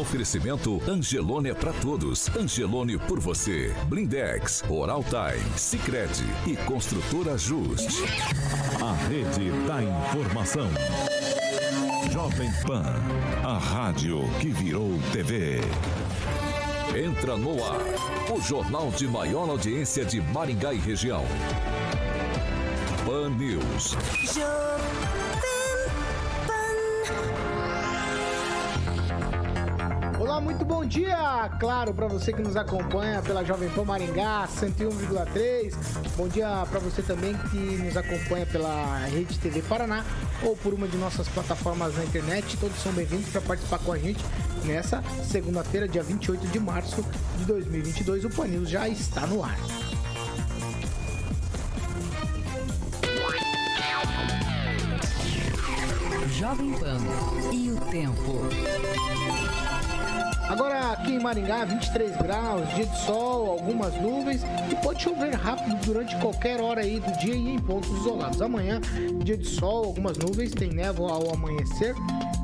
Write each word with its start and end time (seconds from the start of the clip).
Oferecimento 0.00 0.80
Angelone 0.88 1.50
é 1.50 1.54
para 1.54 1.72
todos. 1.74 2.34
Angelone 2.34 2.96
por 2.96 3.20
você. 3.20 3.74
Blindex, 3.88 4.64
Oral 4.70 5.04
Time, 5.04 5.58
Sicredi 5.58 6.24
e 6.46 6.56
Construtora 6.56 7.36
Just. 7.36 7.90
A 8.80 8.94
rede 9.06 9.50
da 9.66 9.82
informação. 9.82 10.70
Jovem 12.10 12.50
Pan, 12.66 12.94
a 13.44 13.58
rádio 13.58 14.22
que 14.40 14.48
virou 14.48 14.98
TV. 15.12 15.60
Entra 16.96 17.36
no 17.36 17.62
ar, 17.62 17.80
o 18.34 18.40
jornal 18.40 18.90
de 18.92 19.06
maior 19.06 19.50
audiência 19.50 20.06
de 20.06 20.22
Maringá 20.22 20.72
e 20.72 20.78
região. 20.78 21.24
Pan 23.04 23.28
News. 23.28 23.94
Olá, 27.06 27.43
muito 30.44 30.62
bom 30.62 30.84
dia! 30.84 31.48
Claro, 31.58 31.94
para 31.94 32.06
você 32.06 32.30
que 32.30 32.42
nos 32.42 32.54
acompanha 32.54 33.22
pela 33.22 33.42
Jovem 33.42 33.70
Pan 33.70 33.84
Maringá 33.84 34.46
101,3. 34.46 35.74
Bom 36.18 36.28
dia 36.28 36.66
para 36.70 36.78
você 36.80 37.00
também 37.00 37.34
que 37.50 37.56
nos 37.56 37.96
acompanha 37.96 38.44
pela 38.44 38.98
Rede 39.06 39.38
TV 39.38 39.62
Paraná 39.62 40.04
ou 40.42 40.54
por 40.54 40.74
uma 40.74 40.86
de 40.86 40.98
nossas 40.98 41.26
plataformas 41.28 41.96
na 41.96 42.04
internet. 42.04 42.58
Todos 42.58 42.76
são 42.76 42.92
bem-vindos 42.92 43.30
para 43.30 43.40
participar 43.40 43.78
com 43.78 43.92
a 43.92 43.98
gente 43.98 44.22
nessa 44.66 45.02
segunda-feira, 45.24 45.88
dia 45.88 46.02
28 46.02 46.46
de 46.48 46.60
março 46.60 47.02
de 47.38 47.46
2022. 47.46 48.26
O 48.26 48.30
Pan 48.30 48.46
já 48.66 48.86
está 48.86 49.26
no 49.26 49.42
ar. 49.42 49.56
Jovem 56.38 56.72
Pan 56.72 56.98
e 57.50 57.70
o 57.70 57.80
tempo. 57.90 59.43
Agora 60.48 60.92
aqui 60.92 61.12
em 61.12 61.18
Maringá, 61.18 61.64
23 61.64 62.16
graus, 62.18 62.68
dia 62.74 62.84
de 62.84 62.98
sol, 62.98 63.50
algumas 63.50 63.94
nuvens 64.00 64.42
e 64.70 64.76
pode 64.76 65.02
chover 65.02 65.34
rápido 65.34 65.74
durante 65.86 66.14
qualquer 66.16 66.60
hora 66.60 66.82
aí 66.82 67.00
do 67.00 67.12
dia 67.18 67.34
e 67.34 67.54
em 67.54 67.58
pontos 67.58 67.90
isolados. 67.90 68.42
Amanhã, 68.42 68.80
dia 69.22 69.38
de 69.38 69.46
sol, 69.46 69.86
algumas 69.86 70.18
nuvens, 70.18 70.52
tem 70.52 70.70
névoa 70.70 71.12
ao 71.12 71.32
amanhecer 71.32 71.94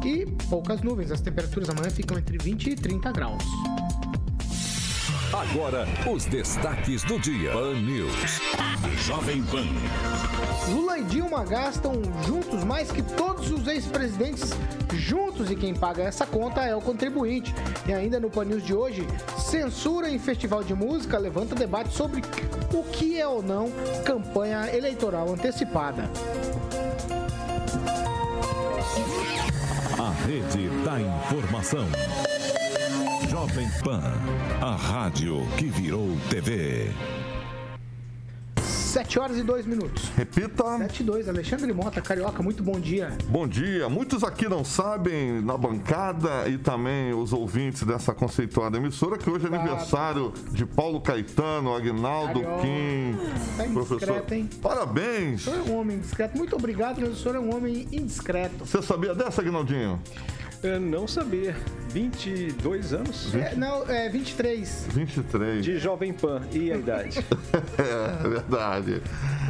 e 0.04 0.24
poucas 0.48 0.80
nuvens. 0.80 1.10
As 1.10 1.20
temperaturas 1.20 1.68
amanhã 1.68 1.90
ficam 1.90 2.18
entre 2.18 2.38
20 2.38 2.70
e 2.70 2.76
30 2.76 3.12
graus. 3.12 3.44
Agora, 5.40 5.88
os 6.06 6.26
destaques 6.26 7.02
do 7.02 7.18
dia. 7.18 7.52
Pan 7.52 7.72
News. 7.72 8.40
Jovem 9.06 9.42
Pan. 9.44 9.64
Lula 10.68 10.98
e 10.98 11.04
Dilma 11.04 11.42
gastam 11.44 11.94
juntos 12.26 12.62
mais 12.62 12.92
que 12.92 13.00
todos 13.00 13.50
os 13.50 13.66
ex-presidentes 13.66 14.50
juntos 14.92 15.50
e 15.50 15.56
quem 15.56 15.72
paga 15.72 16.02
essa 16.02 16.26
conta 16.26 16.60
é 16.66 16.76
o 16.76 16.82
contribuinte. 16.82 17.54
E 17.88 17.92
ainda 17.94 18.20
no 18.20 18.28
Pan 18.28 18.44
News 18.44 18.62
de 18.62 18.74
hoje, 18.74 19.06
censura 19.38 20.10
em 20.10 20.18
festival 20.18 20.62
de 20.62 20.74
música 20.74 21.16
levanta 21.16 21.54
debate 21.54 21.96
sobre 21.96 22.20
o 22.74 22.82
que 22.82 23.18
é 23.18 23.26
ou 23.26 23.42
não 23.42 23.72
campanha 24.04 24.68
eleitoral 24.76 25.32
antecipada. 25.32 26.10
A 29.98 30.10
rede 30.26 30.68
da 30.84 31.00
informação. 31.00 31.86
Jovem 33.40 33.70
Pan, 33.82 34.02
a 34.60 34.76
rádio 34.76 35.46
que 35.56 35.64
virou 35.64 36.14
TV. 36.28 36.90
7 38.58 39.18
horas 39.18 39.38
e 39.38 39.42
2 39.42 39.64
minutos. 39.64 40.10
Repita. 40.14 40.76
7 40.76 41.00
e 41.00 41.04
2. 41.04 41.26
Alexandre 41.30 41.72
Mota, 41.72 42.02
Carioca, 42.02 42.42
muito 42.42 42.62
bom 42.62 42.78
dia. 42.78 43.16
Bom 43.30 43.48
dia. 43.48 43.88
Muitos 43.88 44.22
aqui 44.24 44.46
não 44.46 44.62
sabem, 44.62 45.40
na 45.40 45.56
bancada 45.56 46.50
e 46.50 46.58
também 46.58 47.14
os 47.14 47.32
ouvintes 47.32 47.82
dessa 47.82 48.12
conceituada 48.12 48.76
emissora, 48.76 49.16
que 49.16 49.30
hoje 49.30 49.46
é 49.46 49.48
Claro. 49.48 49.62
aniversário 49.70 50.34
de 50.52 50.66
Paulo 50.66 51.00
Caetano, 51.00 51.74
Agnaldo 51.74 52.42
Carioca. 52.42 52.60
Kim. 52.60 53.16
Tá 53.56 53.66
indiscreto, 53.66 54.34
hein? 54.34 54.50
Parabéns. 54.60 55.46
O 55.46 55.50
senhor 55.50 55.66
é 55.66 55.70
um 55.70 55.78
homem 55.80 55.96
indiscreto. 55.96 56.36
Muito 56.36 56.54
obrigado, 56.56 57.16
senhor 57.16 57.36
é 57.36 57.40
um 57.40 57.56
homem 57.56 57.88
indiscreto. 57.90 58.66
Você 58.66 58.82
sabia 58.82 59.14
dessa, 59.14 59.40
Agnaldinho? 59.40 59.98
Eu 60.62 60.78
não 60.78 61.08
sabia. 61.08 61.56
22 61.88 62.92
anos 62.92 63.34
É, 63.34 63.54
não, 63.56 63.88
é 63.90 64.08
23. 64.08 64.86
23. 64.92 65.64
de 65.64 65.78
Jovem 65.78 66.12
Pan. 66.12 66.42
E 66.52 66.70
a 66.70 66.76
idade? 66.76 67.18
É, 67.78 68.28
verdade. 68.28 69.02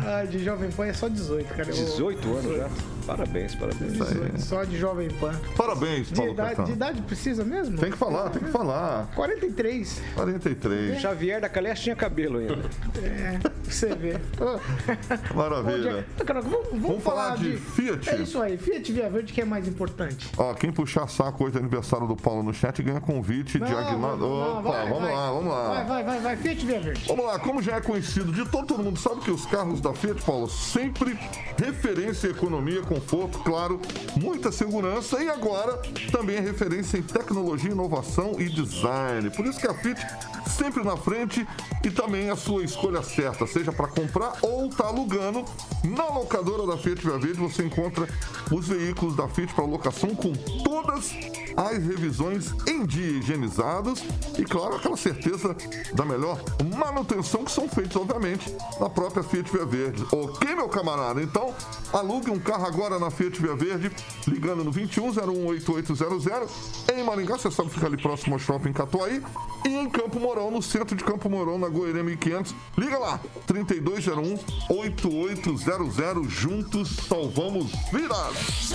Ah, 0.07 0.25
de 0.25 0.39
Jovem 0.43 0.71
Pan 0.71 0.87
é 0.87 0.93
só 0.93 1.09
18, 1.09 1.49
cara. 1.55 1.69
Eu- 1.69 1.75
18 1.75 2.37
anos 2.37 2.57
já. 2.57 2.69
Parabéns, 3.07 3.55
parabéns. 3.55 3.93
18, 3.93 4.41
só 4.43 4.65
de 4.65 4.79
Jovem 4.79 5.09
Pan. 5.11 5.33
Parabéns, 5.57 6.09
De 6.09 6.15
Paulo 6.15 6.33
idade, 6.33 6.65
de 6.65 6.73
idade 6.73 7.03
precisa 7.03 7.45
mesmo? 7.45 7.79
Tem 7.79 7.91
que 7.91 7.97
falar, 7.97 8.31
tem 8.31 8.43
que 8.43 8.51
falar. 8.51 9.09
43. 9.15 10.03
43. 10.15 11.01
Xavier 11.01 11.41
da 11.41 11.49
Caleste 11.49 11.85
tinha 11.85 11.97
cabelo 11.97 12.39
ainda. 12.39 12.59
É, 13.03 13.39
pra 13.39 13.53
você 13.65 13.95
ver. 13.95 14.21
Bom 14.39 15.35
Maravilha. 15.35 16.07
Carioca, 16.25 16.41
vamos, 16.49 16.69
vamos 16.71 16.87
Vamos 16.91 17.03
falar 17.05 17.37
de 17.37 17.57
Fiat? 17.57 18.11
É 18.11 18.17
isso 18.17 18.41
aí, 18.41 18.57
Fiat 18.59 18.93
Via 18.93 19.09
Verde 19.11 19.33
que 19.33 19.41
é 19.41 19.45
mais 19.45 19.67
importante. 19.67 20.31
Ó, 20.37 20.53
quem 20.55 20.73
puxar 20.73 21.09
saco 21.09 21.45
hoje 21.45 21.57
é 21.57 21.61
aniversário 21.61 22.07
do 22.07 22.17
Paulo 22.17 22.43
no 22.43 22.53
chat 22.53 22.83
ganha 22.83 23.01
convite 23.01 23.59
de 23.59 23.65
Agnaldo. 23.65 24.27
não, 24.27 24.59
Opa, 24.61 24.71
vai, 24.71 24.89
vamos 24.89 25.03
vai. 25.03 25.13
lá, 25.15 25.31
vamos 25.33 25.53
lá. 25.53 25.69
Vai, 25.69 25.85
vai, 25.85 26.05
vai, 26.05 26.21
vai, 26.21 26.37
Fiat 26.37 26.67
Via 26.67 26.81
Verde. 26.81 27.05
Vamos 27.07 27.25
lá, 27.27 27.39
como 27.39 27.63
já 27.63 27.77
é 27.77 27.81
conhecido 27.81 28.33
de 28.33 28.45
todo, 28.49 28.67
todo 28.67 28.83
mundo 28.83 28.99
sabe 28.99 29.21
que 29.21 29.31
os 29.31 29.47
carros 29.47 29.81
da 29.81 29.93
Fiat, 29.95 30.23
Paulo, 30.23 30.49
sempre 30.49 31.19
referência 31.57 32.29
em 32.29 32.31
economia, 32.31 32.83
conforto, 32.91 33.39
claro, 33.39 33.81
muita 34.17 34.51
segurança 34.51 35.23
e 35.23 35.31
agora 35.31 35.81
também 36.11 36.37
é 36.37 36.41
referência 36.41 36.99
em 36.99 37.03
tecnologia, 37.03 37.71
inovação 37.71 38.35
e 38.37 38.49
design. 38.49 39.31
Por 39.31 39.47
isso 39.47 39.61
que 39.61 39.69
a 39.69 39.75
Fiat 39.75 40.05
sempre 40.51 40.83
na 40.83 40.97
frente 40.97 41.47
e 41.85 41.91
também 41.91 42.31
a 42.31 42.37
sua 42.37 42.65
escolha 42.65 43.03
certa, 43.03 43.47
seja 43.47 43.71
para 43.71 43.87
comprar 43.87 44.33
ou 44.43 44.69
tá 44.69 44.87
alugando. 44.87 45.45
Na 45.85 46.09
locadora 46.09 46.67
da 46.67 46.77
Fiat 46.77 47.01
Via 47.01 47.17
Verde 47.17 47.39
você 47.39 47.65
encontra 47.65 48.09
os 48.51 48.67
veículos 48.67 49.15
da 49.15 49.29
Fiat 49.29 49.55
para 49.55 49.65
locação 49.65 50.15
com 50.15 50.33
todas 50.65 51.15
as 51.57 51.79
revisões 51.79 52.53
em 52.67 52.85
dia 52.85 53.19
higienizados 53.19 54.03
e, 54.39 54.45
claro, 54.45 54.77
aquela 54.77 54.97
certeza 54.97 55.57
da 55.95 56.05
melhor 56.05 56.41
manutenção 56.77 57.45
que 57.45 57.53
são 57.53 57.69
feitos, 57.69 57.97
obviamente, 57.97 58.55
na 58.81 58.89
própria 58.89 59.23
Fiat 59.23 59.51
Via 59.51 59.65
Verde. 59.65 60.05
Ok, 60.13 60.55
meu 60.55 60.69
camarada? 60.69 61.23
Então, 61.23 61.55
alugue 61.93 62.31
um 62.31 62.39
carro 62.39 62.67
agora 62.67 62.80
na 62.89 63.11
Fiat 63.11 63.41
Via 63.41 63.55
Verde, 63.55 63.91
ligando 64.27 64.65
no 64.65 64.73
21018800. 64.73 66.49
Em 66.95 67.05
Maringá, 67.05 67.37
você 67.37 67.51
sabe, 67.51 67.69
fica 67.71 67.87
ali 67.87 67.97
próximo 67.97 68.35
ao 68.35 68.39
Shopping 68.39 68.73
Catuaí. 68.73 69.23
E 69.67 69.69
em 69.69 69.91
Campo 69.91 70.19
Mourão, 70.19 70.51
no 70.51 70.63
centro 70.63 70.97
de 70.97 71.05
Campo 71.05 71.29
Mourão, 71.29 71.59
na 71.59 71.69
Goiânia 71.69 72.03
1500. 72.03 72.55
Liga 72.79 72.99
lá, 72.99 73.21
3201-8800. 73.47 76.29
Juntos 76.29 76.97
salvamos 77.09 77.71
vidas. 77.93 78.73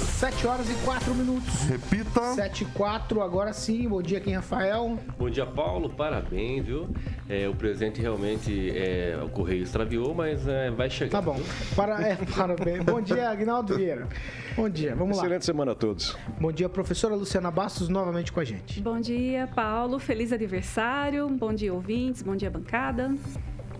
7 0.00 0.46
horas 0.46 0.70
e 0.70 0.74
4 0.84 1.14
minutos. 1.14 1.62
Repita. 1.64 2.34
7 2.34 2.62
e 2.62 2.66
4, 2.66 3.22
agora 3.22 3.52
sim. 3.52 3.88
Bom 3.88 4.02
dia, 4.02 4.20
quem 4.20 4.32
é 4.32 4.36
Rafael? 4.36 4.98
Bom 5.18 5.30
dia, 5.30 5.46
Paulo. 5.46 5.90
Parabéns, 5.90 6.64
viu? 6.64 6.88
É, 7.28 7.48
o 7.48 7.54
presente 7.54 8.00
realmente 8.00 8.70
é, 8.76 9.18
o 9.22 9.28
correio 9.28 9.62
extraviou, 9.62 10.14
mas 10.14 10.46
é, 10.46 10.70
vai 10.70 10.90
chegar. 10.90 11.10
Tá 11.10 11.22
bom. 11.22 11.40
Para, 11.76 12.02
é, 12.02 12.16
parabéns. 12.36 12.84
Bom 12.84 13.00
dia, 13.00 13.30
Agnaldo 13.30 13.76
Vieira. 13.76 14.08
Bom 14.56 14.68
dia, 14.68 14.94
vamos 14.94 15.16
lá. 15.16 15.22
Excelente 15.22 15.44
semana 15.44 15.72
a 15.72 15.74
todos. 15.74 16.16
Bom 16.40 16.52
dia, 16.52 16.68
professora 16.68 17.14
Luciana 17.14 17.50
Bastos, 17.50 17.88
novamente 17.88 18.32
com 18.32 18.40
a 18.40 18.44
gente. 18.44 18.80
Bom 18.80 19.00
dia, 19.00 19.48
Paulo. 19.54 19.98
Feliz 19.98 20.32
aniversário. 20.32 21.28
Bom 21.28 21.52
dia, 21.52 21.72
ouvintes. 21.72 22.22
Bom 22.22 22.34
dia, 22.34 22.50
bancada. 22.50 23.14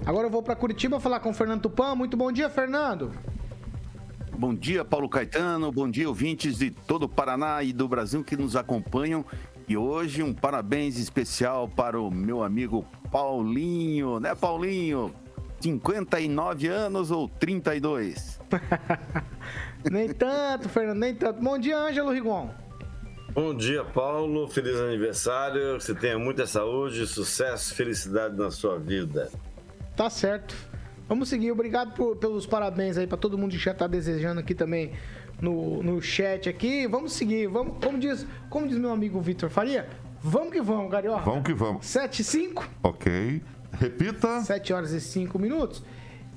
Agora 0.07 0.27
eu 0.27 0.31
vou 0.31 0.43
para 0.43 0.57
Curitiba 0.57 0.99
falar 0.99 1.21
com 1.21 1.31
o 1.31 1.35
Fernando 1.35 1.63
Tupan. 1.63 1.95
Muito 1.95 2.17
bom 2.17 2.33
dia, 2.33 2.49
Fernando. 2.49 3.11
Bom 4.41 4.55
dia, 4.55 4.83
Paulo 4.83 5.07
Caetano. 5.07 5.71
Bom 5.71 5.91
dia, 5.91 6.09
ouvintes 6.09 6.57
de 6.57 6.71
todo 6.71 7.03
o 7.03 7.09
Paraná 7.09 7.63
e 7.63 7.75
do 7.75 7.87
Brasil 7.87 8.25
que 8.25 8.39
nos 8.39 8.57
acompanham. 8.57 9.23
E 9.69 9.77
hoje 9.77 10.23
um 10.23 10.33
parabéns 10.33 10.99
especial 10.99 11.69
para 11.69 12.01
o 12.01 12.11
meu 12.11 12.43
amigo 12.43 12.87
Paulinho, 13.13 14.19
né, 14.19 14.35
Paulinho? 14.35 15.15
59 15.61 16.69
anos 16.69 17.11
ou 17.11 17.29
32? 17.29 18.41
Nem 19.85 20.09
tanto, 20.09 20.71
Fernando, 20.71 20.99
nem 20.99 21.15
tanto. 21.15 21.39
Bom 21.39 21.59
dia, 21.59 21.77
Ângelo 21.77 22.11
Rigon. 22.11 22.49
Bom 23.35 23.55
dia, 23.55 23.85
Paulo. 23.85 24.49
Feliz 24.49 24.75
aniversário. 24.77 25.77
Que 25.77 25.85
você 25.85 25.95
tenha 25.95 26.19
muita 26.19 26.47
saúde, 26.47 27.07
sucesso, 27.07 27.75
felicidade 27.75 28.39
na 28.39 28.51
sua 28.51 28.79
vida. 28.79 29.31
Tá 29.95 30.09
certo. 30.09 30.70
Vamos 31.11 31.29
seguir. 31.29 31.51
Obrigado 31.51 31.93
por- 31.93 32.17
pelos 32.17 32.47
parabéns 32.47 32.97
aí 32.97 33.07
para 33.07 33.19
todo 33.19 33.37
mundo 33.37 33.51
que 33.51 33.59
já 33.59 33.75
tá 33.75 33.87
desejando 33.87 34.39
aqui 34.41 34.55
também 34.55 34.93
no, 35.43 35.83
no 35.83 36.01
chat 36.01 36.49
aqui. 36.49 36.87
Vamos 36.87 37.13
seguir. 37.15 37.49
Vamos, 37.49 37.85
como 37.85 37.99
diz, 37.99 38.25
como 38.49 38.67
diz 38.69 38.79
meu 38.79 38.93
amigo 38.93 39.21
Vitor 39.21 39.51
Faria, 39.51 39.89
vamos 40.23 40.53
que 40.53 40.63
vamos, 40.63 40.91
Carioca. 40.91 41.25
Vamos 41.25 41.43
que 41.43 41.53
vamos. 41.53 41.85
7 41.85 42.21
e 42.21 42.25
5, 42.25 42.69
Ok. 42.85 43.43
Repita. 43.73 44.41
7 44.41 44.73
horas 44.73 44.93
e 44.93 45.01
5 45.01 45.37
minutos. 45.39 45.83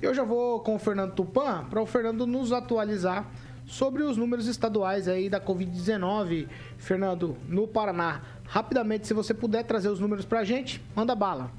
Eu 0.02 0.12
já 0.12 0.24
vou 0.24 0.58
com 0.60 0.74
o 0.74 0.78
Fernando 0.78 1.12
Tupan 1.14 1.64
para 1.70 1.80
o 1.80 1.86
Fernando 1.86 2.26
nos 2.26 2.52
atualizar 2.52 3.30
sobre 3.64 4.02
os 4.02 4.16
números 4.16 4.46
estaduais 4.46 5.06
aí 5.08 5.30
da 5.30 5.40
Covid-19, 5.40 6.48
Fernando, 6.76 7.36
no 7.48 7.66
Paraná. 7.66 8.22
Rapidamente, 8.44 9.06
se 9.06 9.14
você 9.14 9.32
puder 9.32 9.62
trazer 9.64 9.88
os 9.88 10.00
números 10.00 10.24
pra 10.24 10.44
gente, 10.44 10.82
manda 10.94 11.14
bala. 11.14 11.50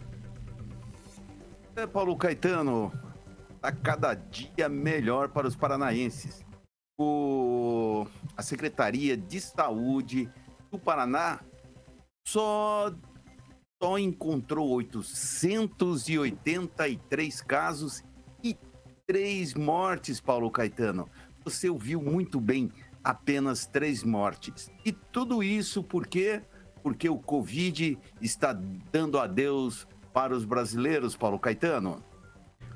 É, 1.77 1.85
Paulo 1.85 2.15
Caetano, 2.15 2.89
a 3.61 3.69
cada 3.69 4.13
dia 4.13 4.69
melhor 4.69 5.27
para 5.27 5.45
os 5.45 5.57
paranaenses. 5.57 6.41
O... 6.97 8.07
A 8.37 8.41
Secretaria 8.41 9.17
de 9.17 9.41
Saúde 9.41 10.31
do 10.71 10.79
Paraná 10.79 11.41
só, 12.25 12.93
só 13.83 13.99
encontrou 13.99 14.69
883 14.69 17.41
casos 17.41 18.01
e 18.41 18.57
três 19.05 19.53
mortes, 19.53 20.21
Paulo 20.21 20.49
Caetano. 20.49 21.09
Você 21.43 21.69
ouviu 21.69 22.01
muito 22.01 22.39
bem, 22.39 22.71
apenas 23.03 23.65
três 23.65 24.01
mortes. 24.01 24.71
E 24.85 24.93
tudo 24.93 25.43
isso 25.43 25.83
por 25.83 26.07
quê? 26.07 26.41
Porque 26.81 27.09
o 27.09 27.19
Covid 27.19 27.99
está 28.21 28.53
dando 28.53 29.19
adeus 29.19 29.85
para 30.15 30.33
os 30.33 30.45
brasileiros, 30.45 31.13
Paulo 31.13 31.37
Caetano. 31.37 32.01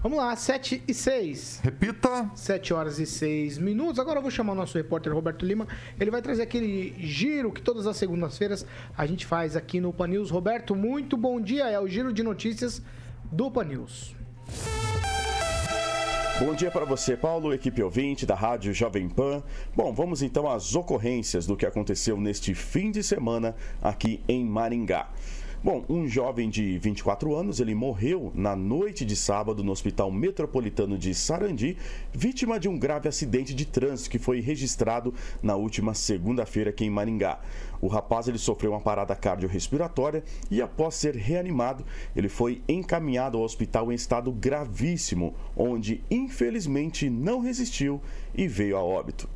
Vamos 0.04 0.18
lá, 0.18 0.36
7 0.36 0.84
e 0.86 0.94
6. 0.94 1.62
Repita. 1.64 2.30
7 2.36 2.74
horas 2.74 3.00
e 3.00 3.06
6 3.06 3.58
minutos. 3.58 3.98
Agora 3.98 4.18
eu 4.18 4.22
vou 4.22 4.30
chamar 4.30 4.52
o 4.52 4.56
nosso 4.56 4.78
repórter 4.78 5.14
Roberto 5.14 5.46
Lima. 5.46 5.66
Ele 5.98 6.12
vai 6.12 6.22
trazer 6.22 6.44
aquele 6.44 6.94
giro 7.00 7.50
que 7.50 7.62
todas 7.62 7.88
as 7.88 7.96
segundas-feiras 7.96 8.66
a 8.98 9.06
gente 9.06 9.26
faz 9.26 9.56
aqui 9.56 9.80
no 9.80 9.94
Pan 9.94 10.08
News. 10.08 10.30
Roberto, 10.30 10.76
muito 10.76 11.16
bom 11.16 11.40
dia. 11.40 11.70
É 11.70 11.80
o 11.80 11.88
giro 11.88 12.12
de 12.12 12.24
notícias 12.24 12.82
do 13.32 13.50
Pan 13.50 13.64
News. 13.64 14.14
Bom 16.40 16.54
dia 16.54 16.72
para 16.72 16.86
você, 16.86 17.16
Paulo, 17.16 17.54
equipe 17.54 17.82
ouvinte 17.82 18.26
da 18.26 18.36
Rádio 18.36 18.74
Jovem 18.74 19.08
Pan. 19.08 19.42
Bom, 19.76 19.94
vamos 19.94 20.22
então 20.22 20.50
às 20.50 20.76
ocorrências 20.76 21.46
do 21.46 21.56
que 21.56 21.66
aconteceu 21.66 22.18
neste 22.20 22.54
fim 22.54 22.92
de 22.92 23.02
semana 23.02 23.56
aqui 23.82 24.22
em 24.28 24.46
Maringá. 24.46 25.10
Bom, 25.62 25.84
um 25.90 26.08
jovem 26.08 26.50
de 26.50 26.78
24 26.78 27.36
anos, 27.36 27.60
ele 27.60 27.76
morreu 27.76 28.32
na 28.34 28.56
noite 28.56 29.04
de 29.04 29.14
sábado 29.14 29.62
no 29.62 29.74
Hospital 29.74 30.10
Metropolitano 30.10 30.98
de 30.98 31.14
Sarandi, 31.14 31.76
vítima 32.14 32.58
de 32.58 32.70
um 32.70 32.80
grave 32.80 33.10
acidente 33.10 33.54
de 33.54 33.66
trânsito 33.66 34.10
que 34.10 34.18
foi 34.18 34.40
registrado 34.40 35.14
na 35.44 35.58
última 35.58 35.94
segunda-feira 35.94 36.70
aqui 36.70 36.86
em 36.86 36.90
Maringá. 36.90 37.42
O 37.82 37.88
rapaz 37.88 38.30
ele 38.30 38.38
sofreu 38.38 38.72
uma 38.72 38.80
parada 38.80 39.14
cardiorrespiratória 39.18 40.24
e 40.50 40.62
após 40.62 40.96
ser 40.96 41.18
reanimado, 41.18 41.86
ele 42.16 42.30
foi 42.30 42.62
encaminhado 42.66 43.38
ao 43.38 43.44
hospital 43.44 43.92
em 43.92 43.96
estado 43.96 44.32
gravíssimo, 44.32 45.36
onde 45.58 46.02
infelizmente 46.10 47.10
não 47.10 47.42
resistiu 47.42 48.02
e 48.34 48.48
veio 48.48 48.78
a 48.78 48.82
óbito. 48.82 49.28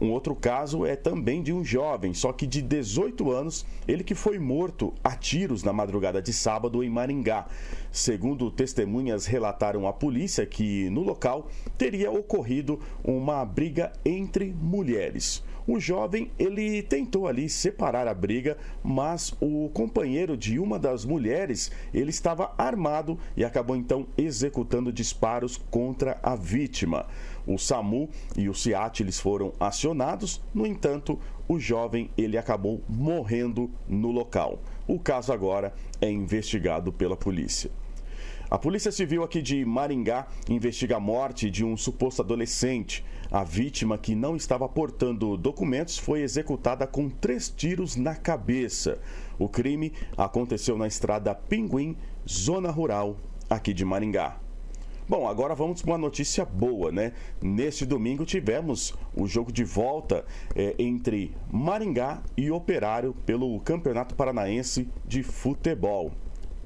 Um 0.00 0.10
outro 0.10 0.34
caso 0.34 0.84
é 0.84 0.96
também 0.96 1.42
de 1.42 1.52
um 1.52 1.64
jovem, 1.64 2.12
só 2.12 2.32
que 2.32 2.46
de 2.46 2.60
18 2.60 3.30
anos, 3.30 3.64
ele 3.86 4.02
que 4.02 4.14
foi 4.14 4.38
morto 4.38 4.92
a 5.02 5.14
tiros 5.16 5.62
na 5.62 5.72
madrugada 5.72 6.20
de 6.20 6.32
sábado 6.32 6.82
em 6.82 6.90
Maringá. 6.90 7.46
Segundo 7.92 8.50
testemunhas 8.50 9.26
relataram 9.26 9.86
à 9.86 9.92
polícia 9.92 10.44
que 10.44 10.90
no 10.90 11.02
local 11.02 11.48
teria 11.78 12.10
ocorrido 12.10 12.80
uma 13.04 13.44
briga 13.44 13.92
entre 14.04 14.52
mulheres. 14.52 15.42
O 15.66 15.80
jovem, 15.80 16.30
ele 16.38 16.82
tentou 16.82 17.26
ali 17.26 17.48
separar 17.48 18.06
a 18.06 18.12
briga, 18.12 18.58
mas 18.82 19.34
o 19.40 19.70
companheiro 19.72 20.36
de 20.36 20.58
uma 20.58 20.78
das 20.78 21.06
mulheres, 21.06 21.72
ele 21.92 22.10
estava 22.10 22.52
armado 22.58 23.18
e 23.34 23.42
acabou 23.42 23.74
então 23.74 24.06
executando 24.18 24.92
disparos 24.92 25.56
contra 25.70 26.18
a 26.22 26.36
vítima. 26.36 27.06
O 27.46 27.58
SAMU 27.58 28.08
e 28.36 28.48
o 28.48 28.54
SIAT 28.54 29.02
eles 29.02 29.20
foram 29.20 29.52
acionados, 29.60 30.42
no 30.54 30.66
entanto, 30.66 31.18
o 31.46 31.58
jovem 31.58 32.10
ele 32.16 32.38
acabou 32.38 32.82
morrendo 32.88 33.70
no 33.86 34.10
local. 34.10 34.58
O 34.86 34.98
caso 34.98 35.32
agora 35.32 35.74
é 36.00 36.10
investigado 36.10 36.92
pela 36.92 37.16
polícia. 37.16 37.70
A 38.50 38.58
Polícia 38.58 38.92
Civil 38.92 39.24
aqui 39.24 39.42
de 39.42 39.64
Maringá 39.64 40.26
investiga 40.48 40.96
a 40.96 41.00
morte 41.00 41.50
de 41.50 41.64
um 41.64 41.76
suposto 41.76 42.22
adolescente. 42.22 43.04
A 43.30 43.42
vítima, 43.42 43.98
que 43.98 44.14
não 44.14 44.36
estava 44.36 44.68
portando 44.68 45.36
documentos, 45.36 45.98
foi 45.98 46.20
executada 46.20 46.86
com 46.86 47.08
três 47.08 47.48
tiros 47.48 47.96
na 47.96 48.14
cabeça. 48.14 49.00
O 49.38 49.48
crime 49.48 49.92
aconteceu 50.16 50.78
na 50.78 50.86
estrada 50.86 51.34
Pinguim, 51.34 51.96
zona 52.28 52.70
rural, 52.70 53.16
aqui 53.50 53.72
de 53.72 53.84
Maringá. 53.84 54.43
Bom, 55.06 55.28
agora 55.28 55.54
vamos 55.54 55.82
para 55.82 55.90
uma 55.90 55.98
notícia 55.98 56.46
boa, 56.46 56.90
né? 56.90 57.12
Neste 57.42 57.84
domingo 57.84 58.24
tivemos 58.24 58.94
o 59.14 59.26
jogo 59.26 59.52
de 59.52 59.62
volta 59.62 60.24
é, 60.56 60.74
entre 60.78 61.30
Maringá 61.52 62.22
e 62.34 62.50
Operário 62.50 63.14
pelo 63.26 63.60
Campeonato 63.60 64.14
Paranaense 64.14 64.88
de 65.06 65.22
Futebol. 65.22 66.10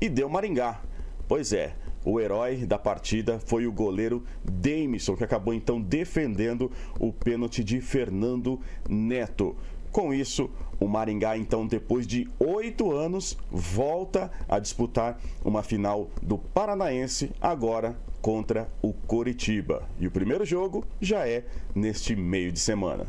E 0.01 0.09
deu 0.09 0.29
Maringá. 0.29 0.81
Pois 1.27 1.53
é, 1.53 1.75
o 2.05 2.21
herói 2.21 2.59
da 2.59 2.79
partida 2.79 3.41
foi 3.41 3.67
o 3.67 3.73
goleiro 3.73 4.23
Demisson, 4.45 5.17
que 5.17 5.25
acabou 5.25 5.53
então 5.53 5.81
defendendo 5.81 6.71
o 7.01 7.13
pênalti 7.13 7.65
de 7.65 7.81
Fernando 7.81 8.61
Neto. 8.89 9.57
Com 9.91 10.13
isso, 10.13 10.51
o 10.79 10.87
Maringá, 10.87 11.37
então, 11.37 11.67
depois 11.67 12.07
de 12.07 12.29
oito 12.39 12.93
anos, 12.93 13.37
volta 13.51 14.31
a 14.49 14.59
disputar 14.59 15.19
uma 15.45 15.63
final 15.63 16.09
do 16.23 16.39
Paranaense, 16.39 17.33
agora 17.41 17.97
contra 18.21 18.69
o 18.83 18.93
Coritiba. 18.93 19.89
E 19.99 20.07
o 20.07 20.11
primeiro 20.11 20.45
jogo 20.45 20.85
já 21.01 21.27
é 21.27 21.45
neste 21.75 22.15
meio 22.15 22.53
de 22.53 22.61
semana. 22.61 23.07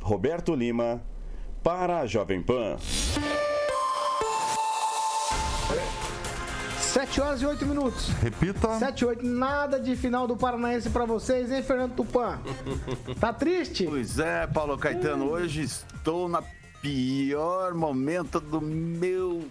Roberto 0.00 0.54
Lima, 0.54 1.02
para 1.62 2.00
a 2.00 2.06
Jovem 2.06 2.42
Pan. 2.42 2.76
7 6.98 7.20
horas 7.20 7.42
e 7.42 7.46
8 7.46 7.64
minutos. 7.64 8.08
Repita. 8.20 8.76
7 8.76 9.02
e 9.02 9.04
8, 9.04 9.24
nada 9.24 9.78
de 9.78 9.94
final 9.94 10.26
do 10.26 10.36
Paranaense 10.36 10.90
pra 10.90 11.04
vocês, 11.04 11.52
hein, 11.52 11.62
Fernando 11.62 11.94
Tupan? 11.94 12.40
Tá 13.20 13.32
triste? 13.32 13.84
Pois 13.84 14.18
é, 14.18 14.48
Paulo 14.48 14.76
Caetano, 14.76 15.30
hoje 15.30 15.62
estou 15.62 16.28
na 16.28 16.42
pior 16.82 17.72
momento 17.72 18.40
do 18.40 18.60
meu 18.60 19.48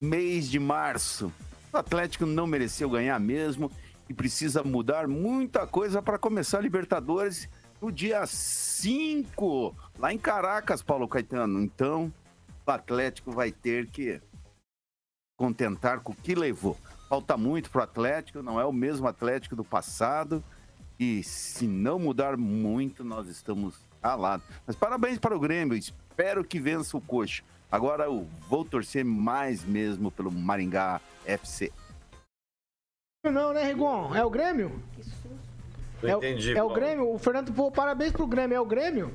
mês 0.00 0.50
de 0.50 0.58
março. 0.58 1.32
O 1.72 1.76
Atlético 1.76 2.26
não 2.26 2.48
mereceu 2.48 2.90
ganhar 2.90 3.20
mesmo 3.20 3.70
e 4.08 4.12
precisa 4.12 4.64
mudar 4.64 5.06
muita 5.06 5.68
coisa 5.68 6.02
para 6.02 6.18
começar 6.18 6.58
a 6.58 6.62
Libertadores 6.62 7.48
no 7.80 7.92
dia 7.92 8.26
5, 8.26 9.76
lá 9.96 10.12
em 10.12 10.18
Caracas, 10.18 10.82
Paulo 10.82 11.06
Caetano. 11.06 11.62
Então, 11.62 12.12
o 12.66 12.70
Atlético 12.70 13.30
vai 13.30 13.52
ter 13.52 13.86
que 13.86 14.20
contentar 15.40 16.00
com 16.00 16.12
o 16.12 16.14
que 16.14 16.34
levou. 16.34 16.76
Falta 17.10 17.36
muito 17.36 17.72
para 17.72 17.80
o 17.80 17.82
Atlético, 17.82 18.40
não 18.40 18.60
é 18.60 18.64
o 18.64 18.72
mesmo 18.72 19.08
Atlético 19.08 19.56
do 19.56 19.64
passado. 19.64 20.44
E 20.96 21.24
se 21.24 21.66
não 21.66 21.98
mudar 21.98 22.36
muito, 22.36 23.02
nós 23.02 23.26
estamos 23.26 23.74
alados. 24.00 24.46
Mas 24.64 24.76
parabéns 24.76 25.18
para 25.18 25.36
o 25.36 25.40
Grêmio, 25.40 25.76
espero 25.76 26.44
que 26.44 26.60
vença 26.60 26.96
o 26.96 27.00
Coxa. 27.00 27.42
Agora 27.68 28.04
eu 28.04 28.28
vou 28.48 28.64
torcer 28.64 29.04
mais 29.04 29.64
mesmo 29.64 30.12
pelo 30.12 30.30
Maringá 30.30 31.00
FC. 31.26 31.72
Não, 33.24 33.52
né, 33.52 33.64
Rigon? 33.64 34.14
É 34.14 34.24
o 34.24 34.30
Grêmio? 34.30 34.80
É, 36.04 36.12
entendi. 36.12 36.56
é 36.56 36.62
o. 36.62 36.72
Grêmio? 36.72 37.12
O 37.12 37.18
Fernando, 37.18 37.52
pô, 37.52 37.72
parabéns 37.72 38.12
pro 38.12 38.24
Grêmio. 38.24 38.54
É 38.54 38.60
o 38.60 38.64
Grêmio? 38.64 39.12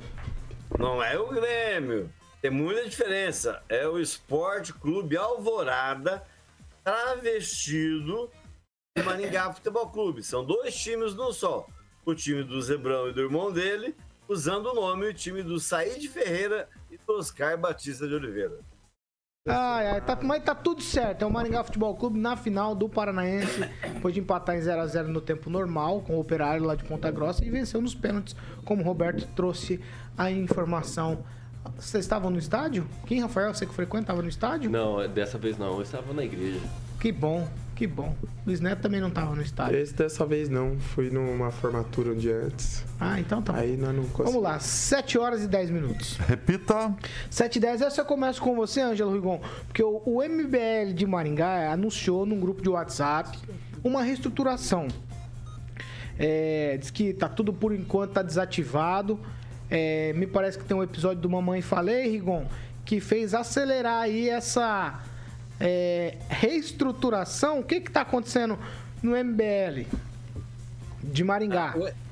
Não 0.78 1.02
é 1.02 1.18
o 1.18 1.30
Grêmio. 1.30 2.12
Tem 2.42 2.52
muita 2.52 2.84
diferença. 2.90 3.64
É 3.70 3.88
o 3.88 3.98
Esporte 3.98 4.74
Clube 4.74 5.16
Alvorada 5.16 6.22
travestido 6.86 8.30
de 8.96 9.04
Maringá 9.04 9.51
Futebol 9.51 9.89
Clube. 9.89 10.24
São 10.24 10.46
dois 10.46 10.75
times 10.75 11.15
no 11.15 11.34
só. 11.34 11.65
O 12.06 12.13
time 12.13 12.44
do 12.44 12.62
Zebrão 12.62 13.10
e 13.10 13.13
do 13.13 13.22
irmão 13.22 13.51
dele, 13.51 13.96
usando 14.30 14.68
o 14.68 14.75
nome 14.75 15.08
o 15.08 15.13
time 15.13 15.42
do 15.42 15.60
Saíde 15.60 16.08
Ferreira 16.08 16.70
e 16.92 16.98
do 16.98 17.13
Oscar 17.13 17.58
Batista 17.58 18.08
de 18.08 18.13
Oliveira. 18.13 18.60
Ai, 19.48 19.88
ai, 19.88 20.01
tá, 20.01 20.18
mas 20.22 20.44
tá 20.44 20.54
tudo 20.54 20.82
certo. 20.82 21.24
É 21.24 21.25
o 21.25 21.32
Maringá 21.32 21.63
Futebol 21.63 21.96
Clube 21.96 22.20
na 22.20 22.38
final 22.38 22.75
do 22.75 22.88
Paranaense, 22.88 23.60
depois 23.94 24.13
de 24.13 24.20
empatar 24.20 24.56
em 24.56 24.60
0x0 24.60 25.08
no 25.08 25.22
tempo 25.22 25.50
normal, 25.50 26.01
com 26.01 26.15
o 26.15 26.20
Operário 26.20 26.65
lá 26.65 26.75
de 26.75 26.84
Ponta 26.84 27.10
Grossa, 27.10 27.44
e 27.44 27.50
venceu 27.50 27.82
nos 27.82 27.96
pênaltis, 27.96 28.36
como 28.63 28.82
o 28.84 28.86
Roberto 28.86 29.27
trouxe 29.36 29.80
a 30.15 30.30
informação. 30.30 31.24
Vocês 31.78 32.04
estavam 32.04 32.30
no 32.30 32.38
estádio? 32.38 32.88
Quem, 33.06 33.22
Rafael, 33.22 33.54
você 33.54 33.66
que 33.66 33.74
frequenta, 33.74 34.04
estava 34.04 34.22
no 34.22 34.30
estádio? 34.30 34.70
Não, 34.70 35.08
dessa 35.10 35.38
vez 35.38 35.58
não. 35.58 35.74
Eu 35.76 35.82
estava 35.82 36.14
na 36.14 36.24
igreja. 36.24 36.60
Que 37.00 37.12
bom, 37.12 37.48
que 37.76 37.86
bom. 37.86 38.16
Luiz 38.46 38.60
Neto 38.60 38.82
também 38.82 39.02
não 39.02 39.10
estava 39.10 39.36
no 39.36 39.42
estádio. 39.42 39.78
Esse 39.78 39.94
dessa 39.94 40.26
vez 40.26 40.50
não, 40.50 40.80
fui 40.80 41.10
numa 41.10 41.52
formatura 41.52 42.12
um 42.12 42.16
dia 42.16 42.46
antes. 42.46 42.84
Ah, 43.00 43.20
então 43.20 43.42
tá. 43.42 43.56
Aí 43.56 43.76
nós 43.76 43.94
não 43.94 44.04
conseguimos. 44.04 44.32
Vamos 44.32 44.44
lá, 44.44 44.60
7 44.60 45.18
horas 45.18 45.44
e 45.44 45.48
10 45.48 45.70
minutos. 45.72 46.18
Repita. 46.18 46.96
7 47.30 47.58
e 47.58 47.60
10, 47.60 47.82
essa 47.82 48.02
eu 48.02 48.06
começo 48.06 48.42
com 48.42 48.56
você, 48.56 48.82
Ângelo 48.82 49.14
Rigon, 49.14 49.42
porque 49.68 49.84
o, 49.84 50.02
o 50.06 50.24
MBL 50.24 50.94
de 50.94 51.06
Maringá 51.06 51.72
anunciou 51.72 52.26
num 52.26 52.40
grupo 52.40 52.62
de 52.62 52.70
WhatsApp 52.70 53.38
uma 53.84 54.02
reestruturação. 54.02 54.88
É, 56.18 56.78
diz 56.78 56.90
que 56.90 57.14
tá 57.14 57.28
tudo 57.28 57.54
por 57.54 57.74
enquanto 57.74 58.14
tá 58.14 58.22
desativado. 58.22 59.20
É, 59.70 60.14
me 60.14 60.28
parece 60.28 60.58
que 60.58 60.66
tem 60.66 60.76
um 60.78 60.84
episódio 60.84 61.22
do 61.22 61.30
Mamãe 61.30 61.62
Falei, 61.62 62.08
Rigon, 62.10 62.46
que 62.86 63.00
fez 63.00 63.34
acelerar 63.34 64.04
aí 64.04 64.30
essa 64.30 65.02
é, 65.60 66.18
reestruturação. 66.30 67.60
O 67.60 67.64
que 67.64 67.82
que 67.82 67.90
tá 67.92 68.02
acontecendo 68.02 68.58
no 69.02 69.12
MBL 69.12 69.86
de 71.04 71.24
Maringá? 71.24 71.74
Ah, 71.76 71.80
o- 71.80 72.06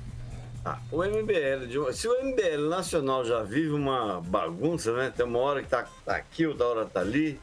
Ah, 0.66 0.80
o 0.94 1.04
MBL, 1.04 1.92
se 1.92 2.08
o 2.08 2.14
MBL 2.24 2.70
nacional 2.70 3.26
já 3.26 3.44
vive 3.44 3.72
uma 3.74 4.22
bagunça, 4.22 4.94
né? 4.96 5.12
Tem 5.14 5.26
uma 5.26 5.40
hora 5.40 5.62
que 5.62 5.68
tá, 5.68 5.86
tá 6.06 6.16
aqui, 6.16 6.48
outra 6.48 6.66
hora 6.68 6.86
tá 6.86 7.02
ali. 7.02 7.38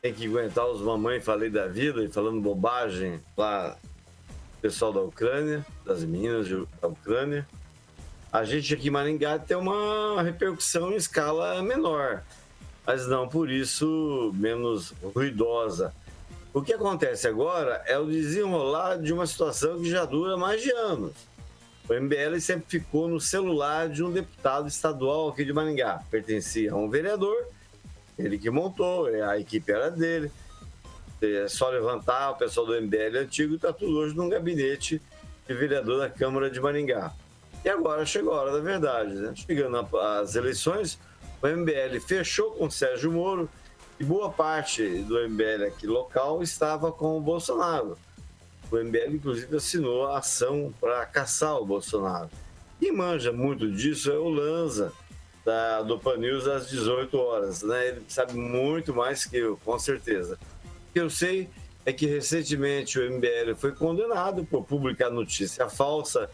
Tem 0.00 0.14
que 0.14 0.24
aguentar 0.26 0.64
os 0.68 0.80
mamães 0.80 1.24
falei 1.24 1.50
da 1.50 1.66
vida 1.66 2.00
e 2.04 2.08
falando 2.08 2.40
bobagem 2.40 3.20
lá, 3.36 3.76
pessoal 4.62 4.92
da 4.92 5.00
Ucrânia, 5.00 5.66
das 5.84 6.04
meninas 6.04 6.48
da 6.80 6.86
Ucrânia. 6.86 7.44
A 8.30 8.44
gente 8.44 8.74
aqui 8.74 8.88
em 8.88 8.90
Maringá 8.90 9.38
tem 9.38 9.56
uma 9.56 10.22
repercussão 10.22 10.92
em 10.92 10.96
escala 10.96 11.62
menor, 11.62 12.22
mas 12.86 13.06
não 13.08 13.26
por 13.26 13.50
isso 13.50 14.30
menos 14.34 14.92
ruidosa. 15.14 15.94
O 16.52 16.60
que 16.60 16.74
acontece 16.74 17.26
agora 17.26 17.82
é 17.86 17.98
o 17.98 18.04
desenrolar 18.04 18.96
de 18.96 19.14
uma 19.14 19.26
situação 19.26 19.80
que 19.80 19.88
já 19.88 20.04
dura 20.04 20.36
mais 20.36 20.62
de 20.62 20.70
anos. 20.72 21.12
O 21.88 21.94
MBL 21.94 22.38
sempre 22.38 22.66
ficou 22.68 23.08
no 23.08 23.18
celular 23.18 23.88
de 23.88 24.04
um 24.04 24.12
deputado 24.12 24.68
estadual 24.68 25.30
aqui 25.30 25.42
de 25.42 25.54
Maringá. 25.54 26.02
Pertencia 26.10 26.72
a 26.72 26.76
um 26.76 26.90
vereador, 26.90 27.48
ele 28.18 28.36
que 28.36 28.50
montou, 28.50 29.06
a 29.06 29.38
equipe 29.38 29.72
era 29.72 29.90
dele. 29.90 30.30
É 31.22 31.48
só 31.48 31.70
levantar 31.70 32.32
o 32.32 32.34
pessoal 32.36 32.66
do 32.66 32.78
MBL 32.78 33.20
antigo 33.20 33.54
está 33.54 33.72
tudo 33.72 33.98
hoje 33.98 34.14
num 34.14 34.28
gabinete 34.28 35.00
de 35.46 35.54
vereador 35.54 35.98
da 35.98 36.10
Câmara 36.10 36.50
de 36.50 36.60
Maringá. 36.60 37.14
E 37.64 37.68
agora 37.68 38.04
chegou 38.06 38.32
a 38.34 38.40
hora 38.42 38.52
da 38.52 38.60
verdade. 38.60 39.14
Né? 39.14 39.32
Chegando 39.34 39.96
as 39.98 40.34
eleições, 40.34 40.98
o 41.42 41.46
MBL 41.46 42.00
fechou 42.00 42.52
com 42.52 42.70
Sérgio 42.70 43.12
Moro 43.12 43.48
e 43.98 44.04
boa 44.04 44.30
parte 44.30 44.82
do 45.02 45.18
MBL 45.28 45.64
aqui 45.66 45.86
local 45.86 46.42
estava 46.42 46.92
com 46.92 47.18
o 47.18 47.20
Bolsonaro. 47.20 47.98
O 48.70 48.76
MBL, 48.76 49.14
inclusive, 49.14 49.56
assinou 49.56 50.06
a 50.06 50.18
ação 50.18 50.72
para 50.80 51.04
caçar 51.06 51.56
o 51.56 51.64
Bolsonaro. 51.64 52.30
Quem 52.78 52.92
manja 52.92 53.32
muito 53.32 53.70
disso 53.72 54.10
é 54.10 54.18
o 54.18 54.28
Lanza, 54.28 54.92
da, 55.44 55.82
do 55.82 55.98
Pan 55.98 56.18
News, 56.18 56.46
às 56.46 56.68
18 56.68 57.16
horas. 57.18 57.62
Né? 57.62 57.88
Ele 57.88 58.02
sabe 58.06 58.34
muito 58.34 58.94
mais 58.94 59.24
que 59.24 59.36
eu, 59.36 59.58
com 59.64 59.78
certeza. 59.78 60.38
O 60.64 60.92
que 60.92 61.00
eu 61.00 61.10
sei 61.10 61.48
é 61.84 61.92
que 61.92 62.06
recentemente 62.06 62.98
o 62.98 63.10
MBL 63.10 63.54
foi 63.56 63.72
condenado 63.72 64.44
por 64.44 64.62
publicar 64.64 65.10
notícia 65.10 65.68
falsa 65.68 66.30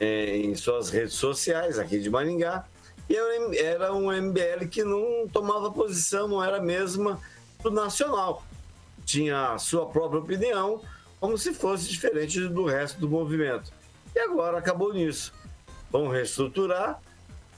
eh, 0.00 0.36
em 0.38 0.54
suas 0.54 0.90
redes 0.90 1.14
sociais 1.14 1.78
aqui 1.78 1.98
de 1.98 2.10
Maringá. 2.10 2.64
E 3.08 3.16
era- 3.58 3.92
um 3.94 4.12
MBL 4.12 4.66
que 4.70 4.84
não 4.84 5.26
tomava 5.32 5.70
posição, 5.70 6.28
não 6.28 6.44
era 6.44 6.58
a 6.58 6.62
mesma 6.62 7.20
do 7.62 7.70
Nacional. 7.70 8.44
Tinha 9.04 9.52
a 9.54 9.58
sua 9.58 9.86
própria 9.86 10.20
opinião, 10.20 10.82
como 11.18 11.38
se 11.38 11.54
fosse 11.54 11.88
diferente 11.88 12.38
do 12.48 12.64
resto 12.66 13.00
do 13.00 13.08
movimento. 13.08 13.72
E 14.14 14.18
agora 14.20 14.58
acabou 14.58 14.92
nisso. 14.92 15.32
Vão 15.90 16.08
reestruturar, 16.08 17.00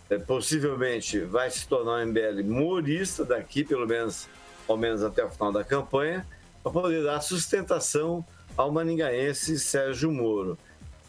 eh, 0.08 0.18
possivelmente 0.18 1.18
vai 1.18 1.50
se 1.50 1.66
tornar 1.66 1.94
um 2.04 2.06
MBL 2.06 2.44
morista 2.44 3.24
daqui, 3.24 3.64
pelo 3.64 3.86
menos, 3.88 4.28
ao 4.68 4.76
menos 4.76 5.02
até 5.02 5.24
o 5.24 5.30
final 5.30 5.50
da 5.52 5.64
campanha, 5.64 6.24
para 6.62 6.70
poder 6.70 7.02
dar 7.02 7.20
sustentação 7.20 8.24
ao 8.56 8.70
maningaense 8.70 9.58
Sérgio 9.58 10.12
Moro. 10.12 10.56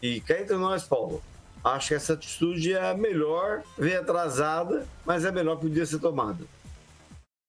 E 0.02 0.20
cá 0.22 0.40
entre 0.40 0.56
nós, 0.56 0.84
Paulo, 0.84 1.22
acho 1.64 1.90
que 1.90 1.94
essa 1.94 2.14
atitude 2.14 2.74
é 2.74 2.92
a 2.92 2.94
melhor, 2.96 3.62
vem 3.78 3.96
atrasada, 3.96 4.86
mas 5.06 5.24
é 5.26 5.30
a 5.30 5.32
melhor 5.32 5.56
que 5.58 5.68
podia 5.68 5.86
ser 5.86 6.00
tomada. 6.00 6.44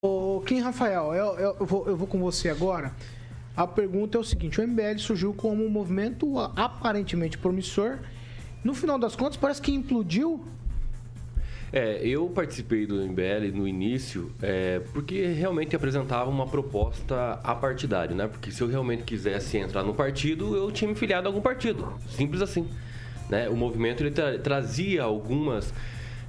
Ô, 0.05 0.43
Kim 0.47 0.61
Rafael, 0.61 1.15
eu, 1.15 1.39
eu- 1.39 1.57
eu 1.61 1.67
vou, 1.67 1.87
eu 1.87 1.97
vou 1.97 2.07
com 2.07 2.19
você 2.21 2.49
agora. 2.49 2.93
A 3.57 3.67
pergunta 3.67 4.19
é 4.19 4.21
o 4.21 4.25
seguinte: 4.25 4.61
o 4.61 4.65
MBL 4.67 4.99
surgiu 4.99 5.33
como 5.33 5.65
um 5.65 5.69
movimento 5.69 6.39
aparentemente 6.57 7.39
promissor. 7.39 7.99
No 8.65 8.75
final 8.75 8.99
das 8.99 9.15
contas, 9.17 9.37
parece 9.37 9.61
que 9.63 9.73
implodiu. 9.73 10.45
É, 11.73 12.07
eu 12.07 12.29
participei 12.29 12.85
do 12.85 12.97
MBL 12.97 13.51
no 13.55 13.67
início 13.67 14.31
é, 14.43 14.81
porque 14.93 15.27
realmente 15.29 15.75
apresentava 15.75 16.29
uma 16.29 16.47
proposta 16.47 17.41
apartidária, 17.43 18.15
né? 18.15 18.29
Porque 18.29 18.51
se 18.51 18.61
eu 18.61 18.69
realmente 18.69 19.05
quisesse 19.05 19.57
entrar 19.57 19.83
no 19.83 19.95
partido, 19.95 20.55
eu 20.55 20.71
tinha 20.71 20.87
me 20.87 20.95
filiado 20.95 21.27
a 21.27 21.31
algum 21.31 21.41
partido. 21.41 21.95
Simples 22.11 22.43
assim. 22.43 22.69
Né? 23.31 23.49
O 23.49 23.57
movimento 23.57 24.03
ele 24.03 24.11
tra- 24.11 24.39
trazia 24.39 25.03
algumas 25.03 25.73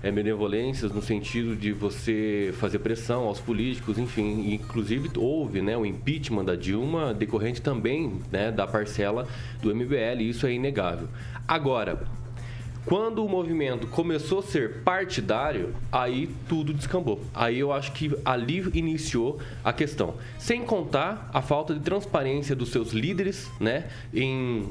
é, 0.02 0.10
benevolências 0.10 0.94
no 0.94 1.02
sentido 1.02 1.58
de 1.58 1.74
você 1.74 2.54
fazer 2.58 2.80
pressão 2.80 3.24
aos 3.24 3.42
políticos, 3.42 3.98
enfim. 3.98 4.54
Inclusive 4.54 5.10
houve 5.18 5.62
né, 5.62 5.76
o 5.76 5.86
impeachment 5.86 6.46
da 6.46 6.56
Dilma 6.56 7.14
decorrente 7.14 7.62
também 7.62 8.22
né, 8.32 8.50
da 8.50 8.66
parcela 8.66 9.28
do 9.62 9.76
MBL, 9.76 10.22
e 10.22 10.30
isso 10.30 10.48
é 10.48 10.54
inegável. 10.54 11.10
Agora, 11.46 12.02
quando 12.86 13.24
o 13.24 13.30
movimento 13.30 13.88
começou 13.88 14.40
a 14.40 14.44
ser 14.44 14.82
partidário, 14.84 15.74
aí 15.92 16.30
tudo 16.50 16.74
descambou. 16.74 17.22
Aí 17.34 17.58
eu 17.58 17.72
acho 17.72 17.94
que 17.94 18.12
ali 18.26 18.70
iniciou 18.74 19.40
a 19.64 19.72
questão. 19.72 20.16
Sem 20.38 20.64
contar 20.66 21.30
a 21.34 21.42
falta 21.42 21.74
de 21.74 21.80
transparência 21.80 22.56
dos 22.56 22.70
seus 22.70 22.92
líderes, 22.92 23.50
né, 23.60 23.88
em 24.14 24.68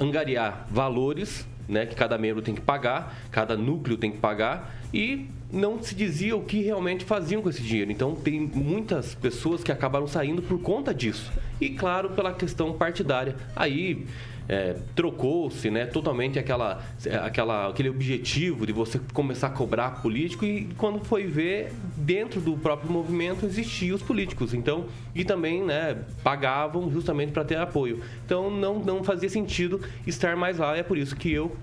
angariar 0.00 0.66
valores, 0.70 1.46
né, 1.68 1.86
que 1.86 1.94
cada 1.94 2.16
membro 2.16 2.42
tem 2.42 2.54
que 2.54 2.60
pagar, 2.60 3.16
cada 3.30 3.56
núcleo 3.56 3.96
tem 3.96 4.10
que 4.10 4.18
pagar 4.18 4.74
e 4.92 5.28
não 5.52 5.82
se 5.82 5.94
dizia 5.94 6.34
o 6.34 6.42
que 6.42 6.62
realmente 6.62 7.04
faziam 7.04 7.42
com 7.42 7.50
esse 7.50 7.62
dinheiro. 7.62 7.92
Então 7.92 8.14
tem 8.14 8.40
muitas 8.40 9.14
pessoas 9.14 9.62
que 9.62 9.70
acabaram 9.70 10.06
saindo 10.06 10.40
por 10.40 10.58
conta 10.60 10.94
disso. 10.94 11.30
E 11.60 11.70
claro, 11.70 12.10
pela 12.10 12.32
questão 12.32 12.72
partidária. 12.72 13.36
Aí 13.54 14.06
é, 14.52 14.76
trocou-se 14.94 15.70
né, 15.70 15.86
totalmente 15.86 16.38
aquela, 16.38 16.82
aquela, 17.24 17.70
aquele 17.70 17.88
objetivo 17.88 18.66
de 18.66 18.72
você 18.72 19.00
começar 19.14 19.46
a 19.46 19.50
cobrar 19.50 20.02
político 20.02 20.44
e 20.44 20.68
quando 20.76 21.02
foi 21.02 21.26
ver, 21.26 21.72
dentro 21.96 22.38
do 22.38 22.54
próprio 22.58 22.92
movimento 22.92 23.46
existiam 23.46 23.96
os 23.96 24.02
políticos. 24.02 24.52
Então, 24.52 24.84
e 25.14 25.24
também 25.24 25.62
né, 25.62 25.96
pagavam 26.22 26.90
justamente 26.90 27.32
para 27.32 27.44
ter 27.44 27.56
apoio. 27.56 28.02
Então 28.26 28.50
não, 28.50 28.78
não 28.78 29.02
fazia 29.02 29.28
sentido 29.30 29.80
estar 30.06 30.36
mais 30.36 30.58
lá. 30.58 30.76
É 30.76 30.82
por 30.82 30.98
isso 30.98 31.16
que 31.16 31.32
eu 31.32 31.56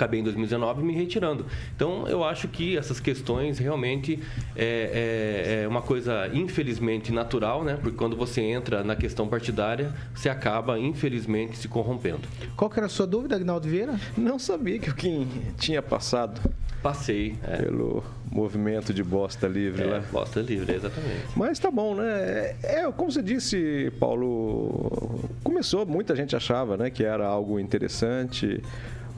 acabei 0.00 0.20
em 0.20 0.24
2019 0.24 0.82
me 0.82 0.94
retirando. 0.94 1.44
Então, 1.76 2.08
eu 2.08 2.24
acho 2.24 2.48
que 2.48 2.76
essas 2.76 2.98
questões 2.98 3.58
realmente 3.58 4.18
é, 4.56 5.60
é- 5.60 5.62
é 5.64 5.68
uma 5.68 5.82
coisa 5.82 6.28
infelizmente 6.32 7.12
natural, 7.12 7.62
né? 7.62 7.78
Porque 7.80 7.96
quando 7.96 8.16
você 8.16 8.40
entra 8.40 8.82
na 8.82 8.96
questão 8.96 9.28
partidária, 9.28 9.92
você 10.14 10.28
acaba 10.28 10.78
infelizmente 10.78 11.58
se 11.58 11.68
corrompendo. 11.68 12.22
Qual 12.56 12.70
que 12.70 12.78
era 12.78 12.86
a 12.86 12.88
sua 12.90 13.06
dúvida, 13.06 13.36
Agnaldo 13.36 13.68
Vieira? 13.68 14.00
Não 14.16 14.38
sabia 14.38 14.78
que 14.78 14.88
o 14.88 14.94
Kim 14.94 15.28
tinha 15.58 15.82
passado 15.82 16.40
Passei. 16.82 17.36
É, 17.42 17.58
pelo 17.58 18.02
movimento 18.32 18.94
de 18.94 19.02
bosta 19.04 19.46
livre 19.46 19.82
é, 19.82 19.86
lá. 19.86 20.02
bosta 20.10 20.40
livre, 20.40 20.74
exatamente. 20.74 21.26
Mas 21.36 21.58
tá 21.58 21.70
bom, 21.70 21.94
né? 21.94 22.08
É, 22.08 22.56
é, 22.62 22.92
como 22.92 23.12
você 23.12 23.22
disse, 23.22 23.92
Paulo, 24.00 25.28
começou, 25.44 25.84
muita 25.84 26.16
gente 26.16 26.34
achava 26.34 26.76
né, 26.78 26.88
que 26.88 27.04
era 27.04 27.26
algo 27.26 27.60
interessante. 27.60 28.62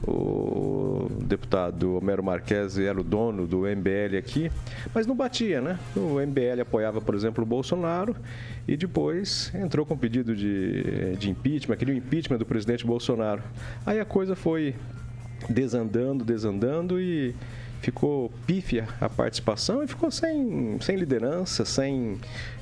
O 0.05 1.07
deputado 1.21 1.95
Homero 1.95 2.21
Marques 2.21 2.77
era 2.77 2.99
o 2.99 3.03
dono 3.03 3.47
do 3.47 3.61
MBL 3.61 4.17
aqui, 4.17 4.51
mas 4.93 5.07
não 5.07 5.15
batia, 5.15 5.61
né? 5.61 5.79
O 5.95 6.19
MBL 6.19 6.61
apoiava, 6.61 6.99
por 6.99 7.15
exemplo, 7.15 7.43
o 7.43 7.47
Bolsonaro 7.47 8.15
e 8.67 8.75
depois 8.75 9.51
entrou 9.55 9.85
com 9.85 9.97
pedido 9.97 10.35
de, 10.35 11.15
de 11.17 11.29
impeachment, 11.29 11.77
queria 11.77 11.93
o 11.93 11.97
impeachment 11.97 12.37
do 12.37 12.45
presidente 12.45 12.85
Bolsonaro. 12.85 13.41
Aí 13.85 13.99
a 13.99 14.05
coisa 14.05 14.35
foi 14.35 14.75
desandando, 15.49 16.25
desandando 16.25 16.99
e 16.99 17.33
ficou 17.81 18.31
pífia 18.45 18.87
a 18.99 19.09
participação 19.09 19.83
e 19.83 19.87
ficou 19.87 20.09
sem, 20.09 20.77
sem 20.79 20.95
liderança, 20.95 21.65
sem. 21.65 22.17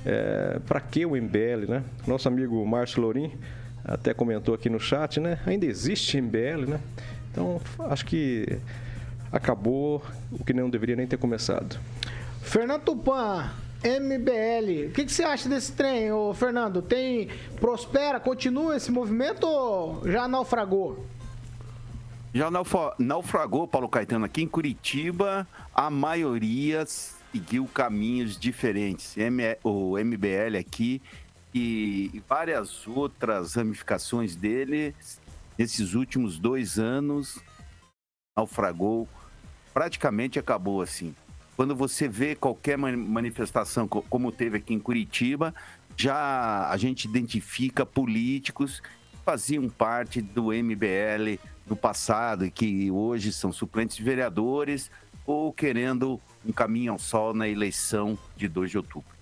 É, 0.05 0.60
para 0.67 0.79
que 0.79 1.05
o 1.05 1.15
MBL, 1.15 1.69
né? 1.69 1.83
Nosso 2.07 2.27
amigo 2.27 2.63
Márcio 2.65 3.01
Lourim 3.01 3.31
até 3.83 4.13
comentou 4.13 4.53
aqui 4.53 4.69
no 4.69 4.79
chat, 4.79 5.19
né? 5.19 5.39
Ainda 5.45 5.65
existe 5.65 6.19
MBL, 6.19 6.67
né? 6.67 6.79
Então 7.31 7.61
acho 7.89 8.05
que 8.05 8.45
acabou 9.31 10.03
o 10.31 10.43
que 10.43 10.53
não 10.53 10.69
deveria 10.69 10.95
nem 10.95 11.07
ter 11.07 11.17
começado. 11.17 11.79
Fernando 12.41 12.81
Tupan, 12.83 13.50
MBL. 13.83 14.89
O 14.89 14.91
que, 14.91 15.05
que 15.05 15.11
você 15.11 15.23
acha 15.23 15.47
desse 15.47 15.71
trem, 15.71 16.11
ô 16.11 16.33
Fernando? 16.33 16.81
Tem. 16.81 17.29
Prospera, 17.59 18.19
continua 18.19 18.75
esse 18.75 18.91
movimento 18.91 19.47
ou 19.47 20.01
já 20.05 20.27
naufragou? 20.27 21.05
Já 22.33 22.50
naufra- 22.51 22.93
naufragou, 22.97 23.67
Paulo 23.67 23.89
Caetano, 23.89 24.25
aqui 24.25 24.41
em 24.43 24.47
Curitiba, 24.47 25.47
a 25.73 25.89
maioria 25.89 26.85
seguiu 26.85 27.65
caminhos 27.73 28.38
diferentes. 28.39 29.15
O 29.63 29.97
MBL 29.97 30.57
aqui 30.59 31.01
e 31.53 32.21
várias 32.29 32.88
outras 32.88 33.55
ramificações 33.55 34.35
dele 34.35 34.95
nesses 35.61 35.93
últimos 35.93 36.39
dois 36.39 36.79
anos, 36.79 37.37
naufragou, 38.35 39.07
praticamente 39.71 40.39
acabou 40.39 40.81
assim. 40.81 41.13
Quando 41.55 41.75
você 41.75 42.07
vê 42.07 42.33
qualquer 42.33 42.79
manifestação, 42.79 43.87
como 43.87 44.31
teve 44.31 44.57
aqui 44.57 44.73
em 44.73 44.79
Curitiba, 44.79 45.53
já 45.95 46.67
a 46.67 46.75
gente 46.77 47.05
identifica 47.05 47.85
políticos 47.85 48.79
que 48.79 49.17
faziam 49.23 49.69
parte 49.69 50.19
do 50.19 50.45
MBL 50.45 51.37
no 51.67 51.75
passado 51.75 52.43
e 52.43 52.49
que 52.49 52.89
hoje 52.89 53.31
são 53.31 53.53
suplentes 53.53 53.99
vereadores 53.99 54.89
ou 55.27 55.53
querendo 55.53 56.19
um 56.43 56.51
caminho 56.51 56.93
ao 56.93 56.97
sol 56.97 57.35
na 57.35 57.47
eleição 57.47 58.17
de 58.35 58.47
2 58.47 58.71
de 58.71 58.77
outubro. 58.77 59.20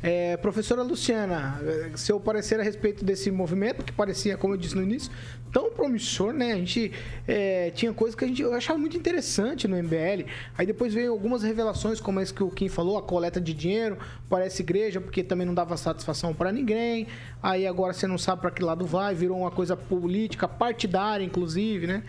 É, 0.00 0.36
professora 0.36 0.82
Luciana, 0.82 1.60
seu 1.96 2.20
parecer 2.20 2.60
a 2.60 2.62
respeito 2.62 3.04
desse 3.04 3.32
movimento, 3.32 3.84
que 3.84 3.92
parecia, 3.92 4.36
como 4.36 4.54
eu 4.54 4.58
disse 4.58 4.76
no 4.76 4.82
início, 4.82 5.10
tão 5.52 5.70
promissor, 5.72 6.32
né? 6.32 6.52
A 6.52 6.56
gente 6.56 6.92
é, 7.26 7.70
tinha 7.70 7.92
coisas 7.92 8.14
que 8.14 8.24
a 8.24 8.28
gente 8.28 8.44
achava 8.44 8.78
muito 8.78 8.96
interessante 8.96 9.66
no 9.66 9.76
MBL. 9.76 10.26
Aí 10.56 10.64
depois 10.66 10.94
veio 10.94 11.10
algumas 11.10 11.42
revelações, 11.42 12.00
como 12.00 12.20
esse 12.20 12.32
que 12.32 12.44
o 12.44 12.50
Kim 12.50 12.68
falou, 12.68 12.96
a 12.96 13.02
coleta 13.02 13.40
de 13.40 13.52
dinheiro, 13.52 13.98
parece 14.28 14.62
igreja, 14.62 15.00
porque 15.00 15.24
também 15.24 15.46
não 15.46 15.54
dava 15.54 15.76
satisfação 15.76 16.32
para 16.32 16.52
ninguém. 16.52 17.08
Aí 17.42 17.66
agora 17.66 17.92
você 17.92 18.06
não 18.06 18.18
sabe 18.18 18.42
para 18.42 18.52
que 18.52 18.62
lado 18.62 18.86
vai, 18.86 19.16
virou 19.16 19.38
uma 19.38 19.50
coisa 19.50 19.76
política, 19.76 20.46
partidária, 20.46 21.24
inclusive, 21.24 21.88
né? 21.88 22.04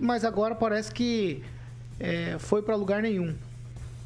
Mas 0.00 0.24
agora 0.24 0.54
parece 0.54 0.92
que 0.92 1.42
é, 1.98 2.36
foi 2.38 2.62
para 2.62 2.76
lugar 2.76 3.02
nenhum. 3.02 3.34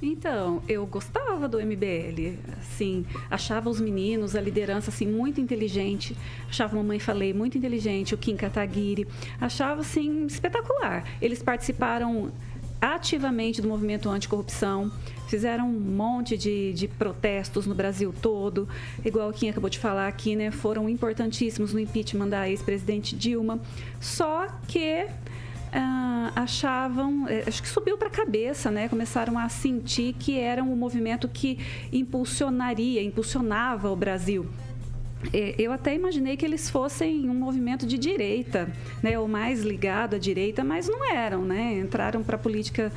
Então, 0.03 0.63
eu 0.67 0.87
gostava 0.87 1.47
do 1.47 1.59
MBL, 1.59 2.39
assim, 2.59 3.05
achava 3.31 3.69
os 3.69 3.79
meninos, 3.79 4.35
a 4.35 4.41
liderança, 4.41 4.89
assim, 4.89 5.07
muito 5.07 5.43
inteligente, 5.43 6.17
achava 6.49 6.75
Mamãe 6.75 6.99
Falei 6.99 7.35
muito 7.35 7.59
inteligente, 7.59 8.15
o 8.15 8.19
Kim 8.19 8.35
Kataguiri, 8.35 9.07
achava, 9.39 9.83
assim, 9.83 10.25
espetacular. 10.25 11.05
Eles 11.21 11.43
participaram 11.43 12.33
ativamente 12.81 13.61
do 13.61 13.69
movimento 13.69 14.09
anticorrupção, 14.09 14.91
fizeram 15.29 15.69
um 15.69 15.79
monte 15.79 16.37
de, 16.37 16.73
de 16.73 16.89
protestos 16.89 17.67
no 17.67 17.75
Brasil 17.75 18.13
todo, 18.23 18.67
igual 19.05 19.29
o 19.29 19.33
Kim 19.35 19.51
acabou 19.51 19.69
de 19.69 19.79
falar 19.79 20.09
aqui, 20.09 20.35
né, 20.35 20.51
foram 20.51 20.89
importantíssimos 20.89 21.75
no 21.75 21.79
impeachment 21.79 22.29
da 22.29 22.49
ex-presidente 22.49 23.15
Dilma, 23.15 23.61
só 24.01 24.47
que 24.67 25.07
ah, 25.73 26.33
achavam, 26.35 27.29
eh, 27.29 27.45
acho 27.47 27.63
que 27.63 27.69
subiu 27.69 27.97
para 27.97 28.09
a 28.09 28.11
cabeça, 28.11 28.71
né? 28.71 28.89
Começaram 28.89 29.39
a 29.39 29.49
sentir 29.49 30.15
que 30.15 30.39
era 30.39 30.63
um 30.63 30.75
movimento 30.75 31.29
que 31.29 31.59
impulsionaria, 31.93 33.03
impulsionava 33.03 33.91
o 33.91 33.97
Brasil. 33.97 34.47
Eh, 35.33 35.55
eu 35.59 35.73
até 35.73 35.95
imaginei 35.95 36.37
que 36.37 36.45
eles 36.45 36.69
fossem 36.69 37.29
um 37.29 37.35
movimento 37.35 37.87
de 37.87 37.99
direita, 37.99 38.69
né, 39.03 39.19
ou 39.19 39.29
mais 39.29 39.63
ligado 39.63 40.17
à 40.17 40.19
direita, 40.19 40.65
mas 40.65 40.89
não 40.89 41.05
eram, 41.15 41.45
né? 41.45 41.79
Entraram 41.79 42.23
para 42.23 42.37
a 42.37 42.39
política 42.39 42.93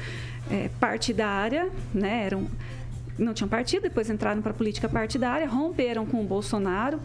é, 0.50 0.70
partidária, 0.80 1.70
né? 1.94 2.26
Eram, 2.26 2.48
não 3.20 3.34
tinham 3.34 3.48
partido, 3.48 3.84
depois 3.84 4.10
entraram 4.10 4.42
para 4.42 4.52
a 4.52 4.56
política 4.56 4.90
partidária, 4.90 5.48
romperam 5.48 6.06
com 6.06 6.22
o 6.22 6.24
Bolsonaro 6.24 7.00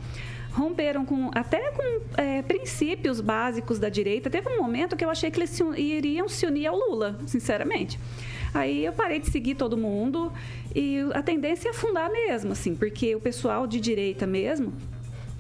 romperam 0.53 1.05
com 1.05 1.31
até 1.35 1.71
com 1.73 2.01
é, 2.17 2.43
princípios 2.43 3.21
básicos 3.21 3.79
da 3.79 3.89
direita. 3.89 4.31
Teve 4.31 4.49
um 4.49 4.59
momento 4.59 4.97
que 4.97 5.05
eu 5.05 5.11
achei 5.11 5.31
que 5.31 5.39
eles 5.39 5.51
se, 5.51 5.63
iriam 5.77 6.29
se 6.29 6.47
unir 6.47 6.67
ao 6.67 6.77
Lula, 6.77 7.19
sinceramente. 7.27 7.99
Aí 8.53 8.85
eu 8.85 8.93
parei 8.93 9.19
de 9.19 9.31
seguir 9.31 9.55
todo 9.55 9.77
mundo 9.77 10.33
e 10.75 10.99
a 11.15 11.23
tendência 11.23 11.69
é 11.69 11.71
afundar 11.71 12.11
mesmo, 12.11 12.53
assim, 12.53 12.75
porque 12.75 13.15
o 13.15 13.21
pessoal 13.21 13.67
de 13.67 13.81
direita 13.81 14.27
mesmo 14.27 14.73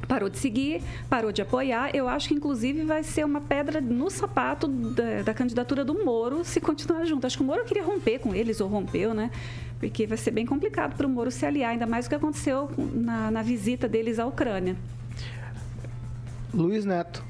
parou 0.07 0.29
de 0.29 0.39
seguir, 0.39 0.83
parou 1.09 1.31
de 1.31 1.43
apoiar. 1.43 1.95
Eu 1.95 2.09
acho 2.09 2.29
que, 2.29 2.35
inclusive, 2.35 2.83
vai 2.85 3.03
ser 3.03 3.25
uma 3.25 3.41
pedra 3.41 3.81
no 3.81 4.09
sapato 4.11 4.67
da, 4.67 5.23
da, 5.23 5.35
candidatura 5.35 5.85
do 5.85 6.03
Moro 6.03 6.45
se 6.45 6.61
continuar 6.61 7.05
junto. 7.05 7.27
Acho 7.27 7.37
que 7.37 7.43
o 7.43 7.47
Moro 7.47 7.65
queria 7.65 7.85
romper 7.85 8.19
com 8.19 8.35
eles, 8.35 8.61
ou 8.61 8.69
rompeu, 8.69 9.13
né? 9.13 9.31
Porque 9.79 10.07
vai 10.07 10.17
ser 10.17 10.31
bem 10.31 10.47
complicado 10.47 10.97
para 10.97 11.07
o 11.07 11.11
Moro 11.11 11.31
se 11.31 11.45
aliar, 11.45 11.73
ainda 11.73 11.87
mais 11.87 12.07
o 12.07 12.09
que 12.09 12.15
aconteceu 12.15 12.71
na, 12.77 13.31
na 13.31 13.43
visita 13.43 13.87
deles 13.87 14.19
à 14.19 14.27
Ucrânia. 14.27 14.77
Luiz 16.53 16.85
Neto. 16.85 17.25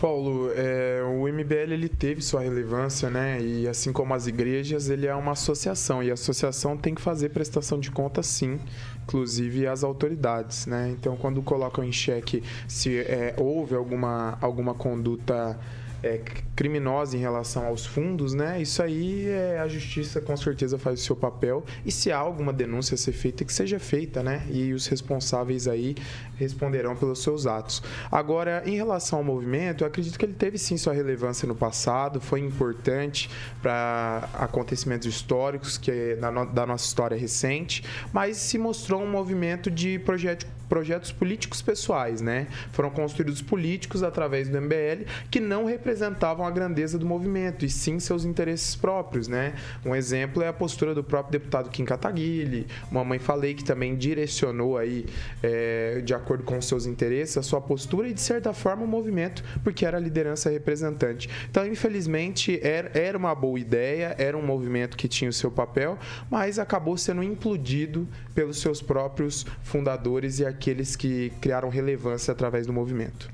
Paulo, 0.00 0.50
é, 0.54 1.02
o 1.04 1.28
MBL 1.28 1.72
ele 1.72 1.88
teve 1.88 2.22
sua 2.22 2.40
relevância, 2.40 3.10
né? 3.10 3.40
E 3.40 3.68
assim 3.68 3.92
como 3.92 4.14
as 4.14 4.26
igrejas, 4.26 4.88
ele 4.88 5.06
é 5.06 5.14
uma 5.14 5.32
associação 5.32 6.02
e 6.02 6.10
a 6.10 6.14
associação 6.14 6.76
tem 6.76 6.94
que 6.94 7.00
fazer 7.00 7.28
prestação 7.28 7.78
de 7.78 7.90
conta, 7.90 8.22
sim, 8.22 8.58
inclusive 9.04 9.66
às 9.66 9.84
autoridades, 9.84 10.66
né? 10.66 10.90
Então, 10.90 11.16
quando 11.16 11.42
colocam 11.42 11.84
em 11.84 11.92
xeque 11.92 12.42
se 12.66 12.98
é, 12.98 13.34
houve 13.38 13.74
alguma, 13.74 14.38
alguma 14.40 14.74
conduta 14.74 15.58
é, 16.02 16.20
criminosa 16.56 17.16
em 17.16 17.20
relação 17.20 17.66
aos 17.66 17.86
fundos, 17.86 18.34
né? 18.34 18.60
Isso 18.60 18.82
aí 18.82 19.28
é, 19.28 19.58
a 19.60 19.68
justiça 19.68 20.20
com 20.20 20.36
certeza 20.36 20.78
faz 20.78 21.00
o 21.00 21.02
seu 21.02 21.16
papel 21.16 21.64
e 21.84 21.92
se 21.92 22.10
há 22.10 22.18
alguma 22.18 22.52
denúncia 22.52 22.94
a 22.94 22.98
ser 22.98 23.12
feita, 23.12 23.44
que 23.44 23.52
seja 23.52 23.78
feita, 23.78 24.22
né? 24.22 24.46
E 24.50 24.72
os 24.72 24.86
responsáveis 24.86 25.68
aí 25.68 25.94
responderão 26.36 26.96
pelos 26.96 27.22
seus 27.22 27.46
atos. 27.46 27.82
Agora, 28.10 28.62
em 28.66 28.74
relação 28.74 29.20
ao 29.20 29.24
movimento, 29.24 29.84
eu 29.84 29.88
acredito 29.88 30.18
que 30.18 30.24
ele 30.24 30.34
teve 30.34 30.58
sim 30.58 30.76
sua 30.76 30.92
relevância 30.92 31.46
no 31.46 31.54
passado, 31.54 32.20
foi 32.20 32.40
importante 32.40 33.30
para 33.60 34.28
acontecimentos 34.34 35.06
históricos 35.06 35.78
que 35.78 35.90
é 35.90 36.16
da 36.16 36.66
nossa 36.66 36.84
história 36.84 37.16
recente, 37.16 37.84
mas 38.12 38.36
se 38.36 38.58
mostrou 38.58 39.02
um 39.02 39.10
movimento 39.10 39.70
de 39.70 39.98
projeto 40.00 40.46
projetos 40.72 41.12
políticos 41.12 41.60
pessoais, 41.60 42.22
né? 42.22 42.46
Foram 42.72 42.88
construídos 42.88 43.42
políticos 43.42 44.02
através 44.02 44.48
do 44.48 44.58
MBL 44.58 45.04
que 45.30 45.38
não 45.38 45.66
representavam 45.66 46.46
a 46.46 46.50
grandeza 46.50 46.98
do 46.98 47.04
movimento, 47.04 47.66
e 47.66 47.68
sim 47.68 48.00
seus 48.00 48.24
interesses 48.24 48.74
próprios, 48.74 49.28
né? 49.28 49.52
Um 49.84 49.94
exemplo 49.94 50.42
é 50.42 50.48
a 50.48 50.52
postura 50.52 50.94
do 50.94 51.04
próprio 51.04 51.32
deputado 51.32 51.68
Kim 51.68 51.84
Kataguiri, 51.84 52.66
Mamãe 52.90 53.18
Falei, 53.18 53.52
que 53.52 53.62
também 53.62 53.94
direcionou 53.94 54.78
aí, 54.78 55.04
é, 55.42 56.00
de 56.02 56.14
acordo 56.14 56.42
com 56.42 56.58
seus 56.62 56.86
interesses, 56.86 57.36
a 57.36 57.42
sua 57.42 57.60
postura 57.60 58.08
e, 58.08 58.14
de 58.14 58.22
certa 58.22 58.54
forma, 58.54 58.82
o 58.82 58.88
movimento, 58.88 59.44
porque 59.62 59.84
era 59.84 59.98
a 59.98 60.00
liderança 60.00 60.48
representante. 60.48 61.28
Então, 61.50 61.66
infelizmente, 61.66 62.58
era, 62.62 63.18
uma 63.18 63.34
boa 63.34 63.60
ideia, 63.60 64.14
era 64.16 64.38
um 64.38 64.42
movimento 64.42 64.96
que 64.96 65.06
tinha 65.06 65.28
o 65.28 65.34
seu 65.34 65.50
papel, 65.50 65.98
mas 66.30 66.58
acabou 66.58 66.96
sendo 66.96 67.22
implodido 67.22 68.08
pelos 68.34 68.58
seus 68.58 68.80
próprios 68.80 69.44
fundadores 69.62 70.38
e 70.38 70.46
aqueles 70.62 70.94
que 70.94 71.30
criaram 71.40 71.68
relevância 71.68 72.30
através 72.30 72.68
do 72.68 72.72
movimento. 72.72 73.28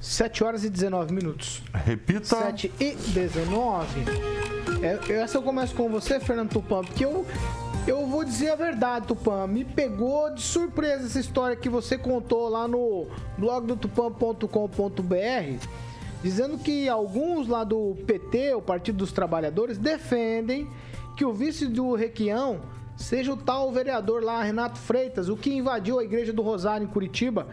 7 0.00 0.42
horas 0.42 0.64
e 0.64 0.70
19 0.70 1.14
minutos. 1.14 1.62
Repita. 1.72 2.24
7 2.24 2.72
e 2.80 2.94
19. 2.94 4.00
É, 4.82 5.12
essa 5.12 5.38
eu 5.38 5.42
começo 5.42 5.74
com 5.76 5.88
você, 5.88 6.18
Fernando 6.18 6.50
Tupan, 6.50 6.82
porque 6.82 7.04
eu, 7.04 7.24
eu 7.86 8.04
vou 8.06 8.24
dizer 8.24 8.50
a 8.50 8.56
verdade, 8.56 9.06
Tupan. 9.06 9.46
Me 9.46 9.64
pegou 9.64 10.34
de 10.34 10.42
surpresa 10.42 11.06
essa 11.06 11.20
história 11.20 11.56
que 11.56 11.68
você 11.68 11.96
contou 11.96 12.48
lá 12.48 12.66
no 12.66 13.06
blog 13.38 13.66
do 13.66 13.76
tupan.com.br, 13.76 15.66
dizendo 16.20 16.58
que 16.58 16.88
alguns 16.88 17.46
lá 17.46 17.62
do 17.62 17.96
PT, 18.06 18.54
o 18.54 18.62
Partido 18.62 18.98
dos 18.98 19.12
Trabalhadores, 19.12 19.78
defendem 19.78 20.68
que 21.16 21.24
o 21.24 21.32
vice 21.32 21.66
do 21.66 21.94
Requião 21.94 22.60
seja 22.96 23.32
o 23.32 23.36
tal 23.36 23.70
vereador 23.70 24.22
lá, 24.22 24.42
Renato 24.42 24.78
Freitas, 24.78 25.28
o 25.28 25.36
que 25.36 25.52
invadiu 25.52 25.98
a 25.98 26.04
igreja 26.04 26.32
do 26.32 26.42
Rosário 26.42 26.84
em 26.84 26.90
Curitiba. 26.90 27.46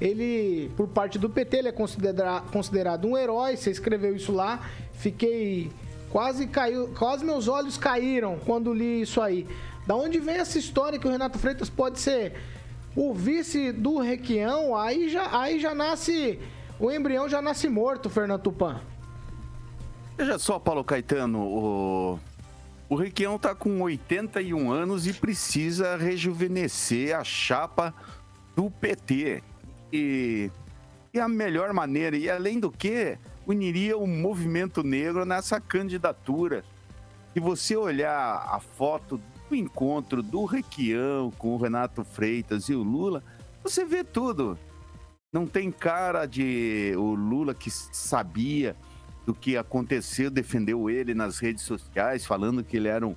Ele, 0.00 0.70
por 0.76 0.88
parte 0.88 1.18
do 1.18 1.30
PT, 1.30 1.58
ele 1.58 1.68
é 1.68 1.72
considera 1.72 2.40
considerado 2.52 3.06
um 3.06 3.16
herói. 3.16 3.56
Você 3.56 3.70
escreveu 3.70 4.16
isso 4.16 4.32
lá. 4.32 4.60
Fiquei 4.94 5.70
quase 6.10 6.46
caiu, 6.46 6.88
quase 6.98 7.24
meus 7.24 7.46
olhos 7.48 7.78
caíram 7.78 8.38
quando 8.44 8.74
li 8.74 9.02
isso 9.02 9.20
aí. 9.20 9.46
Da 9.86 9.94
onde 9.94 10.18
vem 10.18 10.36
essa 10.36 10.58
história 10.58 10.98
que 10.98 11.06
o 11.06 11.10
Renato 11.10 11.38
Freitas 11.38 11.70
pode 11.70 12.00
ser 12.00 12.34
o 12.96 13.14
vice 13.14 13.70
do 13.72 13.98
Requião? 13.98 14.76
Aí 14.76 15.08
já, 15.08 15.38
aí 15.38 15.60
já 15.60 15.74
nasce 15.74 16.38
o 16.82 16.90
embrião 16.90 17.28
já 17.28 17.40
nasce 17.40 17.68
morto, 17.68 18.10
Fernando 18.10 18.42
Tupan. 18.42 18.80
Veja 20.18 20.36
só, 20.36 20.58
Paulo 20.58 20.82
Caetano, 20.82 21.38
o 21.38 22.20
o 22.92 22.94
Requião 22.94 23.36
está 23.36 23.54
com 23.54 23.80
81 23.80 24.70
anos 24.70 25.06
e 25.06 25.14
precisa 25.14 25.96
rejuvenescer 25.96 27.18
a 27.18 27.24
chapa 27.24 27.94
do 28.54 28.70
PT. 28.70 29.42
E, 29.90 30.50
e 31.14 31.18
a 31.18 31.26
melhor 31.26 31.72
maneira, 31.72 32.18
e 32.18 32.28
além 32.28 32.60
do 32.60 32.70
que, 32.70 33.16
uniria 33.46 33.96
o 33.96 34.06
movimento 34.06 34.82
negro 34.82 35.24
nessa 35.24 35.58
candidatura. 35.58 36.62
Se 37.32 37.40
você 37.40 37.74
olhar 37.74 38.46
a 38.46 38.60
foto 38.60 39.18
do 39.48 39.56
encontro 39.56 40.22
do 40.22 40.44
Requião 40.44 41.30
com 41.30 41.54
o 41.54 41.58
Renato 41.58 42.04
Freitas 42.04 42.68
e 42.68 42.74
o 42.74 42.82
Lula, 42.82 43.24
você 43.62 43.86
vê 43.86 44.04
tudo. 44.04 44.58
Não 45.32 45.46
tem 45.46 45.72
cara 45.72 46.26
de 46.26 46.92
o 46.98 47.14
Lula 47.14 47.54
que 47.54 47.70
sabia 47.70 48.76
do 49.24 49.34
que 49.34 49.56
aconteceu, 49.56 50.30
defendeu 50.30 50.90
ele 50.90 51.14
nas 51.14 51.38
redes 51.38 51.62
sociais, 51.62 52.26
falando 52.26 52.64
que 52.64 52.76
ele 52.76 52.88
era 52.88 53.06
um, 53.06 53.14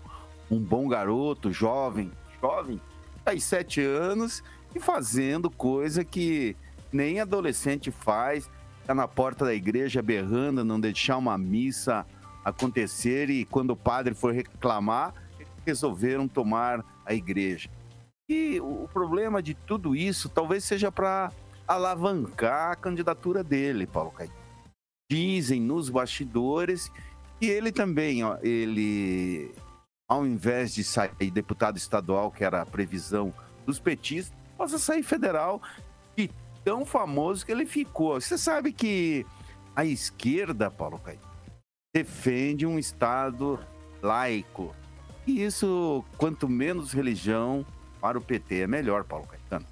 um 0.50 0.60
bom 0.60 0.88
garoto, 0.88 1.52
jovem, 1.52 2.12
jovem, 2.42 2.80
aí 3.26 3.42
sete 3.42 3.82
anos, 3.82 4.44
e 4.76 4.80
fazendo 4.80 5.50
coisa 5.50 6.04
que 6.04 6.56
nem 6.92 7.20
adolescente 7.20 7.92
faz, 7.92 8.50
ficar 8.82 8.94
na 8.94 9.08
porta 9.08 9.46
da 9.46 9.54
igreja 9.54 10.02
berrando, 10.02 10.64
não 10.64 10.80
deixar 10.80 11.18
uma 11.18 11.38
missa 11.38 12.06
acontecer 12.44 13.30
e 13.30 13.44
quando 13.44 13.72
o 13.72 13.76
padre 13.76 14.14
foi 14.14 14.34
reclamar, 14.34 15.14
resolveram 15.66 16.28
tomar 16.28 16.86
a 17.04 17.14
igreja. 17.14 17.70
E 18.30 18.60
o 18.60 18.88
problema 18.94 19.42
de 19.42 19.54
tudo 19.54 19.96
isso 19.96 20.30
talvez 20.30 20.64
seja 20.64 20.92
para 20.92 21.32
alavancar 21.68 22.72
a 22.72 22.76
candidatura 22.76 23.44
dele, 23.44 23.88
Paulo 23.88 24.12
Caetano. 24.12 24.45
Dizem 25.10 25.62
nos 25.62 25.90
bastidores 25.90 26.92
que 27.40 27.46
ele 27.48 27.72
também, 27.72 28.24
ó, 28.24 28.38
ele, 28.42 29.54
ao 30.08 30.26
invés 30.26 30.74
de 30.74 30.84
sair 30.84 31.32
deputado 31.32 31.78
estadual, 31.78 32.32
que 32.32 32.44
era 32.44 32.62
a 32.62 32.66
previsão 32.66 33.34
dos 33.66 33.80
petistas, 33.80 34.36
possa 34.58 34.78
sair 34.80 35.04
federal 35.04 35.62
e 36.18 36.30
tão 36.64 36.86
famoso 36.86 37.46
que 37.46 37.52
ele 37.52 37.66
ficou. 37.66 38.20
Você 38.20 38.38
sabe 38.38 38.72
que 38.72 39.26
a 39.76 39.86
esquerda, 39.86 40.72
Paulo 40.72 40.98
Caetano, 41.00 41.34
defende 41.94 42.66
um 42.66 42.80
Estado 42.80 43.60
laico. 44.02 44.74
E 45.28 45.44
isso, 45.44 46.04
quanto 46.18 46.48
menos 46.48 46.94
religião 46.94 47.66
para 48.00 48.18
o 48.18 48.22
PT, 48.22 48.62
é 48.62 48.68
melhor, 48.68 49.04
Paulo 49.04 49.28
Caetano. 49.28 49.66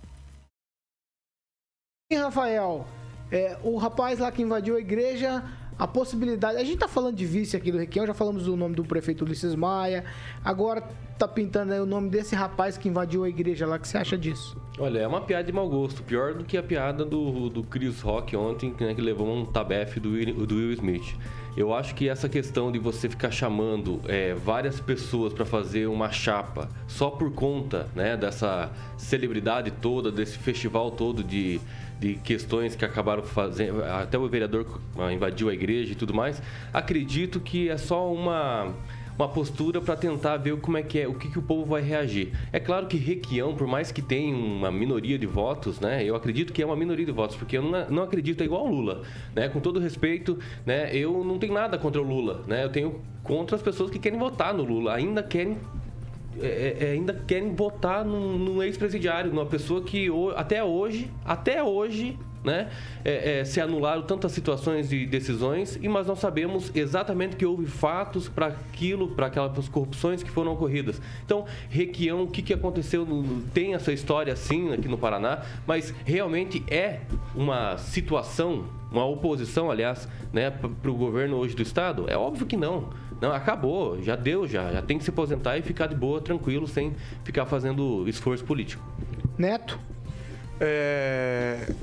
E 2.12 2.16
Rafael, 2.16 2.86
é, 3.34 3.58
o 3.64 3.78
rapaz 3.78 4.20
lá 4.20 4.32
que 4.32 4.42
invadiu 4.42 4.76
a 4.76 4.80
igreja, 4.80 5.44
a 5.78 5.88
possibilidade. 5.88 6.58
A 6.58 6.64
gente 6.64 6.78
tá 6.78 6.88
falando 6.88 7.16
de 7.16 7.26
vice 7.26 7.58
aqui 7.58 7.72
do 7.72 7.78
Requião, 7.80 8.06
já 8.06 8.14
falamos 8.14 8.44
do 8.46 8.56
nome 8.56 8.76
do 8.76 8.84
prefeito 8.84 9.26
Ulisses 9.26 9.56
Maia. 9.56 10.06
Agora 10.46 10.84
tá 11.18 11.28
pintando 11.28 11.74
aí 11.74 11.80
o 11.80 11.86
nome 11.86 12.10
desse 12.10 12.36
rapaz 12.36 12.78
que 12.78 12.88
invadiu 12.88 13.24
a 13.24 13.30
igreja 13.30 13.66
lá. 13.66 13.78
O 13.78 13.80
que 13.80 13.88
você 13.88 13.98
acha 13.98 14.18
disso? 14.18 14.56
Olha, 14.78 15.00
é 15.00 15.08
uma 15.08 15.22
piada 15.22 15.44
de 15.44 15.52
mau 15.52 15.68
gosto. 15.68 16.04
Pior 16.04 16.34
do 16.36 16.44
que 16.44 16.58
a 16.58 16.64
piada 16.64 17.04
do, 17.04 17.50
do 17.50 17.64
Chris 17.64 18.02
Rock 18.02 18.36
ontem, 18.36 18.74
né, 18.80 18.94
que 18.94 19.02
levou 19.02 19.28
um 19.28 19.46
tabefe 19.46 20.00
do, 20.00 20.12
Will- 20.12 20.46
do 20.46 20.56
Will 20.56 20.72
Smith. 20.74 21.16
Eu 21.56 21.72
acho 21.72 21.94
que 21.94 22.10
essa 22.10 22.28
questão 22.28 22.72
de 22.72 22.80
você 22.80 23.08
ficar 23.08 23.30
chamando 23.30 24.02
é, 24.08 24.34
várias 24.34 24.80
pessoas 24.80 25.34
para 25.34 25.46
fazer 25.46 25.86
uma 25.88 26.12
chapa 26.12 26.68
só 26.88 27.12
por 27.12 27.32
conta 27.32 27.88
né, 27.96 28.18
dessa 28.18 28.72
celebridade 28.98 29.70
toda, 29.70 30.12
desse 30.12 30.38
festival 30.40 30.90
todo 30.90 31.24
de, 31.24 31.62
de 32.04 32.16
questões 32.16 32.76
que 32.76 32.84
acabaram 32.84 33.24
fazendo. 33.24 33.82
Até 33.82 34.18
o 34.18 34.28
vereador 34.28 34.66
invadiu 35.14 35.48
a 35.48 35.54
igreja 35.54 35.94
e 35.94 35.96
tudo 35.96 36.14
mais. 36.14 36.42
Acredito 36.74 37.40
que 37.40 37.70
é 37.70 37.78
só 37.78 38.12
uma 38.12 38.74
uma 39.18 39.30
postura 39.30 39.80
para 39.80 39.96
tentar 39.96 40.38
ver 40.38 40.58
como 40.58 40.76
é 40.76 40.82
que 40.82 41.00
é, 41.00 41.08
o 41.08 41.14
que, 41.14 41.30
que 41.30 41.38
o 41.38 41.42
povo 41.42 41.66
vai 41.66 41.84
reagir. 41.84 42.34
É 42.52 42.60
claro 42.60 42.88
que 42.88 42.98
Requião, 42.98 43.56
por 43.56 43.68
mais 43.68 43.92
que 43.92 44.02
tenha 44.02 44.36
uma 44.36 44.72
minoria 44.72 45.20
de 45.20 45.28
votos, 45.28 45.80
né? 45.80 46.04
Eu 46.04 46.16
acredito 46.16 46.52
que 46.52 46.64
é 46.64 46.66
uma 46.66 46.76
minoria 46.76 47.06
de 47.06 47.12
votos, 47.12 47.36
porque 47.36 47.60
eu 47.60 47.62
não, 47.62 47.90
não 47.92 48.04
acredito 48.04 48.42
é 48.42 48.46
igual 48.46 48.66
Lula, 48.66 49.04
né? 49.36 49.48
Com 49.50 49.60
todo 49.60 49.80
respeito, 49.80 50.40
né? 50.66 50.90
Eu 50.96 51.24
não 51.24 51.38
tenho 51.38 51.54
nada 51.54 51.78
contra 51.78 52.02
o 52.02 52.04
Lula, 52.04 52.44
né? 52.48 52.64
Eu 52.64 52.70
tenho 52.70 53.02
contra 53.24 53.56
as 53.56 53.62
pessoas 53.62 53.92
que 53.92 54.00
querem 54.00 54.18
votar 54.18 54.52
no 54.52 54.64
Lula, 54.64 54.96
ainda 54.96 55.22
querem 55.22 55.60
é, 56.42 56.78
é, 56.80 56.92
ainda 56.92 57.14
querem 57.28 57.54
votar 57.54 58.04
num, 58.04 58.38
num 58.38 58.64
ex-presidiário, 58.64 59.32
numa 59.32 59.46
pessoa 59.46 59.84
que 59.84 60.08
até 60.36 60.64
hoje, 60.64 61.12
até 61.26 61.64
hoje, 61.64 62.18
né, 62.44 62.70
é, 63.06 63.40
é, 63.40 63.46
se 63.46 63.62
anularam 63.62 64.02
tantas 64.02 64.32
situações 64.34 64.92
e 64.92 65.06
decisões, 65.06 65.80
e 65.82 65.88
mas 65.88 66.08
não 66.08 66.16
sabemos 66.16 66.72
exatamente 66.76 67.36
que 67.36 67.46
houve 67.46 67.66
fatos 67.66 68.28
para 68.28 68.48
aquilo, 68.48 69.10
para 69.10 69.28
aquelas 69.28 69.70
corrupções 69.70 70.22
que 70.22 70.30
foram 70.30 70.54
ocorridas. 70.54 71.02
Então, 71.26 71.46
Requião, 71.70 72.24
o 72.24 72.28
que, 72.28 72.42
que 72.42 72.54
aconteceu? 72.54 73.08
tem 73.54 73.74
essa 73.74 73.94
história 73.94 74.34
assim 74.34 74.74
aqui 74.74 74.88
no 74.88 74.98
Paraná, 74.98 75.42
mas 75.66 75.94
realmente 76.06 76.64
é 76.68 77.00
uma 77.34 77.78
situação, 77.78 78.66
uma 78.92 79.06
oposição, 79.06 79.72
aliás, 79.72 80.08
né, 80.32 80.50
para 80.52 80.92
o 80.92 80.94
governo 80.94 81.38
hoje 81.38 81.56
do 81.56 81.62
estado? 81.62 82.06
É 82.10 82.18
óbvio 82.18 82.46
que 82.46 82.58
não. 82.58 82.90
Não, 83.24 83.32
acabou, 83.32 84.02
já 84.02 84.18
deu, 84.18 84.46
já. 84.46 84.70
Já 84.70 84.82
tem 84.82 84.98
que 84.98 85.04
se 85.06 85.10
aposentar 85.10 85.58
e 85.58 85.62
ficar 85.62 85.88
de 85.88 85.96
boa, 85.96 86.20
tranquilo, 86.20 86.68
sem 86.68 86.94
ficar 87.24 87.46
fazendo 87.46 88.06
esforço 88.06 88.44
político. 88.44 88.84
Neto? 89.38 89.80
É, 90.60 91.74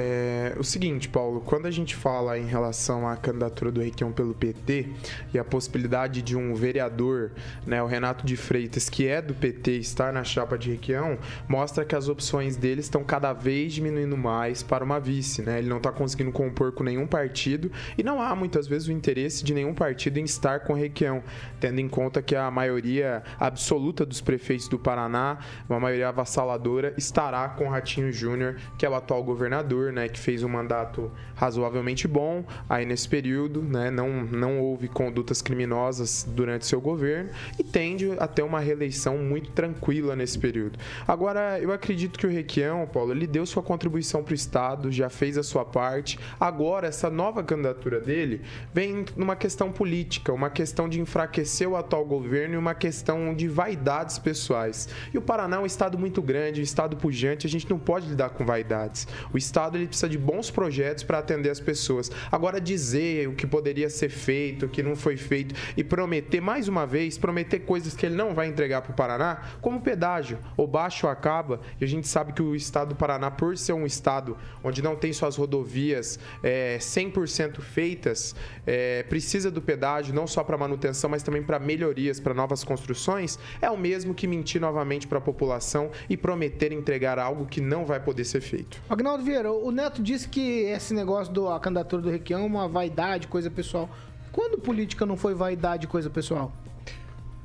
é, 0.00 0.54
o 0.56 0.62
seguinte, 0.62 1.08
Paulo, 1.08 1.40
quando 1.40 1.66
a 1.66 1.72
gente 1.72 1.96
fala 1.96 2.38
em 2.38 2.46
relação 2.46 3.08
à 3.08 3.16
candidatura 3.16 3.72
do 3.72 3.80
Requião 3.80 4.12
pelo 4.12 4.32
PT 4.32 4.90
e 5.34 5.38
a 5.40 5.42
possibilidade 5.44 6.22
de 6.22 6.36
um 6.36 6.54
vereador, 6.54 7.32
né, 7.66 7.82
o 7.82 7.86
Renato 7.86 8.24
de 8.24 8.36
Freitas, 8.36 8.88
que 8.88 9.08
é 9.08 9.20
do 9.20 9.34
PT, 9.34 9.72
estar 9.72 10.12
na 10.12 10.22
chapa 10.22 10.56
de 10.56 10.70
Requião, 10.70 11.18
mostra 11.48 11.84
que 11.84 11.96
as 11.96 12.08
opções 12.08 12.56
dele 12.56 12.80
estão 12.80 13.02
cada 13.02 13.32
vez 13.32 13.72
diminuindo 13.72 14.16
mais 14.16 14.62
para 14.62 14.84
uma 14.84 15.00
vice, 15.00 15.42
né? 15.42 15.58
Ele 15.58 15.68
não 15.68 15.78
está 15.78 15.90
conseguindo 15.90 16.30
compor 16.30 16.70
com 16.70 16.84
nenhum 16.84 17.06
partido 17.06 17.72
e 17.96 18.04
não 18.04 18.22
há 18.22 18.36
muitas 18.36 18.68
vezes 18.68 18.86
o 18.86 18.92
interesse 18.92 19.42
de 19.42 19.52
nenhum 19.52 19.74
partido 19.74 20.18
em 20.18 20.24
estar 20.24 20.60
com 20.60 20.74
Requião, 20.74 21.24
tendo 21.58 21.80
em 21.80 21.88
conta 21.88 22.22
que 22.22 22.36
a 22.36 22.48
maioria 22.52 23.24
absoluta 23.40 24.06
dos 24.06 24.20
prefeitos 24.20 24.68
do 24.68 24.78
Paraná, 24.78 25.38
uma 25.68 25.80
maioria 25.80 26.10
avassaladora, 26.10 26.94
estará 26.96 27.48
com 27.48 27.68
Ratinho 27.68 28.12
Júnior, 28.12 28.58
que 28.78 28.86
é 28.86 28.88
o 28.88 28.94
atual 28.94 29.24
governador, 29.24 29.87
né, 29.92 30.08
que 30.08 30.18
fez 30.18 30.42
um 30.42 30.48
mandato 30.48 31.10
razoavelmente 31.34 32.08
bom 32.08 32.44
aí 32.68 32.84
nesse 32.84 33.08
período, 33.08 33.62
né, 33.62 33.90
não, 33.90 34.24
não 34.24 34.60
houve 34.60 34.88
condutas 34.88 35.42
criminosas 35.42 36.26
durante 36.28 36.66
seu 36.66 36.80
governo 36.80 37.30
e 37.58 37.62
tende 37.62 38.10
a 38.18 38.26
ter 38.26 38.42
uma 38.42 38.60
reeleição 38.60 39.18
muito 39.18 39.50
tranquila 39.50 40.16
nesse 40.16 40.38
período. 40.38 40.78
Agora, 41.06 41.58
eu 41.60 41.72
acredito 41.72 42.18
que 42.18 42.26
o 42.26 42.30
Requião, 42.30 42.86
Paulo, 42.86 43.12
ele 43.12 43.26
deu 43.26 43.44
sua 43.46 43.62
contribuição 43.62 44.22
para 44.22 44.32
o 44.32 44.34
Estado, 44.34 44.90
já 44.90 45.10
fez 45.10 45.36
a 45.36 45.42
sua 45.42 45.64
parte. 45.64 46.18
Agora, 46.38 46.88
essa 46.88 47.10
nova 47.10 47.42
candidatura 47.42 48.00
dele 48.00 48.42
vem 48.72 49.04
numa 49.16 49.36
questão 49.36 49.70
política, 49.70 50.32
uma 50.32 50.50
questão 50.50 50.88
de 50.88 51.00
enfraquecer 51.00 51.68
o 51.68 51.76
atual 51.76 52.04
governo 52.04 52.54
e 52.54 52.58
uma 52.58 52.74
questão 52.74 53.34
de 53.34 53.48
vaidades 53.48 54.18
pessoais. 54.18 54.88
E 55.12 55.18
o 55.18 55.22
Paraná 55.22 55.56
é 55.56 55.60
um 55.60 55.66
estado 55.66 55.98
muito 55.98 56.22
grande, 56.22 56.60
um 56.60 56.64
estado 56.64 56.96
pujante, 56.96 57.46
a 57.46 57.50
gente 57.50 57.68
não 57.68 57.78
pode 57.78 58.08
lidar 58.08 58.30
com 58.30 58.44
vaidades. 58.44 59.06
O 59.32 59.38
estado 59.38 59.67
ele 59.76 59.86
precisa 59.86 60.08
de 60.08 60.18
bons 60.18 60.50
projetos 60.50 61.04
para 61.04 61.18
atender 61.18 61.50
as 61.50 61.60
pessoas. 61.60 62.10
Agora 62.30 62.60
dizer 62.60 63.28
o 63.28 63.34
que 63.34 63.46
poderia 63.46 63.90
ser 63.90 64.08
feito, 64.08 64.66
o 64.66 64.68
que 64.68 64.82
não 64.82 64.96
foi 64.96 65.16
feito 65.16 65.54
e 65.76 65.84
prometer 65.84 66.40
mais 66.40 66.68
uma 66.68 66.86
vez, 66.86 67.18
prometer 67.18 67.60
coisas 67.60 67.94
que 67.94 68.06
ele 68.06 68.14
não 68.14 68.34
vai 68.34 68.48
entregar 68.48 68.82
para 68.82 68.92
o 68.92 68.94
Paraná, 68.94 69.42
como 69.60 69.80
pedágio, 69.80 70.38
ou 70.56 70.66
baixo 70.66 71.06
acaba, 71.06 71.60
e 71.80 71.84
a 71.84 71.88
gente 71.88 72.08
sabe 72.08 72.32
que 72.32 72.42
o 72.42 72.54
estado 72.54 72.90
do 72.90 72.94
Paraná, 72.94 73.30
por 73.30 73.56
ser 73.56 73.72
um 73.72 73.86
estado 73.86 74.36
onde 74.62 74.82
não 74.82 74.96
tem 74.96 75.12
suas 75.12 75.36
rodovias 75.36 76.18
é, 76.42 76.78
100% 76.78 77.60
feitas, 77.60 78.34
é, 78.66 79.02
precisa 79.04 79.50
do 79.50 79.60
pedágio 79.60 80.14
não 80.14 80.26
só 80.26 80.42
para 80.42 80.56
manutenção, 80.56 81.10
mas 81.10 81.22
também 81.22 81.42
para 81.42 81.58
melhorias, 81.58 82.20
para 82.20 82.34
novas 82.34 82.64
construções, 82.64 83.38
é 83.60 83.70
o 83.70 83.76
mesmo 83.76 84.14
que 84.14 84.26
mentir 84.26 84.60
novamente 84.60 85.06
para 85.06 85.18
a 85.18 85.20
população 85.20 85.90
e 86.08 86.16
prometer 86.16 86.72
entregar 86.72 87.18
algo 87.18 87.46
que 87.46 87.60
não 87.60 87.84
vai 87.84 88.00
poder 88.00 88.24
ser 88.24 88.40
feito. 88.40 88.80
Agnaldo 88.88 89.24
Vieira, 89.24 89.52
o 89.66 89.70
Neto 89.70 90.02
disse 90.02 90.28
que 90.28 90.40
esse 90.62 90.92
negócio 90.94 91.32
da 91.32 91.58
candidatura 91.58 92.02
do 92.02 92.10
Requião 92.10 92.42
é 92.42 92.46
uma 92.46 92.68
vaidade, 92.68 93.26
coisa 93.28 93.50
pessoal. 93.50 93.88
Quando 94.32 94.58
política 94.58 95.04
não 95.06 95.16
foi 95.16 95.34
vaidade, 95.34 95.86
coisa 95.86 96.08
pessoal? 96.10 96.52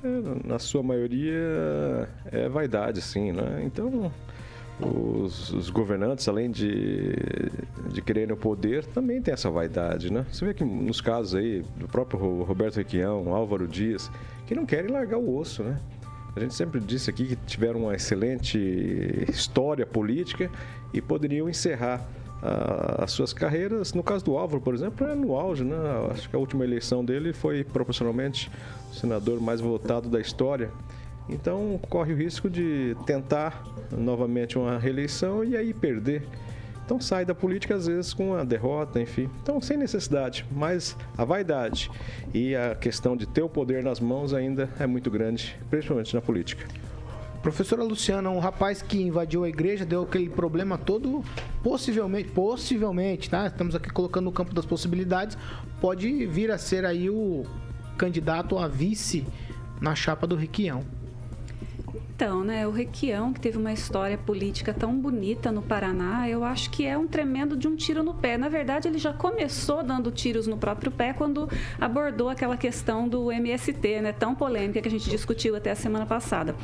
É, 0.04 0.47
na 0.47 0.60
sua 0.60 0.84
maioria 0.84 2.10
é 2.32 2.49
vaidade, 2.49 3.02
sim, 3.02 3.32
né? 3.32 3.63
Então, 3.65 4.12
os, 4.80 5.52
os 5.52 5.69
governantes, 5.69 6.28
além 6.28 6.52
de, 6.52 7.15
de 7.91 8.02
quererem 8.02 8.34
o 8.34 8.38
poder, 8.38 8.86
também 8.86 9.21
tem 9.21 9.34
essa 9.34 9.49
vaidade, 9.49 10.12
né? 10.12 10.26
Você 10.32 10.45
vê 10.45 10.54
que 10.54 10.63
nos 10.65 10.99
casos 10.99 11.36
aí 11.36 11.63
do 11.78 11.88
próprio 11.88 12.19
Ro- 12.19 12.43
Roberto 12.43 12.76
Requião, 12.78 13.34
Álvaro 13.34 13.67
Dias, 13.67 14.12
que 14.45 14.54
não 14.54 14.65
querem 14.65 14.91
largar 14.91 15.17
o 15.19 15.38
osso, 15.38 15.63
né? 15.63 15.80
A 16.36 16.39
gente 16.39 16.54
sempre 16.56 16.80
disse 16.80 17.10
aqui 17.10 17.28
que 17.28 17.36
tiveram 17.46 17.82
uma 17.82 17.96
excelente 17.96 18.58
história 19.30 19.86
política 19.86 20.50
e 20.91 21.00
poderiam 21.00 21.48
encerrar 21.48 22.02
ah, 22.41 23.04
as 23.04 23.12
suas 23.12 23.32
carreiras. 23.32 23.93
No 23.93 24.02
caso 24.02 24.26
do 24.26 24.36
Álvaro, 24.36 24.60
por 24.60 24.74
exemplo, 24.74 25.08
é 25.08 25.13
no 25.13 25.36
auge, 25.36 25.63
né? 25.63 25.76
Acho 26.12 26.30
que 26.30 26.36
a 26.36 26.39
última 26.39 26.63
eleição 26.63 27.06
dele 27.06 27.34
foi 27.34 27.63
proporcionalmente 27.63 28.52
o 28.91 28.96
senador 28.96 29.39
mais 29.39 29.62
votado 29.62 30.10
da 30.10 30.19
história. 30.19 30.72
Então 31.30 31.80
corre 31.89 32.13
o 32.13 32.17
risco 32.17 32.50
de 32.50 32.98
tentar 33.06 33.63
novamente 33.91 34.58
uma 34.58 34.78
reeleição 34.78 35.43
e 35.43 35.56
aí 35.56 35.74
perder. 35.74 36.24
Então 36.94 37.02
sai 37.02 37.26
da 37.26 37.34
política 37.34 37.74
às 37.74 37.88
vezes 37.88 38.14
com 38.14 38.34
uma 38.34 38.46
derrota, 38.46 39.02
enfim. 39.02 39.28
Então 39.42 39.60
sem 39.60 39.76
necessidade, 39.78 40.46
mas 40.52 40.96
a 41.18 41.26
vaidade 41.26 41.90
e 42.32 42.56
a 42.56 42.76
questão 42.76 43.18
de 43.18 43.26
ter 43.26 43.42
o 43.42 43.50
poder 43.50 43.84
nas 43.84 44.00
mãos 44.00 44.32
ainda 44.32 44.70
é 44.80 44.86
muito 44.86 45.10
grande, 45.10 45.58
principalmente 45.72 46.14
na 46.14 46.22
política. 46.22 46.68
Professora 47.42 47.84
Luciana, 47.84 48.30
um 48.30 48.38
rapaz 48.38 48.84
que 48.84 49.02
invadiu 49.02 49.44
a 49.44 49.50
igreja, 49.50 49.84
deu 49.84 50.04
aquele 50.04 50.30
problema 50.30 50.78
todo, 50.78 51.24
possivelmente, 51.64 52.30
possivelmente, 52.30 53.28
tá? 53.28 53.48
Estamos 53.48 53.74
aqui 53.74 53.90
colocando 53.90 54.26
no 54.26 54.32
campo 54.32 54.54
das 54.54 54.64
possibilidades, 54.64 55.36
pode 55.82 56.28
vir 56.28 56.52
a 56.52 56.60
ser 56.60 56.86
aí 56.86 57.10
o 57.10 57.44
candidato 57.98 58.56
a 58.60 58.68
vice 58.68 59.26
na 59.82 59.96
chapa 59.96 60.28
do 60.28 60.36
Requião. 60.36 60.84
Então, 62.15 62.43
né, 62.43 62.67
o 62.67 62.69
Requião, 62.69 63.34
que 63.34 63.39
teve 63.39 63.58
uma 63.58 63.73
história 63.73 64.15
política 64.15 64.71
tão 64.71 64.95
bonita 64.95 65.52
no 65.52 65.63
Paraná, 65.63 66.30
eu 66.30 66.43
acho 66.43 66.69
que 66.69 66.86
é 66.86 66.95
um 66.95 67.08
tremendo 67.08 67.58
de 67.58 67.67
um 67.67 67.76
tiro 67.76 68.04
no 68.04 68.13
pé. 68.13 68.38
Na 68.38 68.47
verdade, 68.47 68.88
ele 68.88 68.99
já 68.99 69.12
começou 69.12 69.82
dando 69.82 70.12
tiros 70.12 70.45
no 70.45 70.56
próprio 70.56 70.91
pé 70.91 71.12
quando 71.12 71.49
abordou 71.82 72.30
aquela 72.30 72.56
questão 72.56 73.10
do 73.10 73.32
MST, 73.32 74.02
né, 74.02 74.13
tão 74.13 74.36
polêmica 74.36 74.80
que 74.80 74.88
a 74.88 74.91
gente 74.91 75.10
discutiu 75.10 75.56
até 75.56 75.71
a 75.71 75.76
semana 75.76 76.06
passada. 76.06 76.56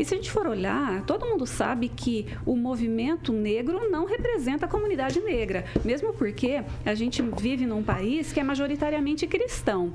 E 0.00 0.04
se 0.04 0.14
a 0.14 0.16
gente 0.16 0.30
for 0.30 0.46
olhar, 0.46 1.02
todo 1.02 1.26
mundo 1.26 1.46
sabe 1.46 1.90
que 1.90 2.26
o 2.46 2.56
movimento 2.56 3.34
negro 3.34 3.90
não 3.90 4.06
representa 4.06 4.64
a 4.64 4.68
comunidade 4.68 5.20
negra, 5.20 5.66
mesmo 5.84 6.14
porque 6.14 6.64
a 6.86 6.94
gente 6.94 7.22
vive 7.38 7.66
num 7.66 7.82
país 7.82 8.32
que 8.32 8.40
é 8.40 8.42
majoritariamente 8.42 9.26
cristão. 9.26 9.92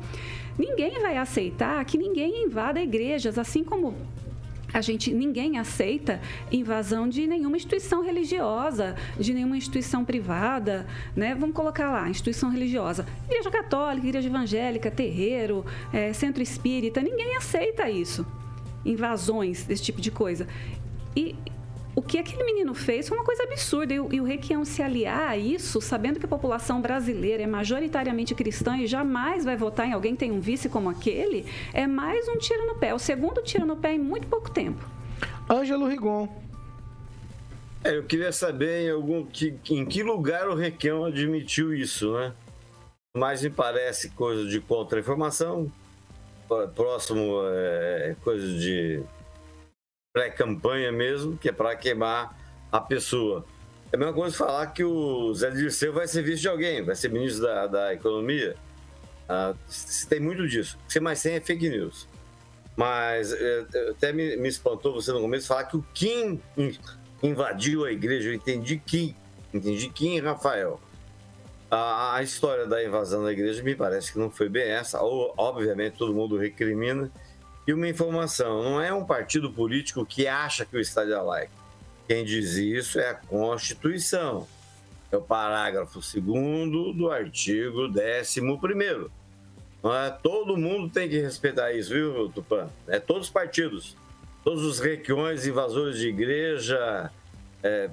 Ninguém 0.59 1.01
vai 1.01 1.17
aceitar 1.17 1.83
que 1.85 1.97
ninguém 1.97 2.43
invada 2.43 2.79
igrejas, 2.79 3.39
assim 3.39 3.63
como 3.63 3.95
a 4.73 4.81
gente 4.81 5.13
ninguém 5.13 5.57
aceita 5.57 6.21
invasão 6.51 7.07
de 7.07 7.27
nenhuma 7.27 7.57
instituição 7.57 8.03
religiosa, 8.03 8.95
de 9.19 9.33
nenhuma 9.33 9.57
instituição 9.57 10.03
privada, 10.05 10.87
né? 11.15 11.35
Vamos 11.35 11.55
colocar 11.55 11.91
lá, 11.91 12.09
instituição 12.09 12.49
religiosa, 12.49 13.05
igreja 13.25 13.51
católica, 13.51 14.07
igreja 14.07 14.27
evangélica, 14.27 14.89
terreiro, 14.89 15.65
é, 15.91 16.13
centro 16.13 16.41
espírita, 16.41 17.01
ninguém 17.01 17.35
aceita 17.35 17.89
isso, 17.89 18.25
invasões 18.85 19.63
desse 19.63 19.83
tipo 19.83 20.01
de 20.01 20.11
coisa. 20.11 20.47
E 21.15 21.35
o 21.95 22.01
que 22.01 22.17
aquele 22.17 22.43
menino 22.43 22.73
fez 22.73 23.07
foi 23.07 23.17
uma 23.17 23.25
coisa 23.25 23.43
absurda. 23.43 23.93
E, 23.93 23.97
e 23.97 24.21
o 24.21 24.23
Requião 24.23 24.63
se 24.63 24.81
aliar 24.81 25.29
a 25.29 25.37
isso, 25.37 25.81
sabendo 25.81 26.19
que 26.19 26.25
a 26.25 26.29
população 26.29 26.81
brasileira 26.81 27.43
é 27.43 27.47
majoritariamente 27.47 28.33
cristã 28.33 28.77
e 28.77 28.87
jamais 28.87 29.43
vai 29.43 29.55
votar 29.57 29.87
em 29.87 29.93
alguém 29.93 30.13
que 30.13 30.19
tem 30.19 30.31
um 30.31 30.39
vice 30.39 30.69
como 30.69 30.89
aquele, 30.89 31.45
é 31.73 31.85
mais 31.87 32.27
um 32.27 32.37
tiro 32.37 32.65
no 32.67 32.75
pé. 32.75 32.89
É 32.89 32.93
o 32.93 32.99
segundo 32.99 33.41
tiro 33.41 33.65
no 33.65 33.75
pé 33.75 33.93
em 33.93 33.99
muito 33.99 34.27
pouco 34.27 34.49
tempo. 34.49 34.83
Ângelo 35.49 35.87
Rigon. 35.87 36.29
É, 37.83 37.97
eu 37.97 38.03
queria 38.03 38.31
saber 38.31 38.85
em, 38.85 38.91
algum, 38.91 39.25
que, 39.25 39.55
em 39.69 39.85
que 39.85 40.03
lugar 40.03 40.47
o 40.47 40.55
Requião 40.55 41.05
admitiu 41.05 41.73
isso, 41.73 42.13
né? 42.13 42.31
Mas 43.17 43.41
me 43.41 43.49
parece 43.49 44.11
coisa 44.11 44.47
de 44.47 44.61
contra-informação, 44.61 45.69
próximo 46.75 47.41
é, 47.45 48.15
coisa 48.23 48.47
de 48.57 49.03
pré-campanha 50.13 50.91
mesmo, 50.91 51.37
que 51.37 51.49
é 51.49 51.51
para 51.51 51.75
queimar 51.75 52.37
a 52.71 52.81
pessoa. 52.81 53.45
É 53.91 53.95
a 53.95 53.99
mesma 53.99 54.13
coisa 54.13 54.35
falar 54.35 54.67
que 54.67 54.83
o 54.83 55.33
Zé 55.33 55.49
Dirceu 55.51 55.93
vai 55.93 56.07
ser 56.07 56.21
vice 56.21 56.41
de 56.41 56.47
alguém, 56.47 56.83
vai 56.83 56.95
ser 56.95 57.09
ministro 57.09 57.43
da, 57.43 57.67
da 57.67 57.93
Economia. 57.93 58.55
Ah, 59.27 59.53
tem 60.09 60.19
muito 60.19 60.47
disso. 60.47 60.77
O 60.83 60.91
que 60.91 60.99
mais 60.99 61.21
tem 61.21 61.35
é 61.35 61.41
fake 61.41 61.69
news. 61.69 62.07
Mas 62.75 63.33
é, 63.33 63.65
até 63.89 64.11
me, 64.11 64.35
me, 64.37 64.47
espantou 64.47 64.93
você 64.93 65.11
no 65.11 65.21
começo 65.21 65.47
falar 65.47 65.65
que 65.65 65.77
o 65.77 65.85
Kim 65.93 66.41
invadiu 67.21 67.85
a 67.85 67.91
igreja. 67.91 68.29
Eu 68.29 68.33
entendi 68.33 68.77
Kim. 68.77 69.15
Entendi 69.53 69.89
Kim 69.89 70.15
e 70.15 70.19
Rafael. 70.19 70.79
A, 71.69 72.15
a 72.15 72.23
história 72.23 72.65
da 72.65 72.83
invasão 72.83 73.23
da 73.23 73.31
igreja 73.31 73.61
me 73.63 73.75
parece 73.75 74.11
que 74.11 74.19
não 74.19 74.29
foi 74.29 74.49
bem 74.49 74.69
essa. 74.69 75.01
Ou, 75.01 75.33
obviamente, 75.37 75.97
todo 75.97 76.13
mundo 76.13 76.37
recrimina 76.37 77.11
e 77.67 77.73
uma 77.73 77.87
informação: 77.87 78.63
não 78.63 78.81
é 78.81 78.93
um 78.93 79.05
partido 79.05 79.51
político 79.51 80.05
que 80.05 80.27
acha 80.27 80.65
que 80.65 80.75
o 80.75 80.79
Estado 80.79 81.13
é 81.13 81.21
laico. 81.21 81.53
Quem 82.07 82.25
diz 82.25 82.55
isso 82.55 82.99
é 82.99 83.09
a 83.09 83.15
Constituição. 83.15 84.47
É 85.11 85.17
o 85.17 85.21
parágrafo 85.21 85.99
2 85.99 86.95
do 86.95 87.11
artigo 87.11 87.87
11. 87.87 88.41
É? 89.83 90.09
Todo 90.21 90.57
mundo 90.57 90.89
tem 90.91 91.09
que 91.09 91.19
respeitar 91.19 91.73
isso, 91.73 91.93
viu, 91.93 92.29
Tupã? 92.29 92.69
É 92.87 92.99
todos 92.99 93.27
os 93.27 93.29
partidos. 93.29 93.97
Todos 94.43 94.63
os 94.63 94.79
requiões, 94.79 95.45
invasores 95.45 95.97
de 95.97 96.07
igreja, 96.07 97.11
é, 97.61 97.89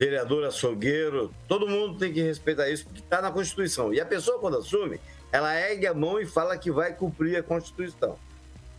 vereador 0.00 0.44
açougueiro, 0.44 1.32
todo 1.46 1.68
mundo 1.68 1.98
tem 1.98 2.12
que 2.12 2.22
respeitar 2.22 2.68
isso, 2.70 2.84
porque 2.84 3.00
está 3.00 3.20
na 3.20 3.30
Constituição. 3.30 3.92
E 3.92 4.00
a 4.00 4.06
pessoa, 4.06 4.38
quando 4.38 4.56
assume, 4.56 5.00
ela 5.30 5.54
ergue 5.58 5.86
a 5.86 5.92
mão 5.92 6.20
e 6.20 6.26
fala 6.26 6.56
que 6.56 6.70
vai 6.70 6.94
cumprir 6.94 7.36
a 7.36 7.42
Constituição. 7.42 8.16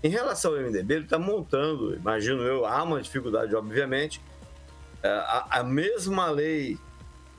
Em 0.02 0.10
relação 0.10 0.54
ao 0.54 0.62
MDB, 0.62 0.94
ele 0.94 1.04
está 1.04 1.20
montando, 1.20 1.94
imagino 1.96 2.42
eu, 2.44 2.66
há 2.66 2.82
uma 2.84 3.02
dificuldade, 3.02 3.54
obviamente. 3.54 4.22
É, 5.04 5.10
a, 5.10 5.48
a 5.52 5.64
mesma 5.64 6.30
lei 6.30 6.78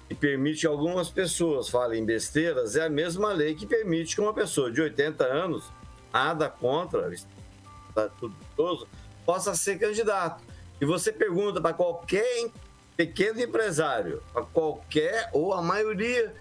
que 0.08 0.14
permite 0.14 0.62
que 0.62 0.66
algumas 0.66 1.08
pessoas 1.08 1.68
falem 1.68 2.04
besteiras 2.04 2.76
é 2.76 2.84
a 2.84 2.90
mesma 2.90 3.32
lei 3.32 3.54
que 3.54 3.66
permite 3.66 4.14
que 4.14 4.20
uma 4.20 4.34
pessoa 4.34 4.70
de 4.70 4.80
80 4.80 5.24
anos, 5.24 5.72
nada 6.12 6.48
contra, 6.48 7.10
está 7.12 8.08
tudo 8.18 8.34
gostoso, 8.34 8.88
possa 9.24 9.54
ser 9.54 9.78
candidato. 9.78 10.42
E 10.80 10.84
você 10.84 11.12
pergunta 11.12 11.60
para 11.60 11.72
qualquer 11.72 12.50
pequeno 12.96 13.40
empresário, 13.40 14.22
para 14.32 14.42
qualquer 14.42 15.30
ou 15.32 15.54
a 15.54 15.62
maioria 15.62 16.34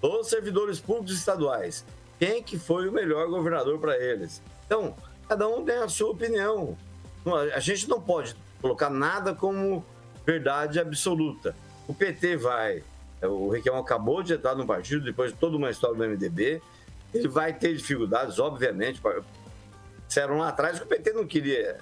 dos 0.00 0.28
servidores 0.28 0.80
públicos 0.80 1.12
estaduais, 1.12 1.84
quem 2.18 2.42
que 2.42 2.58
foi 2.58 2.88
o 2.88 2.92
melhor 2.92 3.28
governador 3.28 3.78
para 3.78 3.96
eles. 3.96 4.42
Então, 4.66 4.96
Cada 5.30 5.46
um 5.46 5.64
tem 5.64 5.76
a 5.76 5.88
sua 5.88 6.10
opinião. 6.10 6.76
A 7.54 7.60
gente 7.60 7.88
não 7.88 8.00
pode 8.00 8.34
colocar 8.60 8.90
nada 8.90 9.32
como 9.32 9.86
verdade 10.26 10.80
absoluta. 10.80 11.54
O 11.86 11.94
PT 11.94 12.36
vai. 12.36 12.82
O 13.22 13.48
Requião 13.48 13.78
acabou 13.78 14.24
de 14.24 14.34
entrar 14.34 14.56
no 14.56 14.66
partido 14.66 15.04
depois 15.04 15.30
de 15.30 15.38
toda 15.38 15.56
uma 15.56 15.70
história 15.70 15.96
do 15.96 16.04
MDB. 16.04 16.60
Ele 17.14 17.28
vai 17.28 17.52
ter 17.52 17.76
dificuldades, 17.76 18.40
obviamente. 18.40 19.00
Disseram 20.08 20.38
lá 20.38 20.48
atrás 20.48 20.80
que 20.80 20.84
o 20.84 20.88
PT 20.88 21.12
não 21.12 21.24
queria, 21.24 21.78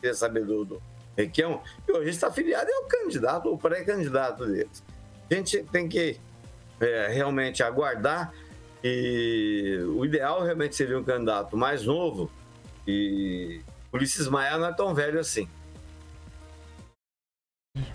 queria 0.00 0.14
saber 0.14 0.46
do, 0.46 0.64
do 0.64 0.82
Requião. 1.14 1.60
E 1.86 1.92
hoje 1.92 2.08
está 2.08 2.28
afiliado 2.28 2.70
é 2.70 2.78
o 2.78 2.84
candidato, 2.84 3.52
o 3.52 3.58
pré-candidato 3.58 4.46
deles. 4.46 4.82
A 5.30 5.34
gente 5.34 5.62
tem 5.64 5.86
que 5.86 6.18
é, 6.80 7.08
realmente 7.08 7.62
aguardar. 7.62 8.32
E 8.82 9.80
o 9.86 10.02
ideal 10.02 10.42
realmente 10.42 10.74
seria 10.74 10.98
um 10.98 11.04
candidato 11.04 11.58
mais 11.58 11.84
novo, 11.84 12.30
e 12.86 13.60
Ulisses 13.92 14.28
Maia 14.28 14.56
não 14.58 14.66
é 14.66 14.72
tão 14.72 14.94
velho 14.94 15.18
assim. 15.18 15.48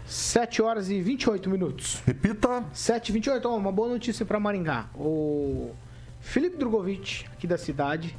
7 0.06 0.62
horas 0.62 0.90
e 0.90 1.02
28 1.02 1.50
minutos. 1.50 2.02
Repita. 2.06 2.64
7 2.74 3.10
e 3.10 3.12
28. 3.14 3.48
Oh, 3.48 3.56
uma 3.56 3.72
boa 3.72 3.90
notícia 3.90 4.26
para 4.26 4.40
Maringá. 4.40 4.90
O 4.96 5.74
Felipe 6.20 6.58
Drogovic, 6.58 7.26
aqui 7.34 7.48
da 7.48 7.58
cidade, 7.58 8.16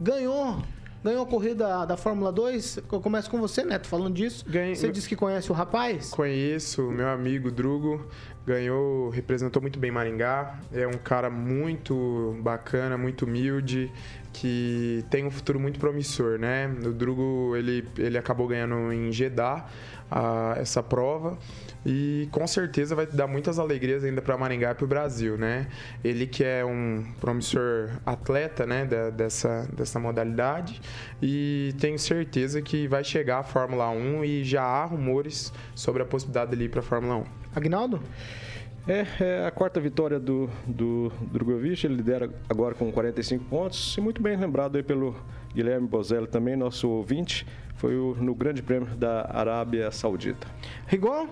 ganhou 0.00 0.62
ganhou 1.02 1.22
a 1.22 1.26
corrida 1.26 1.84
da 1.86 1.96
Fórmula 1.96 2.32
2. 2.32 2.80
Eu 2.90 3.00
começo 3.00 3.30
com 3.30 3.38
você, 3.38 3.64
Neto, 3.64 3.86
falando 3.86 4.14
disso. 4.14 4.44
Ganhei... 4.48 4.74
Você 4.74 4.90
disse 4.90 5.08
que 5.08 5.16
conhece 5.16 5.50
o 5.50 5.54
rapaz? 5.54 6.10
Conheço, 6.10 6.82
meu 6.90 7.08
amigo 7.08 7.50
Drugo. 7.50 8.06
Ganhou, 8.46 9.10
representou 9.10 9.60
muito 9.60 9.78
bem 9.78 9.90
Maringá. 9.90 10.58
É 10.72 10.86
um 10.86 10.92
cara 10.92 11.28
muito 11.28 12.36
bacana, 12.40 12.96
muito 12.96 13.26
humilde 13.26 13.92
que 14.32 15.04
tem 15.10 15.26
um 15.26 15.30
futuro 15.30 15.58
muito 15.58 15.78
promissor, 15.80 16.38
né? 16.38 16.66
O 16.84 16.92
Drugo, 16.92 17.56
ele, 17.56 17.86
ele 17.98 18.16
acabou 18.16 18.46
ganhando 18.46 18.92
em 18.92 19.10
Jeddah 19.10 19.66
a, 20.10 20.54
essa 20.56 20.82
prova 20.82 21.36
e 21.90 22.28
com 22.30 22.46
certeza 22.46 22.94
vai 22.94 23.06
dar 23.06 23.26
muitas 23.26 23.58
alegrias 23.58 24.04
ainda 24.04 24.20
para 24.20 24.36
Maringá 24.36 24.72
e 24.72 24.74
para 24.74 24.84
o 24.84 24.86
Brasil, 24.86 25.38
né? 25.38 25.68
Ele 26.04 26.26
que 26.26 26.44
é 26.44 26.62
um 26.62 27.02
promissor 27.18 27.88
atleta, 28.04 28.66
né, 28.66 28.84
da, 28.84 29.08
dessa, 29.08 29.66
dessa 29.74 29.98
modalidade 29.98 30.82
e 31.22 31.74
tenho 31.80 31.98
certeza 31.98 32.60
que 32.60 32.86
vai 32.86 33.02
chegar 33.02 33.38
à 33.38 33.42
Fórmula 33.42 33.88
1 33.88 34.22
e 34.22 34.44
já 34.44 34.62
há 34.62 34.84
rumores 34.84 35.50
sobre 35.74 36.02
a 36.02 36.04
possibilidade 36.04 36.50
dele 36.50 36.64
ir 36.64 36.68
para 36.68 36.80
a 36.80 36.82
Fórmula 36.82 37.16
1. 37.16 37.24
Agnaldo? 37.56 38.02
É, 38.86 39.06
é, 39.20 39.46
a 39.46 39.50
quarta 39.50 39.80
vitória 39.80 40.20
do, 40.20 40.50
do 40.66 41.10
Drogovic, 41.32 41.86
ele 41.86 41.96
lidera 41.96 42.30
agora 42.50 42.74
com 42.74 42.92
45 42.92 43.44
pontos, 43.46 43.96
e 43.96 44.00
muito 44.00 44.20
bem 44.20 44.36
lembrado 44.36 44.76
aí 44.76 44.82
pelo 44.82 45.16
Guilherme 45.54 45.88
Bozelli 45.88 46.26
também, 46.26 46.54
nosso 46.54 46.88
ouvinte, 46.88 47.46
foi 47.76 47.96
o, 47.96 48.14
no 48.14 48.34
Grande 48.34 48.62
Prêmio 48.62 48.94
da 48.96 49.30
Arábia 49.32 49.90
Saudita. 49.90 50.46
Rigon? 50.86 51.28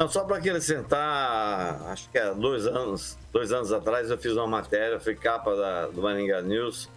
Não, 0.00 0.08
só 0.08 0.24
para 0.24 0.38
acrescentar, 0.38 1.82
acho 1.90 2.08
que 2.08 2.16
há 2.16 2.32
dois 2.32 2.66
anos, 2.66 3.18
dois 3.30 3.52
anos 3.52 3.70
atrás 3.70 4.08
eu 4.08 4.16
fiz 4.16 4.32
uma 4.32 4.46
matéria, 4.46 4.98
foi 4.98 5.14
capa 5.14 5.54
da, 5.54 5.88
do 5.88 6.00
Maringá 6.00 6.40
News, 6.40 6.88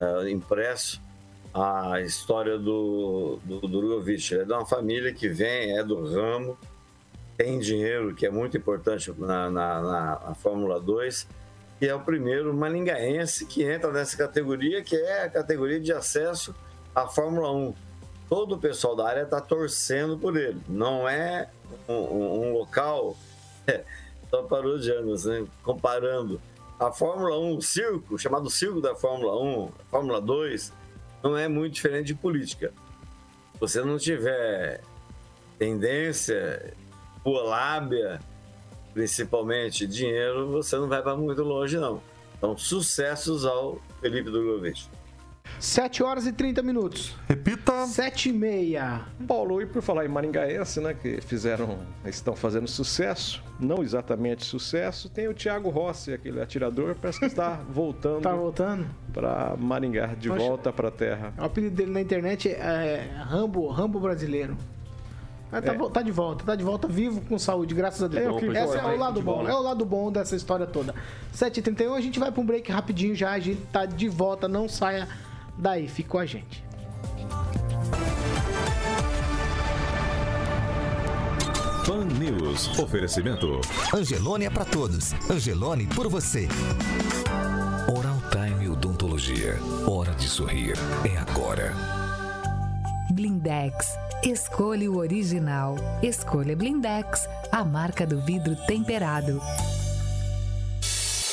uh, 0.00 0.26
impresso, 0.26 1.02
a 1.52 2.00
história 2.00 2.58
do, 2.58 3.38
do, 3.44 3.68
Drogovic. 3.68 4.32
Ele 4.32 4.40
é 4.40 4.44
de 4.46 4.52
uma 4.54 4.64
família 4.64 5.12
que 5.12 5.28
vem, 5.28 5.76
é 5.76 5.84
do 5.84 6.02
ramo, 6.10 6.56
tem 7.36 7.58
dinheiro, 7.58 8.14
que 8.14 8.24
é 8.24 8.30
muito 8.30 8.56
importante 8.56 9.12
na, 9.18 9.50
na, 9.50 9.82
na, 9.82 10.20
na 10.28 10.34
Fórmula 10.34 10.80
2, 10.80 11.28
e 11.78 11.86
é 11.86 11.94
o 11.94 12.00
primeiro 12.00 12.54
malingaense 12.54 13.44
que 13.44 13.64
entra 13.64 13.92
nessa 13.92 14.16
categoria, 14.16 14.82
que 14.82 14.96
é 14.96 15.24
a 15.24 15.28
categoria 15.28 15.78
de 15.78 15.92
acesso 15.92 16.54
à 16.94 17.06
Fórmula 17.06 17.52
1. 17.52 17.74
Todo 18.30 18.54
o 18.54 18.58
pessoal 18.58 18.94
da 18.94 19.08
área 19.08 19.22
está 19.22 19.40
torcendo 19.40 20.16
por 20.16 20.36
ele. 20.36 20.62
Não 20.68 21.08
é 21.08 21.50
um, 21.88 21.94
um, 21.94 22.46
um 22.46 22.52
local, 22.52 23.16
é, 23.66 23.84
só 24.30 24.44
parodiando, 24.44 25.12
né? 25.28 25.46
comparando. 25.64 26.40
A 26.78 26.92
Fórmula 26.92 27.36
1, 27.38 27.56
o 27.56 27.60
circo, 27.60 28.16
chamado 28.16 28.48
circo 28.48 28.80
da 28.80 28.94
Fórmula 28.94 29.38
1, 29.42 29.72
Fórmula 29.90 30.20
2, 30.20 30.72
não 31.24 31.36
é 31.36 31.48
muito 31.48 31.74
diferente 31.74 32.06
de 32.06 32.14
política. 32.14 32.72
você 33.58 33.82
não 33.82 33.98
tiver 33.98 34.80
tendência, 35.58 36.72
boa 37.22 37.42
lábia, 37.42 38.20
principalmente 38.94 39.86
dinheiro, 39.86 40.50
você 40.50 40.76
não 40.76 40.88
vai 40.88 41.02
para 41.02 41.16
muito 41.16 41.42
longe, 41.42 41.76
não. 41.76 42.00
Então, 42.38 42.56
sucessos 42.56 43.44
ao 43.44 43.78
Felipe 44.00 44.30
Drogovic. 44.30 44.88
7 45.60 46.02
horas 46.02 46.26
e 46.26 46.32
30 46.32 46.62
minutos. 46.62 47.14
Repita. 47.28 47.86
7 47.86 48.30
e 48.30 48.32
meia. 48.32 49.02
Paulo, 49.28 49.60
e 49.60 49.66
por 49.66 49.82
falar 49.82 50.06
em 50.06 50.08
maringaense, 50.08 50.80
né, 50.80 50.94
que 50.94 51.20
fizeram, 51.20 51.80
estão 52.06 52.34
fazendo 52.34 52.66
sucesso, 52.66 53.42
não 53.60 53.82
exatamente 53.82 54.42
sucesso, 54.44 55.10
tem 55.10 55.28
o 55.28 55.34
Thiago 55.34 55.68
Rossi, 55.68 56.14
aquele 56.14 56.40
atirador, 56.40 56.96
parece 57.00 57.20
que 57.20 57.26
está 57.26 57.60
voltando. 57.68 58.22
Tá 58.22 58.34
voltando? 58.34 58.86
Para 59.12 59.54
Maringá, 59.58 60.06
de 60.06 60.28
Poxa. 60.30 60.40
volta 60.40 60.72
para 60.72 60.88
a 60.88 60.90
terra. 60.90 61.34
O 61.38 61.44
apelido 61.44 61.76
dele 61.76 61.90
na 61.92 62.00
internet 62.00 62.48
é 62.48 63.10
Rambo, 63.28 63.68
Rambo 63.68 64.00
brasileiro. 64.00 64.56
Mas 65.52 65.64
tá, 65.64 65.74
É. 65.74 65.88
tá 65.90 66.00
de 66.00 66.12
volta, 66.12 66.44
tá 66.44 66.54
de 66.54 66.64
volta 66.64 66.88
vivo 66.88 67.20
com 67.22 67.38
saúde, 67.38 67.74
graças 67.74 68.02
a 68.02 68.08
Deus. 68.08 68.24
É 68.24 68.30
o 68.30 68.36
que 68.38 68.46
Esse 68.46 68.56
é 68.56 68.62
importa, 68.64 68.86
o 68.88 68.96
lado 68.96 69.20
bom, 69.20 69.46
é 69.48 69.54
o 69.54 69.60
lado 69.60 69.84
bom 69.84 70.10
dessa 70.10 70.34
história 70.36 70.64
toda. 70.66 70.94
7h31, 71.34 71.92
a 71.94 72.00
gente 72.00 72.18
vai 72.18 72.32
pra 72.32 72.40
um 72.40 72.46
break 72.46 72.70
rapidinho 72.72 73.14
já, 73.14 73.32
a 73.32 73.38
gente 73.38 73.60
tá 73.72 73.84
de 73.84 74.08
volta, 74.08 74.48
não 74.48 74.66
saia 74.68 75.06
daí, 75.60 75.88
fique 75.88 76.08
com 76.08 76.18
a 76.18 76.26
gente. 76.26 76.64
Pan 81.86 82.04
News. 82.04 82.78
Oferecimento. 82.78 83.60
Angelone 83.92 84.44
é 84.44 84.50
pra 84.50 84.64
todos. 84.64 85.12
Angelone 85.28 85.86
por 85.86 86.08
você. 86.08 86.46
Oral 87.96 88.22
Time 88.30 88.68
Odontologia. 88.68 89.58
Hora 89.88 90.14
de 90.14 90.28
sorrir. 90.28 90.74
É 91.04 91.16
agora. 91.16 91.74
Blindex. 93.10 93.98
Escolha 94.22 94.90
o 94.90 94.98
original. 94.98 95.74
Escolha 96.02 96.54
Blindex, 96.54 97.26
a 97.50 97.64
marca 97.64 98.06
do 98.06 98.20
vidro 98.20 98.54
temperado. 98.66 99.40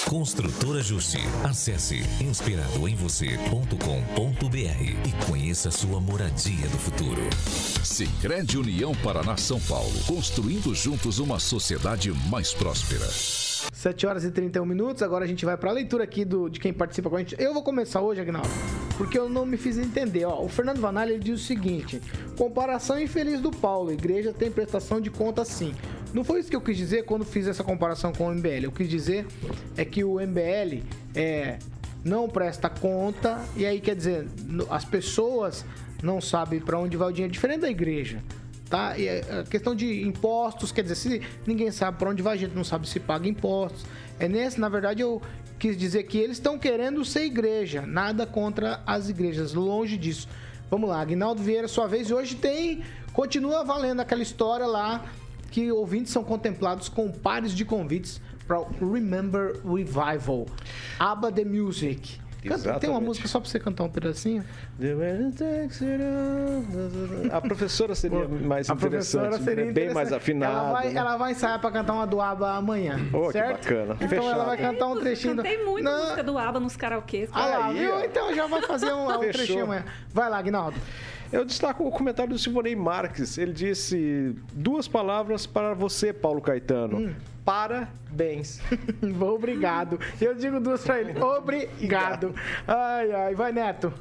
Construtora 0.06 0.82
Justi. 0.82 1.20
Acesse 1.44 2.02
inspiradoemvocê.com.br 2.22 4.84
e 5.06 5.26
conheça 5.26 5.70
sua 5.70 6.00
moradia 6.00 6.66
do 6.68 6.78
futuro. 6.78 7.22
Sicredi 7.84 8.58
União 8.58 8.94
Paraná 9.04 9.36
São 9.36 9.60
Paulo. 9.60 9.92
Construindo 10.06 10.74
juntos 10.74 11.20
uma 11.20 11.40
sociedade 11.40 12.10
mais 12.30 12.54
próspera. 12.54 13.06
7 13.74 14.08
horas 14.08 14.24
e 14.24 14.32
31 14.32 14.66
minutos, 14.66 15.04
agora 15.04 15.26
a 15.26 15.28
gente 15.28 15.46
vai 15.46 15.58
pra 15.58 15.72
leitura 15.72 16.04
aqui 16.04 16.24
do, 16.24 16.50
de 16.50 16.60
quem 16.60 16.72
participa 16.72 17.10
com 17.10 17.18
a 17.18 17.20
gente. 17.20 17.36
Eu 17.38 17.54
vou 17.54 17.62
começar 17.62 18.02
hoje, 18.02 18.22
Agnaldo, 18.22 18.50
porque 18.98 19.20
eu 19.20 19.30
não 19.30 19.46
me 19.46 19.58
fiz 19.58 19.78
entender. 19.78 20.26
Ó, 20.26 20.44
o 20.44 20.48
Fernando 20.48 20.80
Vanalha 20.80 21.20
diz 21.20 21.42
o 21.42 21.44
seguinte: 21.44 22.02
comparação 22.38 23.00
infeliz 23.00 23.42
do 23.42 23.52
Paulo, 23.52 23.92
igreja 23.92 24.34
tem 24.34 24.50
prestação 24.50 25.02
de 25.02 25.12
conta 25.12 25.44
sim. 25.44 25.76
Não 26.14 26.24
foi 26.24 26.40
isso 26.40 26.50
que 26.50 26.56
eu 26.56 26.62
quis 26.62 26.78
dizer 26.78 27.06
quando 27.06 27.26
fiz 27.26 27.48
essa 27.48 27.64
comparação 27.64 28.12
com 28.12 28.28
o 28.28 28.34
MBL. 28.34 28.64
Eu 28.64 28.72
quis 28.72 28.90
dizer 28.90 29.26
é 29.76 29.84
que 29.84 30.04
o 30.04 30.16
MBL 30.16 30.84
é, 31.16 31.60
não 32.04 32.30
presta 32.30 32.70
conta, 32.70 33.44
e 33.56 33.66
aí 33.66 33.82
quer 33.82 33.96
dizer, 33.96 34.28
as 34.70 34.86
pessoas 34.86 35.66
não 36.02 36.22
sabem 36.22 36.60
para 36.60 36.80
onde 36.80 36.96
vai 36.96 37.10
o 37.10 37.12
dinheiro, 37.12 37.32
diferente 37.32 37.62
da 37.62 37.70
igreja. 37.70 38.24
Tá? 38.70 38.98
E 38.98 39.08
a 39.08 39.44
questão 39.50 39.74
de 39.74 40.04
impostos, 40.04 40.72
quer 40.72 40.82
dizer, 40.82 40.96
se 40.96 41.22
ninguém 41.46 41.72
sabe 41.72 41.98
para 41.98 42.10
onde 42.10 42.22
vai, 42.22 42.36
a 42.36 42.40
gente 42.40 42.54
não 42.54 42.64
sabe 42.64 42.88
se 42.88 43.00
paga 43.00 43.28
impostos. 43.28 43.86
É 44.20 44.28
nesse, 44.28 44.60
na 44.60 44.68
verdade, 44.68 45.02
eu 45.02 45.22
quis 45.58 45.78
dizer 45.78 46.04
que 46.04 46.18
eles 46.18 46.38
estão 46.38 46.58
querendo 46.58 47.04
ser 47.06 47.24
igreja, 47.24 47.84
nada 47.86 48.26
contra 48.26 48.82
as 48.86 49.10
igrejas, 49.10 49.54
longe 49.54 49.98
disso. 49.98 50.28
Vamos 50.70 50.90
lá, 50.90 51.00
Aguinaldo 51.00 51.42
Vieira, 51.42 51.68
sua 51.68 51.88
vez, 51.88 52.10
e 52.10 52.14
hoje 52.14 52.36
tem, 52.36 52.84
continua 53.14 53.64
valendo 53.64 54.02
aquela 54.02 54.22
história 54.22 54.66
lá 54.66 55.06
que 55.52 55.72
ouvintes 55.72 56.12
são 56.12 56.24
contemplados 56.24 56.90
com 56.90 57.12
pares 57.12 57.52
de 57.52 57.64
convites 57.66 58.22
para 58.48 58.60
o 58.60 58.94
Remember 58.94 59.54
Revival, 59.66 60.46
ABBA 61.00 61.32
The 61.32 61.46
Music. 61.46 62.20
Canta- 62.48 62.80
tem 62.80 62.90
uma 62.90 63.02
música 63.02 63.28
só 63.28 63.40
para 63.42 63.50
você 63.50 63.60
cantar 63.60 63.84
um 63.84 63.90
pedacinho? 63.90 64.46
A 67.32 67.42
professora 67.42 67.94
seria 67.96 68.28
mais 68.28 68.70
A 68.70 68.74
interessante, 68.74 68.80
professora 69.22 69.44
seria 69.44 69.66
né? 69.66 69.72
bem 69.72 69.94
mais 69.94 70.14
afinada. 70.14 70.54
Ela 70.54 70.72
vai, 70.72 70.90
né? 70.90 71.00
ela 71.00 71.18
vai 71.18 71.32
ensaiar 71.32 71.60
pra 71.60 71.72
cantar 71.72 71.94
uma 71.94 72.08
do 72.08 72.22
ABBA 72.22 72.52
amanhã. 72.56 73.00
Oh, 73.14 73.28
que 73.28 73.34
certo? 73.34 73.64
bacana. 73.64 73.94
Então 73.96 74.08
Fechado. 74.08 74.30
ela 74.30 74.46
vai 74.46 74.58
cantar 74.58 74.88
um 74.88 75.00
trechinho. 75.00 75.36
Cantei 75.36 75.66
muita 75.66 75.90
Não. 75.92 76.04
música 76.04 76.24
do 76.24 76.38
ABBA 76.38 76.60
nos 76.60 76.76
karaokês. 76.76 77.30
Ah 77.34 77.46
lá, 77.46 77.72
viu? 77.72 78.00
Então 78.06 78.34
já 78.34 78.48
vai 78.48 78.62
fazer 78.62 78.94
um, 78.94 79.12
um 79.12 79.20
trechinho 79.32 79.64
amanhã. 79.66 79.84
Vai 80.14 80.30
lá, 80.30 80.38
Aguinaldo. 80.38 80.78
Eu 81.32 81.44
destaco 81.44 81.86
o 81.86 81.92
comentário 81.92 82.32
do 82.34 82.40
Silvonei 82.40 82.76
Marques. 82.76 83.38
Ele 83.38 83.52
disse 83.52 84.36
duas 84.54 84.88
palavras 84.88 85.46
para 85.46 85.74
você, 85.74 86.14
Paulo 86.14 86.42
Caetano. 86.42 86.98
Hum. 86.98 87.14
Parabéns. 87.44 88.60
Obrigado. 89.22 90.00
Eu 90.20 90.36
digo 90.36 90.60
duas 90.60 90.84
pra 90.84 91.00
ele. 91.00 91.18
Obrigado. 91.20 92.36
Ai, 92.68 93.12
ai. 93.12 93.36
Vai, 93.36 93.52
Neto. 93.52 93.94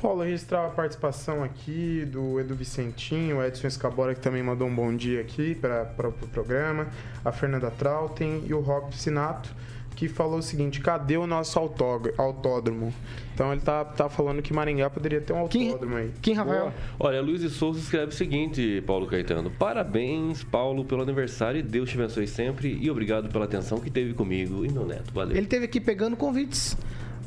Paulo, 0.00 0.22
registrar 0.22 0.66
a 0.66 0.70
participação 0.70 1.42
aqui 1.42 2.04
do 2.04 2.38
Edu 2.38 2.54
Vicentinho, 2.54 3.38
o 3.38 3.44
Edson 3.44 3.66
Escabora, 3.66 4.14
que 4.14 4.20
também 4.20 4.44
mandou 4.44 4.68
um 4.68 4.74
bom 4.74 4.94
dia 4.94 5.20
aqui 5.20 5.56
para 5.56 5.82
o 5.82 6.12
pro 6.12 6.28
programa, 6.28 6.86
a 7.24 7.32
Fernanda 7.32 7.68
Trautem 7.68 8.44
e 8.46 8.54
o 8.54 8.60
Rock 8.60 8.90
Piscinato, 8.90 9.52
que 9.98 10.06
falou 10.08 10.38
o 10.38 10.42
seguinte: 10.42 10.80
cadê 10.80 11.16
o 11.16 11.26
nosso 11.26 11.58
autódromo? 11.58 12.94
Então 13.34 13.52
ele 13.52 13.60
tá, 13.60 13.84
tá 13.84 14.08
falando 14.08 14.40
que 14.40 14.52
Maringá 14.52 14.88
poderia 14.88 15.20
ter 15.20 15.32
um 15.32 15.38
autódromo 15.38 15.96
aí. 15.96 16.12
Quem, 16.22 16.34
Rafael? 16.34 16.72
Olha, 17.00 17.20
Luiz 17.20 17.40
de 17.40 17.50
Souza 17.50 17.80
escreve 17.80 18.12
o 18.12 18.14
seguinte, 18.14 18.80
Paulo 18.86 19.08
Caetano. 19.08 19.50
Parabéns, 19.50 20.44
Paulo, 20.44 20.84
pelo 20.84 21.02
aniversário. 21.02 21.64
Deus 21.64 21.90
te 21.90 21.96
abençoe 21.96 22.28
sempre. 22.28 22.78
E 22.80 22.88
obrigado 22.88 23.28
pela 23.28 23.44
atenção 23.44 23.80
que 23.80 23.90
teve 23.90 24.14
comigo 24.14 24.64
e 24.64 24.70
meu 24.70 24.86
neto. 24.86 25.12
Valeu. 25.12 25.36
Ele 25.36 25.46
teve 25.46 25.64
aqui 25.64 25.80
pegando 25.80 26.16
convites 26.16 26.76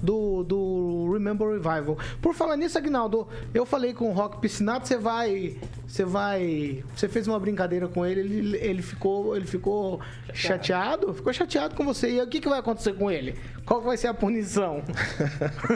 do, 0.02 0.44
do 0.44 1.12
Remember 1.12 1.48
Revival. 1.50 1.98
Por 2.22 2.34
falar 2.34 2.58
nisso, 2.58 2.78
Agnaldo, 2.78 3.28
eu 3.54 3.66
falei 3.66 3.94
com 3.94 4.10
o 4.10 4.14
Rock 4.14 4.40
Piscinato, 4.40 4.88
você 4.88 4.98
vai. 4.98 5.58
Você 5.88 6.06
vai. 6.06 6.84
Você 6.96 7.08
fez 7.08 7.28
uma 7.28 7.40
brincadeira 7.40 7.88
com 7.88 8.06
ele, 8.06 8.22
ele, 8.22 8.58
ele 8.58 8.82
ficou, 8.82 9.36
ele 9.36 9.46
ficou 9.46 10.00
chateado. 10.34 11.14
Ficou 11.14 11.34
chateado 11.34 11.76
com 11.76 11.86
você. 11.86 12.10
E 12.12 12.22
o 12.22 12.28
que, 12.28 12.40
que 12.40 12.50
vai 12.50 12.60
acontecer 12.60 12.94
com 12.94 13.12
ele? 13.12 13.36
Qual 13.66 13.82
vai 13.82 13.98
ser 13.98 14.08
a 14.08 14.14
punição? 14.14 14.82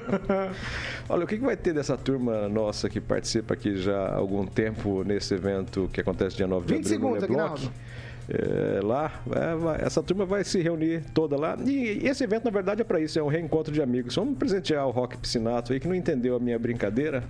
Olha, 1.08 1.24
o 1.24 1.28
que 1.28 1.38
que 1.38 1.44
vai 1.44 1.56
ter 1.56 1.74
dessa 1.74 1.98
turma 1.98 2.50
nossa 2.50 2.90
que 2.90 3.00
participa 3.00 3.54
aqui 3.54 3.78
já 3.78 3.98
há 3.98 4.16
algum 4.16 4.46
tempo 4.46 5.04
nesse 5.04 5.34
evento 5.34 5.90
que 5.94 6.02
acontece 6.02 6.36
dia 6.36 6.48
9 6.48 6.66
de 6.66 6.74
20 6.74 6.80
abril 6.80 7.00
no 7.00 7.06
segundos, 7.06 7.22
Lebloc? 7.22 7.52
Aguinaldo. 7.52 7.94
É, 8.28 8.80
lá, 8.84 9.12
é, 9.32 9.56
vai- 9.56 9.82
essa 9.82 10.02
turma 10.02 10.26
vai 10.26 10.44
se 10.44 10.60
reunir 10.62 11.04
toda 11.14 11.38
lá. 11.38 11.56
E 11.64 12.00
esse 12.08 12.24
evento, 12.24 12.46
na 12.46 12.52
verdade, 12.52 12.82
é 12.82 12.84
para 12.84 13.00
isso, 13.00 13.20
é 13.20 13.24
um 13.24 13.28
reencontro 13.28 13.72
de 13.72 13.82
amigos. 13.82 14.16
Vamos 14.16 14.38
presentear 14.38 14.88
o 14.88 14.92
Rock 14.92 15.18
Piscinato 15.18 15.74
aí, 15.74 15.80
que 15.80 15.88
não 15.88 15.94
entendeu 15.96 16.36
a 16.36 16.40
minha 16.40 16.58
brincadeira. 16.58 17.24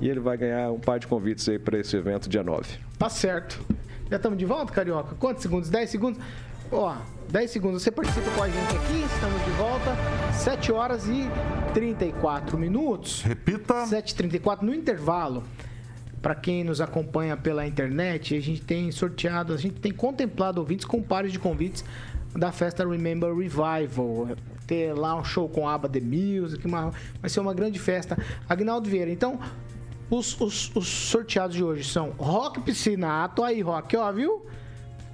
E 0.00 0.08
ele 0.08 0.20
vai 0.20 0.36
ganhar 0.38 0.70
um 0.70 0.78
par 0.80 0.98
de 0.98 1.06
convites 1.06 1.48
aí 1.48 1.58
para 1.58 1.78
esse 1.78 1.94
evento 1.96 2.28
dia 2.28 2.42
9. 2.42 2.78
Tá 2.98 3.08
certo. 3.10 3.60
Já 4.10 4.16
estamos 4.16 4.38
de 4.38 4.46
volta, 4.46 4.72
Carioca? 4.72 5.14
Quantos 5.16 5.42
segundos? 5.42 5.68
10 5.68 5.90
segundos? 5.90 6.20
Ó, 6.72 6.96
10 7.30 7.50
segundos. 7.50 7.82
Você 7.82 7.90
participa 7.90 8.30
com 8.30 8.42
a 8.42 8.48
gente 8.48 8.76
aqui, 8.76 9.04
estamos 9.12 9.44
de 9.44 9.50
volta. 9.52 9.96
7 10.32 10.72
horas 10.72 11.06
e 11.08 11.28
34 11.74 12.56
minutos. 12.58 13.22
Repita. 13.22 13.84
7h34 13.86 14.62
no 14.62 14.74
intervalo. 14.74 15.42
Para 16.28 16.34
quem 16.34 16.62
nos 16.62 16.78
acompanha 16.78 17.38
pela 17.38 17.66
internet, 17.66 18.36
a 18.36 18.40
gente 18.42 18.60
tem 18.60 18.92
sorteado, 18.92 19.54
a 19.54 19.56
gente 19.56 19.80
tem 19.80 19.90
contemplado 19.90 20.60
ouvintes 20.60 20.84
com 20.84 21.02
pares 21.02 21.32
de 21.32 21.38
convites 21.38 21.82
da 22.36 22.52
festa 22.52 22.86
Remember 22.86 23.34
Revival. 23.34 24.28
Ter 24.66 24.92
lá 24.92 25.14
um 25.16 25.24
show 25.24 25.48
com 25.48 25.66
aba 25.66 25.88
The 25.88 26.00
Music, 26.02 26.66
uma- 26.66 26.92
vai 27.22 27.30
ser 27.30 27.40
uma 27.40 27.54
grande 27.54 27.78
festa. 27.78 28.14
Agnaldo 28.46 28.90
Vieira, 28.90 29.10
então, 29.10 29.40
os, 30.10 30.38
os- 30.38 30.70
os 30.76 30.86
sorteados 30.86 31.56
de 31.56 31.64
hoje 31.64 31.84
são 31.84 32.10
Rock 32.18 32.60
Piscinato, 32.60 33.42
aí 33.42 33.62
Rock, 33.62 33.96
ó, 33.96 34.12
viu? 34.12 34.44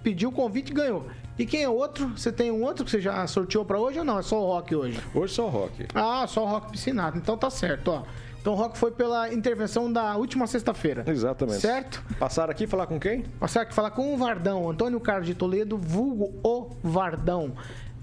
Pediu 0.03 0.31
o 0.31 0.33
convite 0.33 0.73
e 0.73 0.75
ganhou. 0.75 1.07
E 1.39 1.47
quem 1.47 1.63
é 1.63 1.69
outro? 1.69 2.09
Você 2.09 2.33
tem 2.33 2.51
um 2.51 2.65
outro 2.65 2.85
que 2.85 2.91
você 2.91 3.01
já 3.01 3.25
sorteou 3.29 3.65
para 3.65 3.79
hoje 3.79 4.01
ou 4.01 4.05
não? 4.05 4.19
É 4.19 4.23
só 4.23 4.43
o 4.43 4.47
Rock 4.47 4.75
hoje? 4.75 4.99
Hoje 5.15 5.33
só 5.33 5.47
o 5.47 5.49
Rock. 5.49 5.87
Ah, 5.95 6.27
só 6.27 6.43
o 6.43 6.49
Rock 6.49 6.73
Piscinato. 6.73 7.17
Então 7.19 7.39
tá 7.39 7.51
certo, 7.51 7.93
ó. 7.93 8.03
Então 8.45 8.53
o 8.53 8.57
Rock 8.57 8.77
foi 8.77 8.91
pela 8.91 9.33
intervenção 9.33 9.91
da 9.91 10.15
última 10.17 10.47
sexta-feira. 10.47 11.03
Exatamente. 11.07 11.63
Certo? 11.63 12.05
Passaram 12.19 12.51
aqui 12.51 12.67
falar 12.67 12.87
com 12.87 13.01
quem? 13.01 13.23
Passaram 13.41 13.65
aqui 13.65 13.75
falar 13.75 13.91
com 13.93 14.13
o 14.13 14.19
Vardão, 14.19 14.69
Antônio 14.69 15.01
Carlos 15.01 15.27
de 15.27 15.35
Toledo, 15.35 15.79
vulgo 15.79 16.39
o 16.43 16.69
Vardão. 16.83 17.55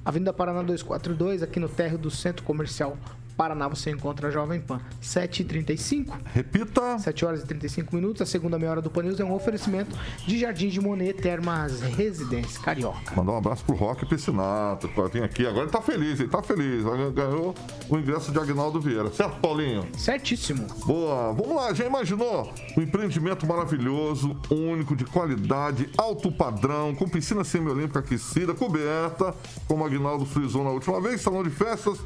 Avenida 0.04 0.34
Paraná 0.34 0.64
242, 0.64 1.44
aqui 1.44 1.60
no 1.60 1.70
térreo 1.70 2.00
do 2.00 2.10
Centro 2.10 2.44
Comercial 2.44 2.98
Paraná 3.36 3.68
você 3.68 3.92
encontra 3.92 4.28
a 4.28 4.32
Jovem 4.32 4.60
Pan. 4.60 4.80
7h35. 5.02 6.18
Repita. 6.34 7.00
7 7.00 7.26
horas 7.26 7.44
e 7.44 7.48
35 7.48 7.96
minutos. 7.96 8.22
A 8.22 8.26
segunda 8.26 8.58
meia 8.58 8.72
hora 8.72 8.82
do 8.82 8.90
Pan 8.90 9.04
News 9.04 9.20
é 9.20 9.24
um 9.24 9.34
oferecimento 9.34 9.98
de 10.26 10.40
Jardim 10.40 10.70
de 10.70 10.80
Monet 10.80 11.14
Termas 11.14 11.82
Residência 11.82 12.62
Carioca. 12.62 13.16
Mandar 13.16 13.34
um 13.34 13.38
abraço 13.38 13.64
pro 13.66 13.76
Rock 13.76 14.06
Piscinato, 14.06 14.88
que 14.88 15.02
vir 15.10 15.24
aqui. 15.24 15.46
Agora 15.46 15.64
ele 15.64 15.72
tá 15.72 15.82
feliz, 15.82 16.20
ele 16.20 16.30
tá 16.30 16.42
feliz. 16.42 16.84
Ganhou 17.14 17.56
o 17.90 17.98
ingresso 17.98 18.32
de 18.32 18.40
Agnaldo 18.40 18.80
Vieira. 18.80 19.12
Certo, 19.12 19.40
Paulinho? 19.40 19.88
Certíssimo. 19.98 20.68
Boa. 20.86 21.34
Vamos 21.34 21.56
lá, 21.56 21.74
já 21.74 21.86
imaginou? 21.86 22.54
Um 22.78 22.82
empreendimento 22.82 23.46
maravilhoso, 23.48 24.38
único, 24.50 24.96
de 24.96 25.06
qualidade, 25.06 25.90
alto 25.98 26.32
padrão, 26.32 26.94
com 26.96 27.08
piscina 27.08 27.44
semiolímpica 27.44 28.00
aquecida, 28.00 28.54
coberta, 28.54 29.34
como 29.68 29.84
o 29.84 29.88
Agnaldo 29.88 30.26
frisou 30.26 30.64
na 30.64 30.70
última 30.70 31.00
vez, 31.02 31.22
salão 31.22 31.44
de 31.44 31.50
festas, 31.50 32.00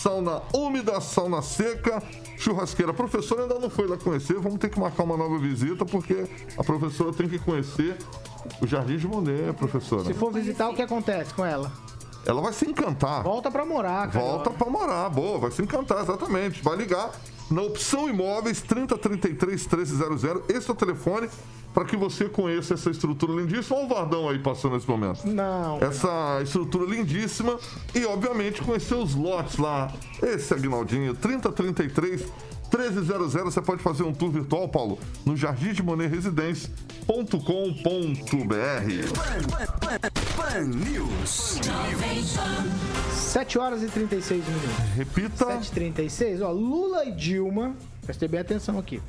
sauna 0.00 0.42
úmida, 0.52 1.00
sauna 1.00 1.42
seca, 1.42 2.02
churrasqueira. 2.38 2.92
A 2.92 2.94
professora 2.94 3.42
ainda 3.42 3.58
não 3.58 3.70
foi 3.70 3.86
lá 3.86 3.96
conhecer, 3.96 4.34
vamos 4.34 4.58
ter 4.58 4.68
que 4.68 4.78
marcar 4.78 5.04
uma 5.04 5.16
nova 5.16 5.38
visita, 5.38 5.84
porque 5.84 6.26
a 6.56 6.64
professora 6.64 7.12
tem 7.12 7.28
que 7.28 7.38
conhecer 7.38 7.96
o 8.60 8.66
Jardim 8.66 8.96
de 8.96 9.06
Monet, 9.06 9.52
professora. 9.54 10.04
Se 10.04 10.14
for 10.14 10.32
visitar, 10.32 10.68
o 10.68 10.74
que 10.74 10.82
acontece 10.82 11.32
com 11.34 11.44
ela? 11.44 11.72
Ela 12.26 12.40
vai 12.40 12.52
se 12.52 12.68
encantar. 12.68 13.22
Volta 13.22 13.50
pra 13.50 13.66
morar, 13.66 14.10
cara. 14.10 14.24
Volta 14.24 14.50
pra 14.50 14.70
morar, 14.70 15.08
boa, 15.10 15.38
vai 15.38 15.50
se 15.50 15.62
encantar, 15.62 16.02
exatamente. 16.02 16.62
Vai 16.62 16.76
ligar 16.76 17.10
na 17.50 17.62
opção 17.62 18.08
imóveis 18.08 18.60
3033 18.62 19.66
1300. 19.66 20.24
Esse 20.48 20.68
é 20.68 20.72
o 20.72 20.76
telefone 20.76 21.28
para 21.74 21.84
que 21.84 21.96
você 21.96 22.26
conheça 22.26 22.74
essa 22.74 22.90
estrutura 22.90 23.32
lindíssima. 23.32 23.76
Olha 23.76 23.86
o 23.86 23.88
Vardão 23.88 24.28
aí 24.28 24.38
passando 24.38 24.74
nesse 24.74 24.88
momento. 24.88 25.26
Não. 25.26 25.78
Essa 25.80 26.40
estrutura 26.42 26.86
lindíssima 26.86 27.58
e, 27.94 28.04
obviamente, 28.06 28.62
conhecer 28.62 28.94
os 28.94 29.14
lotes 29.14 29.58
lá. 29.58 29.92
Esse 30.22 30.54
Aguinaldinho, 30.54 31.14
3033 31.14 32.22
1300. 32.72 33.54
Você 33.54 33.60
pode 33.60 33.82
fazer 33.82 34.04
um 34.04 34.12
tour 34.12 34.30
virtual, 34.30 34.68
Paulo, 34.68 34.98
no 35.24 35.36
Jardim 35.36 35.72
de 35.72 35.82
Monet 35.82 36.08
Residência.com.br. 36.08 37.34
Pan 40.36 40.64
News. 40.64 41.60
7 43.34 43.58
horas 43.58 43.82
e 43.82 43.88
36 43.88 44.46
minutos. 44.46 44.70
Repita. 44.94 45.46
7h36. 45.46 46.40
Ó, 46.40 46.52
Lula 46.52 47.04
e 47.04 47.10
Dilma, 47.10 47.74
preste 48.06 48.28
bem 48.28 48.38
atenção 48.38 48.78
aqui, 48.78 49.02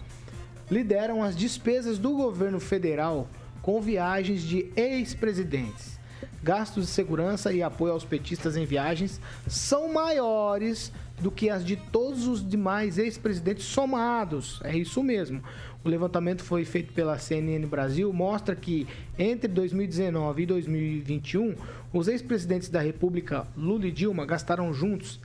lideram 0.67 1.21
as 1.21 1.35
despesas 1.35 1.99
do 1.99 2.09
governo 2.09 2.59
federal 2.59 3.27
com 3.61 3.79
viagens 3.79 4.41
de 4.41 4.65
ex-presidentes. 4.75 5.99
Gastos 6.41 6.87
de 6.87 6.91
segurança 6.91 7.53
e 7.53 7.61
apoio 7.61 7.93
aos 7.93 8.03
petistas 8.03 8.57
em 8.57 8.65
viagens 8.65 9.21
são 9.47 9.93
maiores 9.93 10.91
do 11.21 11.29
que 11.29 11.47
as 11.47 11.63
de 11.63 11.75
todos 11.75 12.25
os 12.25 12.47
demais 12.47 12.97
ex-presidentes 12.97 13.65
somados. 13.65 14.59
É 14.63 14.75
isso 14.75 15.03
mesmo. 15.03 15.43
O 15.83 15.89
levantamento 15.89 16.43
foi 16.43 16.65
feito 16.65 16.93
pela 16.93 17.19
CNN 17.19 17.63
Brasil, 17.67 18.11
mostra 18.11 18.55
que 18.55 18.87
entre 19.19 19.47
2019 19.47 20.41
e 20.41 20.45
2021, 20.47 21.55
os 21.95 22.09
ex-presidentes 22.09 22.67
da 22.67 22.81
República, 22.81 23.47
Lula 23.55 23.87
e 23.87 23.91
Dilma, 23.91 24.25
gastaram 24.25 24.73
juntos 24.73 25.17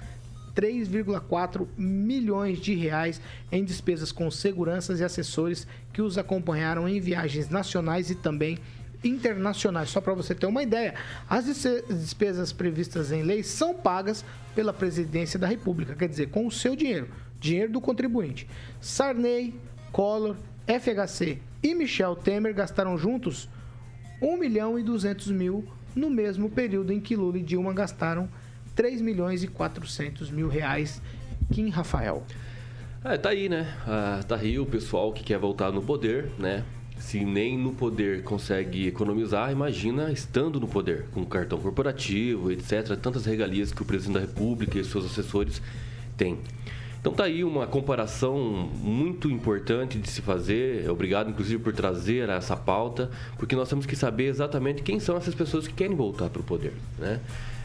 3,4 0.54 1.66
milhões 1.76 2.60
de 2.60 2.74
reais 2.74 3.20
em 3.50 3.64
despesas 3.64 4.12
com 4.12 4.30
seguranças 4.30 5.00
e 5.00 5.04
assessores 5.04 5.66
que 5.92 6.00
os 6.00 6.16
acompanharam 6.16 6.88
em 6.88 7.00
viagens 7.00 7.48
nacionais 7.48 8.08
e 8.08 8.14
também 8.14 8.56
internacionais. 9.02 9.90
Só 9.90 10.00
para 10.00 10.14
você 10.14 10.32
ter 10.32 10.46
uma 10.46 10.62
ideia, 10.62 10.94
as 11.28 11.46
despesas 11.46 12.52
previstas 12.52 13.10
em 13.10 13.24
lei 13.24 13.42
são 13.42 13.74
pagas 13.74 14.24
pela 14.54 14.72
presidência 14.72 15.40
da 15.40 15.48
República, 15.48 15.96
quer 15.96 16.08
dizer, 16.08 16.28
com 16.28 16.46
o 16.46 16.52
seu 16.52 16.76
dinheiro, 16.76 17.08
dinheiro 17.40 17.72
do 17.72 17.80
contribuinte. 17.80 18.46
Sarney, 18.80 19.58
Collor, 19.90 20.36
FHC 20.68 21.40
e 21.64 21.74
Michel 21.74 22.14
Temer 22.14 22.54
gastaram 22.54 22.96
juntos 22.96 23.48
1 24.22 24.36
milhão 24.36 24.78
e 24.78 24.84
200 24.84 25.32
mil 25.32 25.66
no 25.94 26.10
mesmo 26.10 26.50
período 26.50 26.92
em 26.92 27.00
que 27.00 27.16
Lula 27.16 27.38
e 27.38 27.42
Dilma 27.42 27.72
gastaram 27.72 28.28
3 28.74 29.00
milhões 29.00 29.42
e 29.42 29.48
400 29.48 30.30
mil 30.30 30.48
reais. 30.48 31.00
Kim 31.52 31.68
Rafael. 31.68 32.24
É, 33.04 33.16
tá 33.16 33.30
aí, 33.30 33.48
né? 33.48 33.74
Ah, 33.86 34.20
tá 34.26 34.36
aí 34.36 34.58
o 34.58 34.66
pessoal 34.66 35.12
que 35.12 35.24
quer 35.24 35.38
voltar 35.38 35.72
no 35.72 35.82
poder, 35.82 36.30
né? 36.38 36.64
Se 36.98 37.24
nem 37.24 37.56
no 37.56 37.72
poder 37.72 38.22
consegue 38.22 38.86
economizar, 38.86 39.50
imagina 39.50 40.12
estando 40.12 40.60
no 40.60 40.68
poder, 40.68 41.06
com 41.12 41.24
cartão 41.24 41.58
corporativo, 41.58 42.52
etc. 42.52 42.94
Tantas 43.00 43.24
regalias 43.24 43.72
que 43.72 43.80
o 43.80 43.86
presidente 43.86 44.14
da 44.14 44.20
República 44.20 44.78
e 44.78 44.84
seus 44.84 45.06
assessores 45.06 45.62
têm. 46.16 46.38
Então 47.00 47.14
tá 47.14 47.24
aí 47.24 47.42
uma 47.42 47.66
comparação 47.66 48.68
muito 48.82 49.30
importante 49.30 49.98
de 49.98 50.08
se 50.08 50.20
fazer. 50.20 50.88
Obrigado, 50.90 51.30
inclusive, 51.30 51.62
por 51.62 51.72
trazer 51.72 52.28
essa 52.28 52.54
pauta, 52.54 53.10
porque 53.38 53.56
nós 53.56 53.70
temos 53.70 53.86
que 53.86 53.96
saber 53.96 54.26
exatamente 54.26 54.82
quem 54.82 55.00
são 55.00 55.16
essas 55.16 55.34
pessoas 55.34 55.66
que 55.66 55.72
querem 55.72 55.96
voltar 55.96 56.28
para 56.28 56.40
o 56.40 56.44
poder, 56.44 56.74
né? 56.98 57.20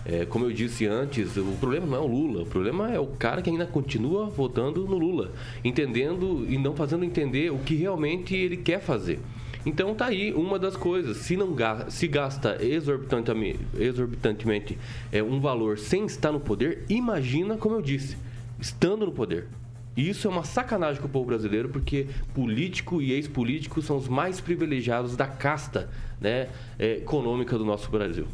É, 0.05 0.23
como 0.23 0.45
eu 0.45 0.53
disse 0.53 0.85
antes, 0.85 1.35
o 1.35 1.57
problema 1.59 1.87
não 1.87 1.97
é 1.97 1.99
o 1.99 2.05
Lula, 2.05 2.43
o 2.43 2.45
problema 2.45 2.91
é 2.91 2.99
o 2.99 3.07
cara 3.07 3.41
que 3.41 3.49
ainda 3.49 3.65
continua 3.65 4.27
votando 4.27 4.85
no 4.85 4.97
Lula, 4.97 5.31
entendendo 5.63 6.45
e 6.47 6.59
não 6.59 6.75
fazendo 6.75 7.03
entender 7.03 7.51
o 7.51 7.57
que 7.57 7.75
realmente 7.75 8.35
ele 8.35 8.55
quer 8.55 8.79
fazer. 8.79 9.19
Então 9.65 9.95
tá 9.95 10.05
aí 10.05 10.31
uma 10.31 10.59
das 10.59 10.77
coisas. 10.77 11.17
Se 11.17 11.35
não 11.35 11.55
se 11.89 12.07
gasta 12.07 12.63
exorbitantemente, 12.63 13.59
exorbitantemente 13.77 14.77
é, 15.11 15.23
um 15.23 15.41
valor 15.41 15.79
sem 15.79 16.05
estar 16.05 16.31
no 16.31 16.39
poder, 16.39 16.85
imagina, 16.87 17.57
como 17.57 17.75
eu 17.75 17.81
disse, 17.81 18.15
estando 18.59 19.05
no 19.05 19.11
poder. 19.11 19.47
E 19.95 20.09
isso 20.09 20.27
é 20.27 20.29
uma 20.29 20.43
sacanagem 20.43 21.01
com 21.01 21.07
o 21.07 21.11
povo 21.11 21.25
brasileiro, 21.25 21.69
porque 21.69 22.07
político 22.33 23.01
e 23.01 23.13
ex-político 23.13 23.81
são 23.81 23.97
os 23.97 24.07
mais 24.07 24.41
privilegiados 24.41 25.15
da 25.15 25.25
casta 25.25 25.89
né, 26.19 26.49
é, 26.77 26.97
econômica 26.97 27.57
do 27.57 27.63
nosso 27.63 27.89
Brasil. 27.89 28.27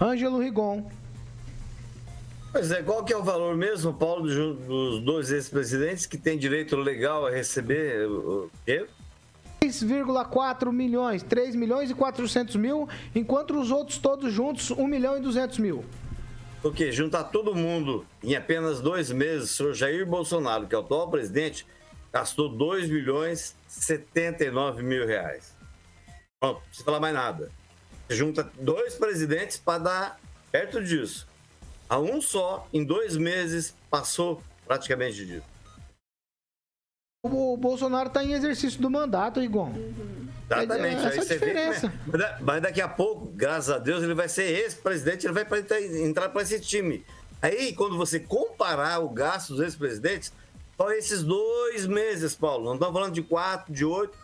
Ângelo 0.00 0.38
Rigon. 0.38 0.90
Pois 2.50 2.70
é, 2.70 2.82
qual 2.82 3.04
que 3.04 3.12
é 3.12 3.16
o 3.16 3.22
valor 3.22 3.54
mesmo, 3.54 3.92
Paulo, 3.92 4.22
dos 4.22 5.00
dois 5.00 5.30
ex-presidentes 5.30 6.06
que 6.06 6.16
têm 6.16 6.38
direito 6.38 6.74
legal 6.76 7.26
a 7.26 7.30
receber 7.30 8.08
o 8.08 8.50
quê? 8.64 8.86
3,4 9.60 10.72
milhões, 10.72 11.22
3 11.22 11.54
milhões 11.54 11.90
e 11.90 11.94
400 11.94 12.56
mil, 12.56 12.88
enquanto 13.14 13.58
os 13.58 13.70
outros 13.70 13.98
todos 13.98 14.32
juntos, 14.32 14.70
1 14.70 14.86
milhão 14.86 15.18
e 15.18 15.20
200 15.20 15.58
mil. 15.58 15.84
O 16.66 16.72
quê? 16.72 16.90
Juntar 16.90 17.24
todo 17.24 17.54
mundo 17.54 18.04
em 18.22 18.34
apenas 18.34 18.80
dois 18.80 19.10
meses, 19.10 19.50
o 19.50 19.54
senhor 19.54 19.74
Jair 19.74 20.06
Bolsonaro, 20.06 20.66
que 20.66 20.74
é 20.74 20.78
o 20.78 20.80
atual 20.80 21.08
presidente, 21.08 21.66
gastou 22.12 22.48
2 22.48 22.88
milhões 22.88 23.54
e 23.68 23.72
79 23.72 24.82
mil 24.82 25.06
reais. 25.06 25.54
Pronto, 26.40 26.56
não 26.56 26.62
precisa 26.62 26.84
falar 26.84 27.00
mais 27.00 27.14
nada 27.14 27.50
junta 28.08 28.50
dois 28.60 28.94
presidentes 28.94 29.56
para 29.56 29.78
dar 29.78 30.20
perto 30.50 30.82
disso. 30.82 31.26
A 31.88 31.98
um 31.98 32.20
só, 32.20 32.66
em 32.72 32.84
dois 32.84 33.16
meses, 33.16 33.74
passou 33.90 34.42
praticamente 34.66 35.24
disso. 35.24 35.46
O 37.24 37.56
Bolsonaro 37.56 38.08
está 38.08 38.24
em 38.24 38.32
exercício 38.32 38.80
do 38.80 38.90
mandato, 38.90 39.42
Igor. 39.42 39.70
Exatamente. 40.48 40.96
É, 40.96 41.08
essa 41.08 41.20
Aí 41.20 41.38
diferença. 41.38 41.92
Vê, 42.06 42.18
né? 42.18 42.38
mas 42.40 42.62
daqui 42.62 42.80
a 42.80 42.88
pouco, 42.88 43.26
graças 43.34 43.70
a 43.70 43.78
Deus, 43.78 44.02
ele 44.02 44.14
vai 44.14 44.28
ser 44.28 44.44
ex-presidente, 44.44 45.26
ele 45.26 45.34
vai 45.34 45.46
entrar 46.02 46.28
para 46.28 46.42
esse 46.42 46.60
time. 46.60 47.04
Aí, 47.42 47.72
quando 47.74 47.96
você 47.96 48.18
comparar 48.18 49.00
o 49.00 49.08
gasto 49.08 49.54
dos 49.54 49.60
ex-presidentes, 49.60 50.32
só 50.76 50.90
esses 50.92 51.22
dois 51.22 51.86
meses, 51.86 52.34
Paulo, 52.34 52.64
não 52.64 52.74
estamos 52.74 52.94
falando 52.94 53.14
de 53.14 53.22
quatro, 53.22 53.72
de 53.72 53.84
oito. 53.84 54.16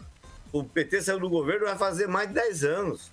O 0.52 0.62
PT 0.62 1.02
saiu 1.02 1.18
do 1.18 1.28
governo, 1.28 1.66
vai 1.66 1.76
fazer 1.76 2.06
mais 2.06 2.28
de 2.28 2.34
dez 2.34 2.62
anos. 2.62 3.10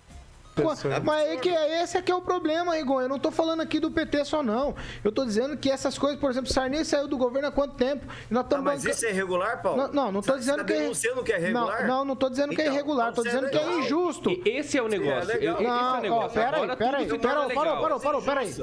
Mas 1.04 1.30
é 1.30 1.38
que 1.38 1.50
esse 1.50 1.98
aqui 1.98 2.12
é 2.12 2.16
o 2.16 2.22
problema, 2.22 2.78
Igor. 2.78 3.02
Eu 3.02 3.10
não 3.10 3.20
tô 3.20 3.32
falando 3.32 3.62
aqui 3.62 3.80
do 3.80 3.92
PT 3.92 4.26
só, 4.26 4.44
não. 4.44 4.76
Eu 5.04 5.12
tô 5.12 5.26
dizendo 5.26 5.58
que 5.58 5.70
essas 5.70 5.98
coisas, 5.98 6.20
por 6.20 6.30
exemplo, 6.30 6.52
Sarney 6.52 6.84
saiu 6.86 7.08
do 7.08 7.18
governo 7.18 7.48
há 7.48 7.52
quanto 7.52 7.76
tempo? 7.76 8.06
Nós 8.30 8.46
ah, 8.52 8.62
mas 8.62 8.82
banca... 8.82 8.96
isso 8.96 9.06
é 9.06 9.10
irregular, 9.10 9.62
Paulo? 9.62 9.78
Não, 9.78 9.94
não, 9.94 10.12
não 10.14 10.22
tô 10.22 10.34
Você 10.34 10.40
dizendo 10.40 10.58
tá 10.58 10.64
que 10.64 10.74
é. 10.74 10.80
denunciando 10.80 11.24
que 11.24 11.32
é 11.32 11.40
irregular? 11.40 11.82
Não, 11.82 11.88
não, 11.88 12.06
não 12.06 12.16
tô 12.16 12.30
dizendo 12.30 12.54
então, 12.54 12.56
que 12.56 12.62
é 12.62 12.66
então, 12.66 12.76
irregular, 12.76 13.14
tô 13.14 13.24
dizendo 13.24 13.48
é 13.48 13.50
que 13.50 13.58
é 13.58 13.80
injusto. 13.80 14.30
E 14.30 14.50
esse 14.50 14.78
é 14.78 14.82
o 14.82 14.88
negócio. 14.88 15.32
É 15.32 15.40
não, 15.40 15.96
é 15.96 16.00
o 16.00 16.02
negócio. 16.02 16.42
Ó, 16.42 16.44
peraí, 16.44 16.76
peraí, 16.76 17.20
parou, 17.20 17.50
parou, 17.50 17.82
parou, 17.82 18.00
parou, 18.00 18.22
peraí. 18.22 18.54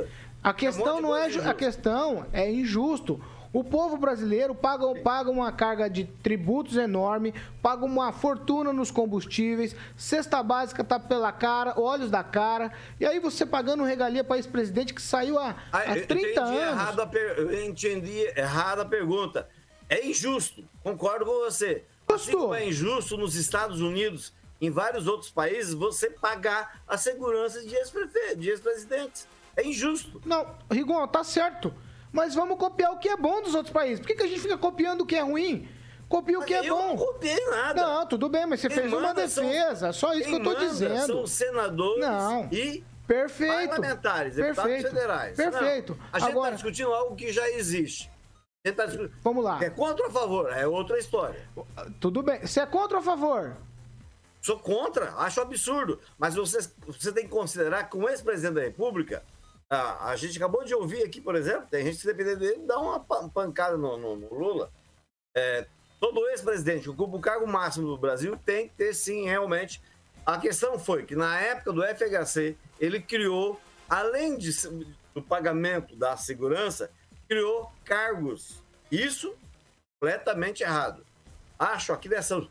A 0.42 0.52
questão 0.52 1.00
não 1.00 1.16
é. 1.16 1.26
A 1.26 1.54
questão 1.54 2.26
é 2.32 2.50
injusto. 2.50 3.20
O 3.56 3.64
povo 3.64 3.96
brasileiro 3.96 4.54
paga, 4.54 4.84
paga 4.96 5.30
uma 5.30 5.50
carga 5.50 5.88
de 5.88 6.04
tributos 6.04 6.76
enorme, 6.76 7.32
paga 7.62 7.86
uma 7.86 8.12
fortuna 8.12 8.70
nos 8.70 8.90
combustíveis, 8.90 9.74
cesta 9.96 10.42
básica 10.42 10.84
tá 10.84 11.00
pela 11.00 11.32
cara, 11.32 11.72
olhos 11.80 12.10
da 12.10 12.22
cara, 12.22 12.70
e 13.00 13.06
aí 13.06 13.18
você 13.18 13.46
pagando 13.46 13.82
regalia 13.82 14.22
para 14.22 14.36
esse 14.36 14.46
presidente 14.46 14.92
que 14.92 15.00
saiu 15.00 15.38
há, 15.38 15.56
há 15.72 15.84
30 16.06 16.12
ah, 16.44 16.54
eu 16.54 16.60
anos. 16.60 16.82
Errado 16.82 17.00
a 17.00 17.06
per... 17.06 17.38
Eu 17.38 17.64
entendi 17.64 18.30
errado 18.36 18.80
a 18.80 18.84
pergunta. 18.84 19.48
É 19.88 20.06
injusto, 20.06 20.62
concordo 20.82 21.24
com 21.24 21.40
você. 21.40 21.82
Assim 22.12 22.32
como 22.32 22.54
é 22.54 22.68
injusto 22.68 23.16
nos 23.16 23.36
Estados 23.36 23.80
Unidos, 23.80 24.34
em 24.60 24.70
vários 24.70 25.06
outros 25.06 25.30
países, 25.30 25.72
você 25.72 26.10
pagar 26.10 26.82
a 26.86 26.98
segurança 26.98 27.64
de 27.64 27.74
ex-presidentes. 27.74 29.26
É 29.56 29.66
injusto. 29.66 30.20
Não, 30.26 30.46
Rigon, 30.70 31.08
tá 31.08 31.24
certo. 31.24 31.72
Mas 32.12 32.34
vamos 32.34 32.58
copiar 32.58 32.92
o 32.92 32.98
que 32.98 33.08
é 33.08 33.16
bom 33.16 33.42
dos 33.42 33.54
outros 33.54 33.72
países. 33.72 34.00
Por 34.00 34.06
que, 34.08 34.14
que 34.14 34.22
a 34.22 34.26
gente 34.26 34.40
fica 34.40 34.56
copiando 34.58 35.02
o 35.02 35.06
que 35.06 35.16
é 35.16 35.22
ruim? 35.22 35.68
Copia 36.08 36.38
o 36.38 36.44
que 36.44 36.54
é 36.54 36.60
eu 36.68 36.76
bom. 36.76 36.86
não 36.88 36.96
copiei 36.96 37.44
nada. 37.50 37.82
Não, 37.82 38.06
tudo 38.06 38.28
bem, 38.28 38.46
mas 38.46 38.60
você 38.60 38.68
Quem 38.68 38.78
fez 38.78 38.92
uma 38.92 39.00
manda 39.00 39.26
são- 39.28 39.44
defesa. 39.44 39.92
Só 39.92 40.14
isso 40.14 40.28
que 40.28 40.34
eu 40.36 40.42
tô 40.42 40.54
dizendo. 40.54 41.06
São 41.06 41.26
senadores 41.26 42.00
Não. 42.00 42.48
e 42.52 42.84
Perfeito. 43.08 43.52
parlamentares, 43.70 44.36
deputados 44.36 44.72
Perfeito. 44.72 44.94
federais. 44.94 45.36
Perfeito. 45.36 45.96
Não, 45.98 46.06
a 46.12 46.18
gente 46.20 46.36
está 46.36 46.50
discutindo 46.50 46.92
algo 46.94 47.16
que 47.16 47.32
já 47.32 47.48
existe. 47.50 48.10
Tá 48.76 48.86
discutindo- 48.86 49.12
Vamos 49.22 49.44
lá. 49.44 49.58
É 49.62 49.68
contra 49.70 50.04
ou 50.04 50.10
a 50.10 50.12
favor? 50.12 50.52
É 50.52 50.66
outra 50.66 50.98
história. 50.98 51.48
Tudo 52.00 52.22
bem. 52.22 52.40
Você 52.46 52.60
é 52.60 52.66
contra 52.66 52.96
ou 52.98 53.00
a 53.00 53.04
favor? 53.04 53.56
Sou 54.40 54.58
contra, 54.60 55.12
acho 55.16 55.40
absurdo. 55.40 55.98
Mas 56.16 56.36
você, 56.36 56.58
você 56.86 57.10
tem 57.12 57.24
que 57.24 57.30
considerar 57.30 57.90
que 57.90 57.96
um 57.96 58.08
ex-presidente 58.08 58.54
da 58.54 58.60
República, 58.62 59.24
a, 59.70 60.10
a 60.10 60.16
gente 60.16 60.36
acabou 60.36 60.64
de 60.64 60.74
ouvir 60.74 61.02
aqui, 61.02 61.20
por 61.20 61.34
exemplo, 61.34 61.66
tem 61.70 61.84
gente 61.84 61.96
que, 61.96 62.00
se 62.02 62.06
depender 62.06 62.36
dele, 62.36 62.66
dá 62.66 62.78
uma 62.78 63.00
pa- 63.00 63.28
pancada 63.28 63.76
no, 63.76 63.96
no- 63.96 64.16
no 64.16 64.34
Lula. 64.34 64.70
É, 65.36 65.66
todo 66.00 66.26
ex-presidente 66.28 66.84
que 66.84 66.90
ocupa 66.90 67.16
o 67.16 67.20
cargo 67.20 67.46
máximo 67.46 67.86
do 67.88 67.98
Brasil 67.98 68.38
tem 68.44 68.68
que 68.68 68.74
ter, 68.74 68.94
sim, 68.94 69.24
realmente. 69.24 69.82
A 70.24 70.38
questão 70.38 70.78
foi 70.78 71.04
que, 71.04 71.14
na 71.16 71.38
época 71.40 71.72
do 71.72 71.82
FHC, 71.82 72.56
ele 72.80 73.00
criou, 73.00 73.60
além 73.88 74.36
de, 74.36 74.50
do 75.14 75.22
pagamento 75.22 75.94
da 75.96 76.16
segurança, 76.16 76.90
criou 77.28 77.72
cargos. 77.84 78.62
Isso 78.90 79.34
completamente 80.00 80.62
errado. 80.62 81.04
Acho 81.58 81.92
a 81.92 81.96
criação 81.96 82.48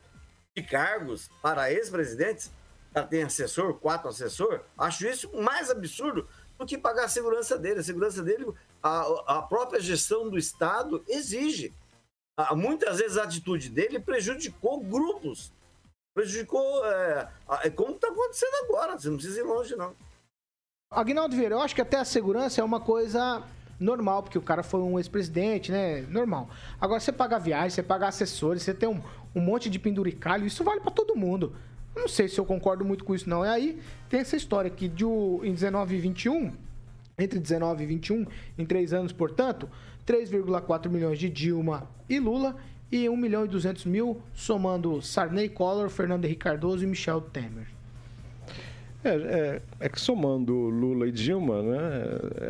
de 0.55 0.63
cargos 0.63 1.30
para 1.41 1.72
ex-presidentes, 1.72 2.51
já 2.95 3.03
tem 3.03 3.24
assessor, 3.24 3.74
quatro 3.76 4.07
assessor, 4.09 4.61
acho 4.78 5.05
isso 5.05 5.30
mais 5.36 5.70
absurdo 5.70 6.28
do 6.57 6.65
que 6.65 6.77
pagar 6.77 7.05
a 7.05 7.09
segurança 7.09 7.57
dele. 7.57 7.79
A 7.79 7.83
segurança 7.83 8.21
dele, 8.23 8.45
a, 8.81 9.37
a 9.37 9.41
própria 9.41 9.79
gestão 9.79 10.29
do 10.29 10.37
Estado 10.37 11.03
exige. 11.07 11.73
Ah, 12.37 12.55
Muitas 12.55 12.97
vezes 12.99 13.17
a 13.17 13.23
atitude 13.23 13.69
dele 13.69 13.99
prejudicou 13.99 14.79
grupos, 14.81 15.51
prejudicou, 16.13 16.85
é, 16.85 17.29
a- 17.47 17.61
é 17.67 17.69
como 17.69 17.95
está 17.95 18.07
acontecendo 18.09 18.53
agora, 18.65 18.97
você 18.97 19.09
não 19.09 19.17
precisa 19.17 19.39
ir 19.39 19.43
longe, 19.43 19.75
não. 19.75 19.93
Aguinaldo 20.91 21.35
Vieira, 21.35 21.55
eu 21.55 21.61
acho 21.61 21.75
que 21.75 21.81
até 21.81 21.97
a 21.97 22.05
segurança 22.05 22.61
é 22.61 22.63
uma 22.63 22.79
coisa 22.79 23.43
normal, 23.79 24.23
porque 24.23 24.37
o 24.37 24.41
cara 24.41 24.63
foi 24.63 24.79
um 24.79 24.97
ex-presidente, 24.97 25.71
né? 25.71 26.01
Normal. 26.03 26.49
Agora, 26.79 26.99
você 26.99 27.11
paga 27.11 27.37
viagem, 27.39 27.69
você 27.71 27.83
paga 27.83 28.07
assessores, 28.07 28.63
você 28.63 28.73
tem 28.73 28.87
um, 28.87 29.01
um 29.33 29.41
monte 29.41 29.69
de 29.69 29.77
penduricalho, 29.79 30.45
isso 30.45 30.63
vale 30.63 30.79
pra 30.79 30.91
todo 30.91 31.15
mundo. 31.15 31.53
Não 31.95 32.07
sei 32.07 32.27
se 32.29 32.37
eu 32.39 32.45
concordo 32.45 32.83
muito 32.85 33.03
com 33.03 33.15
isso, 33.15 33.29
não. 33.29 33.45
E 33.45 33.49
aí 33.49 33.81
tem 34.16 34.22
essa 34.22 34.38
história 34.38 34.72
que 34.72 34.88
de, 34.88 35.03
em 35.03 35.51
19 35.53 35.93
e 35.93 35.99
21, 35.99 36.53
entre 37.20 37.38
19 37.38 37.84
e 37.84 37.86
21, 37.86 38.26
em 38.57 38.66
três 38.66 38.93
anos, 38.93 39.11
portanto, 39.11 39.70
3,4 40.07 40.89
milhões 40.89 41.20
de 41.20 41.30
Dilma 41.30 41.86
e 42.07 42.18
Lula 42.18 42.55
e 42.89 43.09
1 43.09 43.18
milhão 43.18 43.43
e 43.43 43.47
200 43.49 43.84
mil, 43.84 44.22
somando 44.34 45.01
Sarney 45.01 45.49
Collor, 45.49 45.89
Fernando 45.89 46.24
Henrique 46.24 46.45
Cardoso 46.45 46.82
e 46.86 46.88
Michel 46.88 47.20
Temer. 47.20 47.68
É, 49.03 49.09
é, 49.09 49.61
é 49.82 49.89
que 49.89 49.99
somando 49.99 50.53
Lula 50.53 51.07
e 51.07 51.11
Dilma, 51.11 51.61
né? 51.61 51.82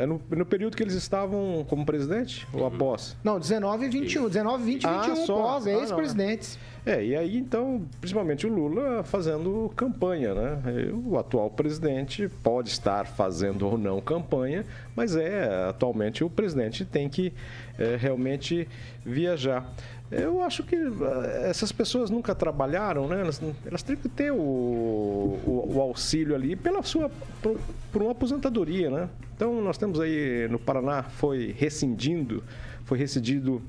É 0.02 0.06
no, 0.06 0.22
no 0.30 0.46
período 0.46 0.76
que 0.76 0.84
eles 0.84 0.94
estavam 0.94 1.66
como 1.68 1.84
presidente 1.84 2.46
ou 2.52 2.64
após? 2.64 3.16
Não, 3.24 3.40
19 3.40 3.86
e 3.86 3.88
21. 3.88 4.28
19, 4.28 4.62
20 4.64 4.84
e 4.84 4.86
21 4.86 5.12
Ah, 5.12 5.16
só. 5.16 5.34
pós, 5.42 5.66
Ah, 5.66 5.70
é 5.70 5.74
não. 5.74 5.80
ex-presidentes. 5.80 6.58
É, 6.86 7.04
e 7.04 7.16
aí 7.16 7.36
então, 7.36 7.84
principalmente 8.00 8.46
o 8.46 8.48
Lula 8.48 9.02
fazendo 9.02 9.72
campanha, 9.74 10.32
né? 10.32 10.62
O 11.04 11.18
atual 11.18 11.50
presidente 11.50 12.28
pode 12.44 12.68
estar 12.68 13.08
fazendo 13.08 13.66
ou 13.66 13.76
não 13.76 14.00
campanha, 14.00 14.64
mas 14.94 15.16
é, 15.16 15.66
atualmente 15.68 16.22
o 16.22 16.30
presidente 16.30 16.84
tem 16.84 17.08
que 17.08 17.32
é, 17.76 17.96
realmente 17.96 18.68
viajar. 19.04 19.68
Eu 20.12 20.40
acho 20.40 20.62
que 20.62 20.76
ah, 20.76 21.48
essas 21.48 21.72
pessoas 21.72 22.08
nunca 22.08 22.36
trabalharam, 22.36 23.08
né? 23.08 23.20
Elas, 23.20 23.42
elas 23.66 23.82
têm 23.82 23.96
que 23.96 24.08
ter 24.08 24.30
o, 24.30 24.36
o, 24.36 25.72
o 25.74 25.80
auxílio 25.80 26.36
ali 26.36 26.54
pela 26.54 26.84
sua 26.84 27.10
por, 27.42 27.58
por 27.90 28.02
uma 28.02 28.12
aposentadoria, 28.12 28.88
né? 28.88 29.08
Então 29.34 29.60
nós 29.60 29.76
temos 29.76 29.98
aí 29.98 30.46
no 30.48 30.58
Paraná 30.58 31.02
foi 31.02 31.52
rescindindo, 31.58 32.44
foi 32.86 32.96
rescindido 32.96 33.60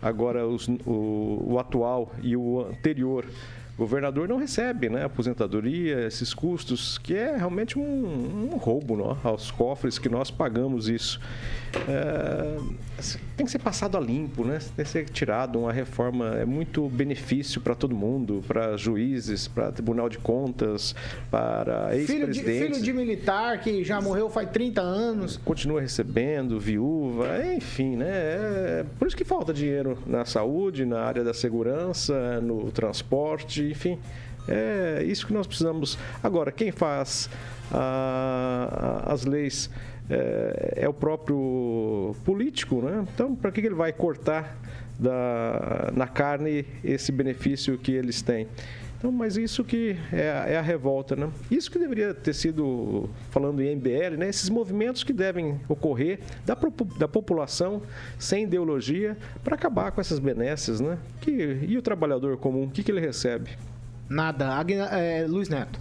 agora 0.00 0.46
os- 0.46 0.66
o, 0.86 1.44
o 1.52 1.58
atual 1.58 2.10
e 2.22 2.34
o 2.36 2.60
anterior 2.66 3.26
governador 3.76 4.28
não 4.28 4.36
recebe 4.38 4.88
né, 4.90 5.04
aposentadoria, 5.04 6.06
esses 6.06 6.32
custos, 6.34 6.98
que 6.98 7.14
é 7.14 7.34
realmente 7.36 7.78
um, 7.78 8.50
um 8.52 8.56
roubo 8.58 8.94
não, 8.96 9.16
aos 9.24 9.50
cofres 9.50 9.98
que 9.98 10.08
nós 10.08 10.30
pagamos 10.30 10.86
isso. 10.88 11.18
É, 11.88 12.58
tem 13.40 13.46
que 13.46 13.50
ser 13.52 13.58
passado 13.58 13.96
a 13.96 14.00
limpo, 14.00 14.44
né? 14.44 14.58
tem 14.76 14.84
que 14.84 14.90
ser 14.90 15.08
tirado 15.08 15.58
uma 15.58 15.72
reforma, 15.72 16.34
é 16.38 16.44
muito 16.44 16.86
benefício 16.90 17.58
para 17.58 17.74
todo 17.74 17.94
mundo, 17.96 18.44
para 18.46 18.76
juízes, 18.76 19.48
para 19.48 19.72
Tribunal 19.72 20.10
de 20.10 20.18
Contas, 20.18 20.94
para 21.30 21.88
Filho 21.90 22.04
de, 22.30 22.40
ex-presidentes 22.40 22.76
filho 22.76 22.82
de 22.82 22.92
militar 22.92 23.58
que 23.60 23.82
já 23.82 23.98
morreu 23.98 24.28
faz 24.28 24.50
30 24.50 24.82
anos. 24.82 25.38
continua 25.42 25.80
recebendo, 25.80 26.60
viúva, 26.60 27.26
enfim, 27.54 27.96
né? 27.96 28.08
É 28.10 28.84
por 28.98 29.08
isso 29.08 29.16
que 29.16 29.24
falta 29.24 29.54
dinheiro 29.54 29.96
na 30.06 30.26
saúde, 30.26 30.84
na 30.84 31.00
área 31.00 31.24
da 31.24 31.32
segurança, 31.32 32.42
no 32.42 32.70
transporte, 32.70 33.62
enfim. 33.70 33.98
É 34.46 35.02
isso 35.06 35.26
que 35.26 35.32
nós 35.32 35.46
precisamos. 35.46 35.96
Agora, 36.22 36.52
quem 36.52 36.70
faz 36.70 37.30
a- 37.72 39.02
a- 39.06 39.12
as 39.14 39.24
leis 39.24 39.70
é, 40.10 40.74
é 40.82 40.88
o 40.88 40.92
próprio 40.92 42.14
político, 42.24 42.82
né? 42.82 43.06
Então, 43.14 43.34
para 43.34 43.52
que 43.52 43.60
ele 43.60 43.74
vai 43.74 43.92
cortar 43.92 44.56
da, 44.98 45.90
na 45.94 46.08
carne 46.08 46.66
esse 46.82 47.12
benefício 47.12 47.78
que 47.78 47.92
eles 47.92 48.20
têm? 48.20 48.48
Então, 48.98 49.10
mas 49.10 49.38
isso 49.38 49.64
que 49.64 49.96
é, 50.12 50.52
é 50.52 50.58
a 50.58 50.60
revolta, 50.60 51.16
né? 51.16 51.30
Isso 51.50 51.70
que 51.70 51.78
deveria 51.78 52.12
ter 52.12 52.34
sido, 52.34 53.08
falando 53.30 53.62
em 53.62 53.74
MBL, 53.74 54.18
né? 54.18 54.28
Esses 54.28 54.50
movimentos 54.50 55.02
que 55.02 55.12
devem 55.12 55.58
ocorrer 55.68 56.18
da, 56.44 56.54
da 56.98 57.08
população 57.08 57.80
sem 58.18 58.44
ideologia 58.44 59.16
para 59.42 59.54
acabar 59.54 59.90
com 59.90 60.02
essas 60.02 60.18
benesses, 60.18 60.80
né? 60.80 60.98
Que, 61.22 61.60
e 61.66 61.78
o 61.78 61.82
trabalhador 61.82 62.36
comum, 62.36 62.64
o 62.64 62.70
que, 62.70 62.82
que 62.82 62.90
ele 62.90 63.00
recebe? 63.00 63.50
Nada. 64.06 64.62
É, 64.90 65.24
Luiz 65.26 65.48
Neto. 65.48 65.80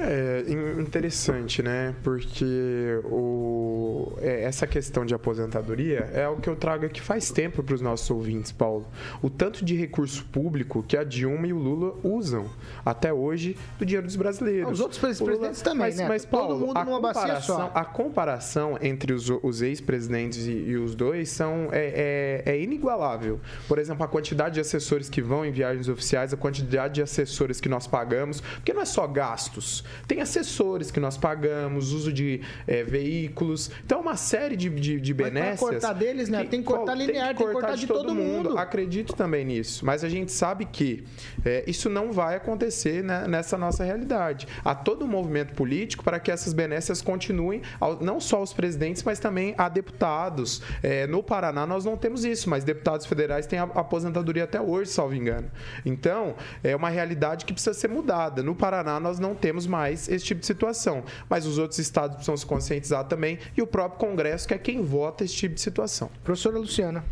É 0.00 0.44
in- 0.48 0.80
interessante, 0.82 1.62
né? 1.62 1.94
Porque 2.02 3.00
o, 3.04 4.12
é, 4.20 4.42
essa 4.44 4.66
questão 4.66 5.04
de 5.04 5.14
aposentadoria 5.14 6.10
é 6.12 6.24
algo 6.24 6.40
que 6.40 6.48
eu 6.48 6.56
trago 6.56 6.84
aqui 6.86 7.00
faz 7.00 7.30
tempo 7.30 7.62
para 7.62 7.74
os 7.74 7.80
nossos 7.80 8.10
ouvintes, 8.10 8.52
Paulo. 8.52 8.86
O 9.22 9.30
tanto 9.30 9.64
de 9.64 9.74
recurso 9.76 10.24
público 10.26 10.82
que 10.86 10.96
a 10.96 11.04
Dilma 11.04 11.46
e 11.46 11.52
o 11.52 11.58
Lula 11.58 11.94
usam 12.02 12.46
até 12.84 13.12
hoje 13.12 13.56
do 13.78 13.86
dinheiro 13.86 14.06
dos 14.06 14.16
brasileiros. 14.16 14.72
Os 14.72 14.80
outros 14.80 14.98
pres- 15.00 15.20
O 15.20 15.24
Lula- 15.24 15.36
presidentes 15.36 15.62
também, 15.62 15.78
mas, 15.86 15.96
né? 15.96 16.08
Mas, 16.08 16.24
Todo 16.24 16.30
Paulo, 16.30 16.58
mundo 16.66 16.76
a 16.76 16.84
numa 16.84 17.00
bacia 17.00 17.40
só. 17.40 17.70
a 17.74 17.84
comparação 17.84 18.78
entre 18.80 19.12
os, 19.12 19.28
os 19.42 19.62
ex-presidentes 19.62 20.46
e, 20.46 20.52
e 20.52 20.76
os 20.76 20.94
dois 20.94 21.28
são, 21.28 21.68
é, 21.72 22.42
é- 22.46 22.52
é 22.54 22.60
inigualável. 22.60 23.40
Por 23.68 23.78
exemplo, 23.78 24.04
a 24.04 24.08
quantidade 24.08 24.54
de 24.54 24.60
assessores 24.60 25.08
que 25.08 25.22
vão 25.22 25.44
em 25.44 25.50
viagens 25.52 25.88
oficiais, 25.88 26.32
a 26.32 26.36
quantidade 26.36 26.94
de 26.94 27.02
assessores 27.02 27.60
que 27.60 27.68
nós 27.68 27.86
pagamos, 27.86 28.40
porque 28.40 28.72
não 28.72 28.82
é 28.82 28.84
só 28.84 29.06
gastos. 29.06 29.83
Tem 30.06 30.20
assessores 30.20 30.90
que 30.90 31.00
nós 31.00 31.16
pagamos, 31.16 31.92
uso 31.92 32.12
de 32.12 32.40
é, 32.66 32.82
veículos. 32.82 33.70
Então, 33.84 34.00
uma 34.00 34.16
série 34.16 34.56
de, 34.56 34.68
de, 34.70 35.00
de 35.00 35.14
Mas 35.14 35.24
benécias. 35.24 35.60
cortar 35.60 35.92
deles, 35.92 36.28
né? 36.28 36.44
Tem 36.44 36.60
que 36.60 36.66
cortar 36.66 36.94
linear, 36.94 37.34
tem 37.34 37.46
que 37.46 37.52
cortar 37.52 37.76
de 37.76 37.86
todo 37.86 38.14
mundo. 38.14 38.56
Acredito 38.58 39.14
também 39.14 39.44
nisso. 39.44 39.84
Mas 39.84 40.02
a 40.04 40.08
gente 40.08 40.32
sabe 40.32 40.64
que 40.64 41.04
é, 41.44 41.64
isso 41.66 41.88
não 41.88 42.12
vai 42.12 42.36
acontecer 42.36 43.02
né, 43.02 43.26
nessa 43.28 43.56
nossa 43.58 43.84
realidade. 43.84 44.46
Há 44.64 44.74
todo 44.74 45.04
um 45.04 45.08
movimento 45.08 45.54
político 45.54 46.02
para 46.04 46.18
que 46.20 46.30
essas 46.30 46.52
benécias 46.52 47.00
continuem, 47.02 47.62
ao- 47.80 48.00
não 48.02 48.20
só 48.20 48.38
aos 48.38 48.52
presidentes, 48.52 49.02
mas 49.02 49.18
também 49.18 49.54
a 49.58 49.68
deputados. 49.68 50.62
É, 50.82 51.06
no 51.06 51.22
Paraná 51.22 51.66
nós 51.66 51.84
não 51.84 51.96
temos 51.96 52.24
isso, 52.24 52.48
mas 52.50 52.64
deputados 52.64 53.06
federais 53.06 53.46
têm 53.46 53.58
a 53.58 53.62
aposentadoria 53.64 54.44
até 54.44 54.60
hoje, 54.60 54.90
salvo 54.90 55.14
engano. 55.14 55.50
Então, 55.84 56.34
é 56.62 56.74
uma 56.74 56.88
realidade 56.88 57.44
que 57.44 57.52
precisa 57.52 57.74
ser 57.74 57.88
mudada. 57.88 58.42
No 58.42 58.54
Paraná 58.54 58.98
nós 59.00 59.18
não 59.18 59.34
temos 59.34 59.66
mais 59.74 60.08
esse 60.08 60.24
tipo 60.24 60.40
de 60.40 60.46
situação. 60.46 61.02
Mas 61.28 61.46
os 61.46 61.58
outros 61.58 61.80
estados 61.80 62.14
precisam 62.14 62.36
se 62.36 62.46
conscientizar 62.46 63.04
também 63.04 63.38
e 63.56 63.62
o 63.62 63.66
próprio 63.66 63.98
Congresso, 63.98 64.46
que 64.46 64.54
é 64.54 64.58
quem 64.58 64.82
vota 64.82 65.24
esse 65.24 65.34
tipo 65.34 65.56
de 65.56 65.60
situação. 65.60 66.08
Professora 66.22 66.58
Luciana. 66.58 67.04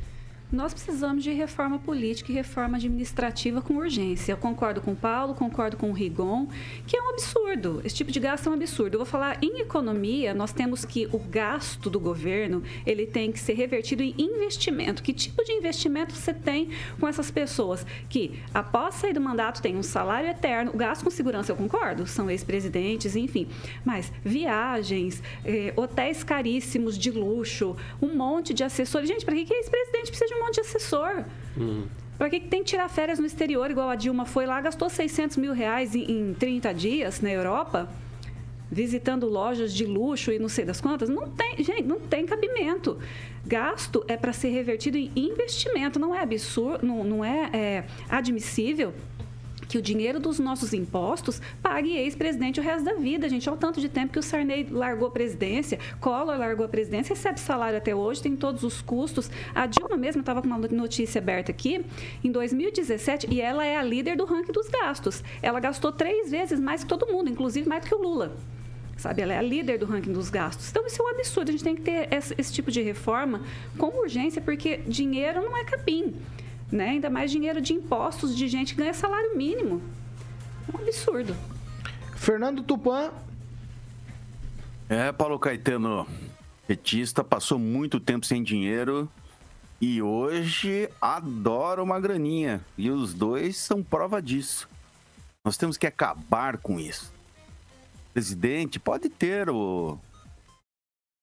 Nós 0.53 0.75
precisamos 0.75 1.25
de 1.25 1.33
reforma 1.33 1.79
política 1.79 2.31
e 2.31 2.35
reforma 2.35 2.77
administrativa 2.77 3.63
com 3.63 3.77
urgência. 3.77 4.33
Eu 4.33 4.37
concordo 4.37 4.83
com 4.83 4.93
o 4.93 4.97
Paulo, 4.97 5.35
concordo 5.35 5.79
com 5.79 5.89
o 5.89 5.95
Rigon, 5.95 6.47
que 6.87 6.95
é 6.95 7.01
um 7.01 7.09
absurdo. 7.09 7.81
Esse 7.83 7.95
tipo 7.95 8.13
de 8.13 8.21
gasto 8.21 8.49
é 8.49 8.51
um 8.51 8.53
absurdo. 8.53 8.97
Eu 8.97 8.99
vou 8.99 9.07
falar 9.07 9.39
em 9.43 9.61
economia, 9.61 10.35
nós 10.35 10.53
temos 10.53 10.85
que 10.85 11.09
o 11.11 11.19
gasto 11.19 11.89
do 11.89 11.99
governo, 11.99 12.63
ele 12.85 13.07
tem 13.07 13.33
que 13.33 13.41
ser 13.41 13.55
revertido 13.55 14.03
em 14.03 14.15
investimento. 14.19 15.03
Que 15.03 15.15
tipo 15.15 15.43
de 15.43 15.53
investimento 15.53 16.15
você 16.15 16.35
tem 16.35 16.69
com 17.01 17.09
essas 17.09 17.31
pessoas 17.31 17.87
que, 18.11 18.39
após 18.53 18.97
sair 18.97 19.15
do 19.15 19.23
mandato, 19.23 19.63
tem 19.63 19.75
um 19.75 19.83
salário 19.83 20.29
eterno, 20.29 20.73
o 20.75 20.77
gasto 20.77 21.03
com 21.03 21.11
segurança, 21.11 21.51
eu 21.51 21.57
concordo, 21.57 22.07
são 22.07 22.31
ex-presidentes, 22.31 23.17
enfim. 23.17 23.49
Mas 23.87 24.13
viagens, 24.23 25.23
eh, 25.47 25.73
hotéis 25.77 26.23
caríssimos 26.23 26.99
de 26.99 27.11
luxo, 27.11 27.75
um 28.03 28.15
monte 28.15 28.53
de 28.53 28.63
assessores. 28.63 29.09
Gente, 29.09 29.25
para 29.25 29.35
que, 29.35 29.47
que 29.47 29.55
ex-presidente 29.55 30.11
precisa 30.11 30.27
de 30.29 30.42
um 30.42 30.42
monte 30.45 30.55
de 30.55 30.61
assessor? 30.61 31.25
Uhum. 31.57 31.87
Para 32.19 32.31
que, 32.31 32.41
que 32.41 32.49
tem 32.49 32.63
que 32.63 32.71
tirar 32.71 32.89
férias 32.89 33.19
no 33.19 33.27
exterior, 33.27 33.71
igual 33.71 33.89
a 33.89 33.97
Dilma 33.97 34.25
foi 34.25 34.47
lá, 34.47 34.61
gastou 34.61 34.89
600 34.89 35.37
mil 35.37 35.53
reais 35.53 35.95
em, 35.95 36.31
em 36.31 36.35
30 36.35 36.73
dias 36.73 37.21
na 37.21 37.31
Europa? 37.31 37.89
visitando 38.73 39.29
lojas 39.29 39.75
de 39.75 39.85
luxo 39.85 40.33
e 40.33 40.39
não 40.39 40.49
sei 40.49 40.65
das 40.65 40.81
quantas, 40.81 41.11
não 41.11 41.29
tem, 41.29 41.63
gente, 41.63 41.83
não 41.83 42.01
tem 42.01 42.25
cabimento. 42.25 42.99
Gasto 43.45 44.03
é 44.09 44.17
para 44.17 44.33
ser 44.33 44.49
revertido 44.49 44.97
em 44.97 45.13
investimento, 45.15 45.99
não 45.99 46.15
é 46.15 46.23
absurdo, 46.23 46.87
não, 46.87 47.05
não 47.05 47.23
é, 47.23 47.51
é 47.53 47.85
admissível 48.09 48.95
que 49.73 49.79
o 49.79 49.83
dinheiro 49.83 50.21
dos 50.21 50.39
nossos 50.39 50.75
impostos 50.75 51.41
pague 51.63 51.97
ex-presidente 51.97 52.61
o 52.61 52.63
resto 52.63 52.85
da 52.85 52.93
vida, 52.93 53.27
gente. 53.27 53.49
Olha 53.49 53.57
o 53.57 53.59
tanto 53.59 53.81
de 53.81 53.89
tempo 53.89 54.13
que 54.13 54.19
o 54.19 54.23
Sarney 54.23 54.69
largou 54.71 55.09
a 55.09 55.11
presidência, 55.11 55.79
Collor 55.99 56.37
largou 56.37 56.67
a 56.67 56.69
presidência, 56.69 57.15
recebe 57.15 57.41
salário 57.41 57.79
até 57.79 57.95
hoje, 57.95 58.21
tem 58.21 58.37
todos 58.37 58.65
os 58.65 58.83
custos. 58.83 59.31
A 59.55 59.65
Dilma 59.65 59.97
mesmo 59.97 60.21
estava 60.21 60.43
com 60.43 60.47
uma 60.47 60.59
notícia 60.59 61.19
aberta 61.19 61.51
aqui, 61.51 61.83
em 62.23 62.31
2017, 62.31 63.29
e 63.31 63.41
ela 63.41 63.65
é 63.65 63.79
a 63.79 63.83
líder 63.83 64.15
do 64.15 64.27
ranking 64.27 64.53
dos 64.53 64.69
gastos. 64.69 65.25
Ela 65.41 65.59
gastou 65.59 65.91
três 65.91 66.31
vezes 66.31 66.61
mais 66.61 66.83
que 66.83 66.89
todo 66.91 67.11
mundo, 67.11 67.31
inclusive 67.31 67.67
mais 67.67 67.83
do 67.83 67.89
que 67.89 67.95
o 67.95 68.03
Lula 68.03 68.37
sabe? 68.95 69.21
Ela 69.21 69.33
é 69.33 69.39
a 69.39 69.43
líder 69.43 69.79
do 69.79 69.87
ranking 69.87 70.13
dos 70.13 70.31
gastos. 70.31 70.71
Então, 70.71 70.87
isso 70.87 71.03
é 71.03 71.05
um 71.05 71.09
absurdo. 71.09 71.49
A 71.49 71.53
gente 71.53 71.65
tem 71.65 71.75
que 71.75 71.83
ter 71.83 72.13
esse, 72.13 72.35
esse, 72.39 72.53
tipo 72.53 72.71
de 72.71 72.81
reforma 72.83 73.43
com 73.77 73.87
urgência, 73.99 74.41
porque 74.41 74.77
dinheiro 74.87 75.43
não 75.43 75.57
é 75.57 75.65
capim 75.65 76.15
né? 76.73 76.89
Ainda 76.89 77.11
mais 77.11 77.31
dinheiro 77.31 77.61
de 77.61 77.75
impostos 77.75 78.35
de 78.35 78.49
gente 78.49 78.75
que 78.75 78.81
ganha 78.81 78.95
salário 78.95 79.37
mínimo. 79.37 79.83
É 80.67 80.77
um 80.77 80.81
absurdo. 80.81 81.37
Fernando 82.17 82.63
Tupan. 82.63 83.13
É, 84.89 85.13
Paulo 85.13 85.39
Caetano, 85.39 86.07
petista, 86.67 87.23
passou 87.23 87.59
muito 87.59 88.01
tempo 88.01 88.25
sem 88.25 88.43
dinheiro 88.43 89.09
e 89.81 90.01
hoje 90.01 90.89
adora 91.01 91.83
uma 91.83 92.01
graninha. 92.01 92.65
E 92.79 92.91
os 92.91 93.13
dois 93.13 93.57
são 93.57 93.83
prova 93.83 94.23
disso. 94.23 94.69
Nós 95.45 95.57
temos 95.57 95.77
que 95.77 95.87
acabar 95.87 96.57
com 96.57 96.81
isso. 96.81 97.13
O 98.11 98.13
presidente 98.13 98.79
pode 98.79 99.09
ter 99.09 99.51
o, 99.51 99.99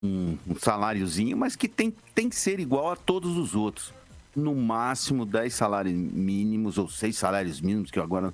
um, 0.04 0.38
um 0.48 0.56
saláriozinho, 0.56 1.38
mas 1.38 1.56
que 1.56 1.68
tem, 1.68 1.94
tem 2.14 2.28
que 2.28 2.36
ser 2.36 2.60
igual 2.60 2.92
a 2.92 2.96
todos 2.96 3.38
os 3.38 3.56
outros 3.56 3.94
no 4.40 4.56
máximo 4.56 5.26
10 5.26 5.54
salários 5.54 5.94
mínimos 5.94 6.78
ou 6.78 6.90
6 6.90 7.18
salários 7.18 7.62
mínimos, 7.62 7.92
que 7.92 8.00
eu 8.00 8.04
agora 8.04 8.34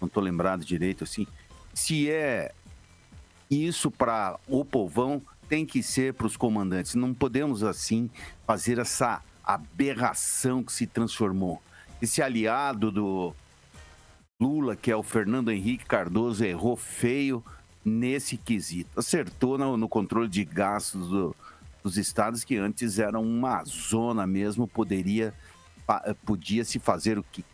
não 0.00 0.06
estou 0.06 0.22
lembrado 0.22 0.64
direito 0.64 1.04
assim. 1.04 1.26
Se 1.74 2.10
é 2.10 2.52
isso 3.50 3.90
para 3.90 4.38
o 4.46 4.64
povão, 4.64 5.22
tem 5.48 5.64
que 5.64 5.82
ser 5.82 6.14
para 6.14 6.26
os 6.26 6.36
comandantes. 6.36 6.94
Não 6.94 7.14
podemos 7.14 7.62
assim 7.62 8.10
fazer 8.46 8.78
essa 8.78 9.22
aberração 9.44 10.62
que 10.62 10.72
se 10.72 10.86
transformou. 10.86 11.62
Esse 12.00 12.20
aliado 12.20 12.90
do 12.90 13.34
Lula, 14.40 14.76
que 14.76 14.90
é 14.90 14.96
o 14.96 15.02
Fernando 15.02 15.50
Henrique 15.50 15.86
Cardoso, 15.86 16.44
errou 16.44 16.76
feio 16.76 17.42
nesse 17.84 18.36
quesito. 18.36 18.98
Acertou 18.98 19.56
no, 19.56 19.76
no 19.76 19.88
controle 19.88 20.28
de 20.28 20.44
gastos 20.44 21.08
do, 21.08 21.36
dos 21.82 21.96
estados 21.96 22.42
que 22.42 22.56
antes 22.56 22.98
eram 22.98 23.22
uma 23.22 23.62
zona 23.64 24.26
mesmo, 24.26 24.66
poderia 24.66 25.32
podia 26.24 26.64
se 26.64 26.78
fazer 26.78 27.18
o 27.18 27.22
que 27.22 27.44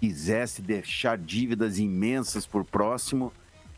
quisesse, 0.00 0.60
deixar 0.60 1.16
dívidas 1.16 1.78
imensas 1.78 2.46
por 2.46 2.64
próximo, 2.64 3.32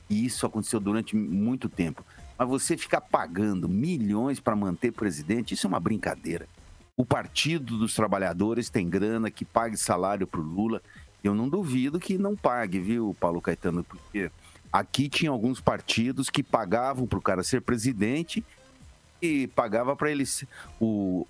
e 0.09 0.25
isso 0.25 0.47
aconteceu 0.47 0.81
durante 0.81 1.15
muito 1.17 1.69
tempo. 1.69 2.05
Mas 2.39 2.49
você 2.49 2.77
ficar 2.77 3.01
pagando 3.01 3.69
milhões 3.69 4.41
para 4.41 4.55
manter 4.55 4.93
presidente, 4.93 5.55
isso 5.55 5.67
é 5.67 5.69
uma 5.69 5.81
brincadeira. 5.81 6.47
O 6.97 7.05
Partido 7.05 7.79
dos 7.79 7.95
Trabalhadores 7.95 8.71
tem 8.71 8.89
grana 8.89 9.31
que 9.31 9.45
pague 9.45 9.77
salário 9.77 10.27
para 10.27 10.41
o 10.41 10.43
Lula. 10.43 10.83
Eu 11.23 11.35
não 11.35 11.49
duvido 11.49 12.01
que 12.01 12.19
não 12.19 12.35
pague, 12.37 12.79
viu, 12.79 13.17
Paulo 13.19 13.41
Caetano? 13.41 13.85
Porque 13.85 14.31
aqui 14.73 15.09
tinha 15.09 15.31
alguns 15.31 15.61
partidos 15.61 16.31
que 16.31 16.43
pagavam 16.43 17.07
para 17.07 17.19
o 17.19 17.23
cara 17.23 17.43
ser 17.43 17.61
presidente 17.63 18.45
e 19.21 19.47
pagava 19.49 19.97
para 19.97 20.11
ele 20.11 20.25
o 20.81 21.27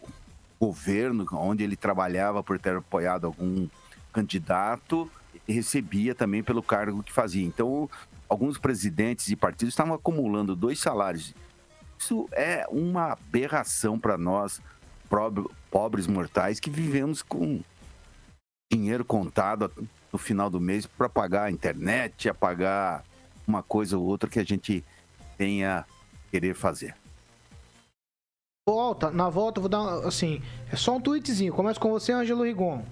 governo 0.60 1.26
onde 1.32 1.62
ele 1.62 1.76
trabalhava 1.76 2.42
por 2.42 2.58
ter 2.58 2.76
apoiado 2.76 3.26
algum 3.26 3.68
candidato 4.12 5.10
recebia 5.52 6.14
também 6.14 6.42
pelo 6.42 6.62
cargo 6.62 7.02
que 7.02 7.12
fazia. 7.12 7.44
Então, 7.44 7.88
alguns 8.28 8.58
presidentes 8.58 9.26
de 9.26 9.36
partidos 9.36 9.72
estavam 9.72 9.94
acumulando 9.94 10.56
dois 10.56 10.78
salários. 10.78 11.34
Isso 11.98 12.28
é 12.32 12.66
uma 12.68 13.12
aberração 13.12 13.98
para 13.98 14.18
nós, 14.18 14.60
pobres 15.70 16.06
mortais, 16.06 16.60
que 16.60 16.70
vivemos 16.70 17.22
com 17.22 17.60
dinheiro 18.72 19.04
contado 19.04 19.70
no 20.12 20.18
final 20.18 20.50
do 20.50 20.60
mês 20.60 20.86
para 20.86 21.08
pagar 21.08 21.44
a 21.44 21.50
internet, 21.50 22.28
a 22.28 22.34
pagar 22.34 23.04
uma 23.46 23.62
coisa 23.62 23.96
ou 23.96 24.04
outra 24.04 24.28
que 24.28 24.40
a 24.40 24.44
gente 24.44 24.84
tenha 25.38 25.84
querer 26.30 26.54
fazer 26.54 26.94
volta, 28.68 29.12
na 29.12 29.28
volta 29.28 29.60
vou 29.60 29.68
dar, 29.68 30.04
assim, 30.04 30.42
é 30.72 30.74
só 30.74 30.96
um 30.96 31.00
tweetzinho. 31.00 31.52
Começa 31.52 31.78
com 31.78 31.88
você, 31.88 32.10
Ângelo 32.10 32.42
Rigon. 32.42 32.84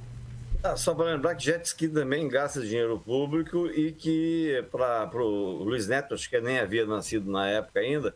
Ah, 0.62 0.76
só 0.76 0.94
para 0.94 1.06
lembrar 1.06 1.34
que 1.34 1.42
jet 1.42 1.66
ski 1.66 1.88
também 1.88 2.28
gasta 2.28 2.60
dinheiro 2.60 2.96
público 3.00 3.66
e 3.66 3.90
que 3.90 4.64
para 4.70 5.10
o 5.12 5.64
Luiz 5.64 5.88
Neto, 5.88 6.14
acho 6.14 6.30
que 6.30 6.40
nem 6.40 6.60
havia 6.60 6.86
nascido 6.86 7.28
na 7.28 7.48
época 7.48 7.80
ainda, 7.80 8.14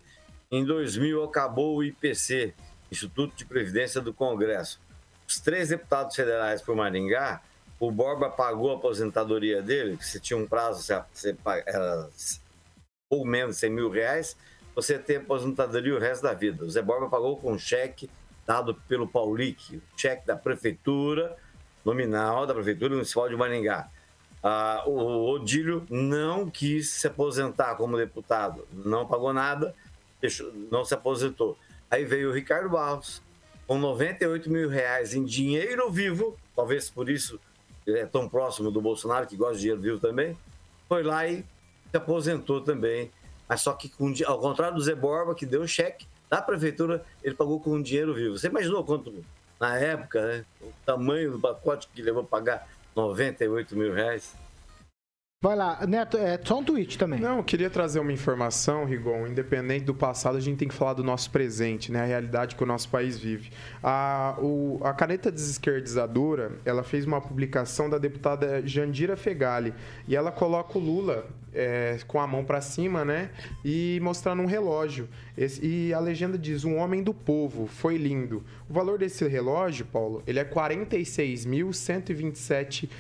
em 0.53 0.65
2000 0.65 1.25
acabou 1.25 1.79
o 1.79 1.83
IPC, 1.83 2.55
Instituto 2.93 3.35
de 3.35 3.45
Previdência 3.45 4.01
do 4.01 4.15
Congresso. 4.15 4.81
Os 5.27 5.41
três 5.41 5.71
deputados 5.71 6.15
federais 6.15 6.63
por 6.63 6.77
Maringá, 6.77 7.43
o 7.81 7.91
Borba 7.91 8.31
pagou 8.31 8.71
a 8.71 8.77
aposentadoria 8.77 9.61
dele, 9.61 9.97
que 9.97 10.07
se 10.07 10.21
tinha 10.21 10.37
um 10.37 10.47
prazo, 10.47 10.93
era 11.67 12.09
ou 13.11 13.27
menos 13.27 13.57
100 13.57 13.71
mil 13.71 13.91
reais, 13.91 14.37
você 14.79 14.97
tem 14.97 15.17
aposentadoria 15.17 15.93
o 15.93 15.99
resto 15.99 16.23
da 16.23 16.33
vida. 16.33 16.65
O 16.65 16.71
Zé 16.71 16.81
Borba 16.81 17.09
pagou 17.09 17.37
com 17.37 17.51
um 17.51 17.59
cheque 17.59 18.09
dado 18.47 18.77
pelo 18.87 19.09
Paulic, 19.09 19.83
cheque 19.97 20.25
da 20.25 20.37
prefeitura, 20.37 21.37
nominal 21.85 22.47
da 22.47 22.55
prefeitura 22.55 22.95
municipal 22.95 23.29
de 23.29 23.35
Maringá. 23.35 23.91
Ah, 24.41 24.85
o 24.87 25.33
Odílio 25.33 25.85
não 25.91 26.49
quis 26.49 26.91
se 26.91 27.09
aposentar 27.09 27.75
como 27.75 27.97
deputado, 27.97 28.69
não 28.73 29.05
pagou 29.05 29.33
nada, 29.33 29.75
não 30.71 30.85
se 30.85 30.95
aposentou. 30.95 31.59
Aí 31.91 32.05
veio 32.05 32.31
o 32.31 32.33
Ricardo 32.33 32.71
Barros, 32.71 33.21
com 33.67 33.77
98 33.79 34.49
mil 34.49 34.69
reais 34.69 35.13
em 35.13 35.25
dinheiro 35.25 35.91
vivo, 35.91 36.39
talvez 36.55 36.89
por 36.89 37.11
isso 37.11 37.41
ele 37.85 37.99
é 37.99 38.07
tão 38.07 38.29
próximo 38.29 38.71
do 38.71 38.81
Bolsonaro, 38.81 39.27
que 39.27 39.37
gosta 39.37 39.55
de 39.55 39.63
dinheiro 39.63 39.83
vivo 39.83 39.99
também, 39.99 40.39
foi 40.89 41.03
lá 41.03 41.27
e 41.27 41.45
se 41.91 41.97
aposentou 41.97 42.61
também 42.61 43.11
mas 43.49 43.63
só 43.63 43.73
que 43.73 43.89
com, 43.89 44.13
ao 44.27 44.39
contrário 44.39 44.77
do 44.77 44.83
Zé 44.83 44.95
Borba, 44.95 45.35
que 45.35 45.47
deu 45.47 45.63
um 45.63 45.67
cheque 45.67 46.07
da 46.29 46.43
prefeitura, 46.43 47.03
ele 47.23 47.35
pagou 47.35 47.59
com 47.59 47.81
dinheiro 47.81 48.15
vivo. 48.15 48.39
Você 48.39 48.49
imaginou 48.49 48.85
quanto, 48.85 49.25
na 49.59 49.77
época, 49.77 50.27
né, 50.27 50.45
o 50.61 50.73
tamanho 50.85 51.33
do 51.33 51.41
pacote 51.41 51.89
que 51.95 52.03
levou 52.03 52.23
a 52.23 52.27
pagar 52.27 52.69
98 52.95 53.75
mil 53.77 53.95
reais? 53.95 54.35
Vai 55.41 55.55
lá, 55.55 55.87
Neto, 55.87 56.17
é 56.17 56.37
só 56.43 56.59
um 56.59 56.65
tweet 56.65 56.99
também. 56.99 57.21
Não, 57.21 57.37
eu 57.37 57.45
queria 57.45 57.71
trazer 57.71 58.01
uma 58.01 58.13
informação, 58.13 58.85
Rigon. 58.85 59.25
Independente 59.29 59.85
do 59.85 59.95
passado, 59.95 60.37
a 60.37 60.41
gente 60.41 60.59
tem 60.59 60.67
que 60.67 60.75
falar 60.75 60.95
do 60.95 61.05
nosso 61.05 61.31
presente, 61.31 61.93
né? 61.93 62.03
A 62.03 62.07
realidade 62.07 62.57
que 62.57 62.63
o 62.65 62.67
nosso 62.67 62.89
país 62.89 63.17
vive. 63.17 63.53
A, 63.81 64.37
o, 64.41 64.81
a 64.83 64.93
caneta 64.93 65.31
desesquerdizadora, 65.31 66.59
ela 66.65 66.83
fez 66.83 67.07
uma 67.07 67.21
publicação 67.21 67.89
da 67.89 67.99
deputada 67.99 68.67
Jandira 68.67 69.17
Fegali. 69.17 69.73
E 70.09 70.17
ela 70.17 70.33
coloca 70.33 70.77
o 70.77 70.81
Lula 70.81 71.25
é, 71.55 71.97
com 72.09 72.19
a 72.21 72.27
mão 72.27 72.45
para 72.45 72.61
cima, 72.61 73.05
né? 73.05 73.31
E 73.65 74.01
mostrando 74.03 74.43
um 74.43 74.47
relógio. 74.47 75.09
Esse, 75.39 75.65
e 75.65 75.95
a 75.95 76.01
legenda 76.01 76.37
diz: 76.37 76.65
Um 76.65 76.79
homem 76.79 77.01
do 77.01 77.15
povo, 77.15 77.69
foi 77.69 77.97
lindo. 77.97 78.43
O 78.69 78.73
valor 78.73 78.99
desse 78.99 79.25
relógio, 79.29 79.87
Paulo, 79.87 80.21
ele 80.27 80.41
é 80.41 80.43
R$ 80.43 80.51
46.127 80.51 82.91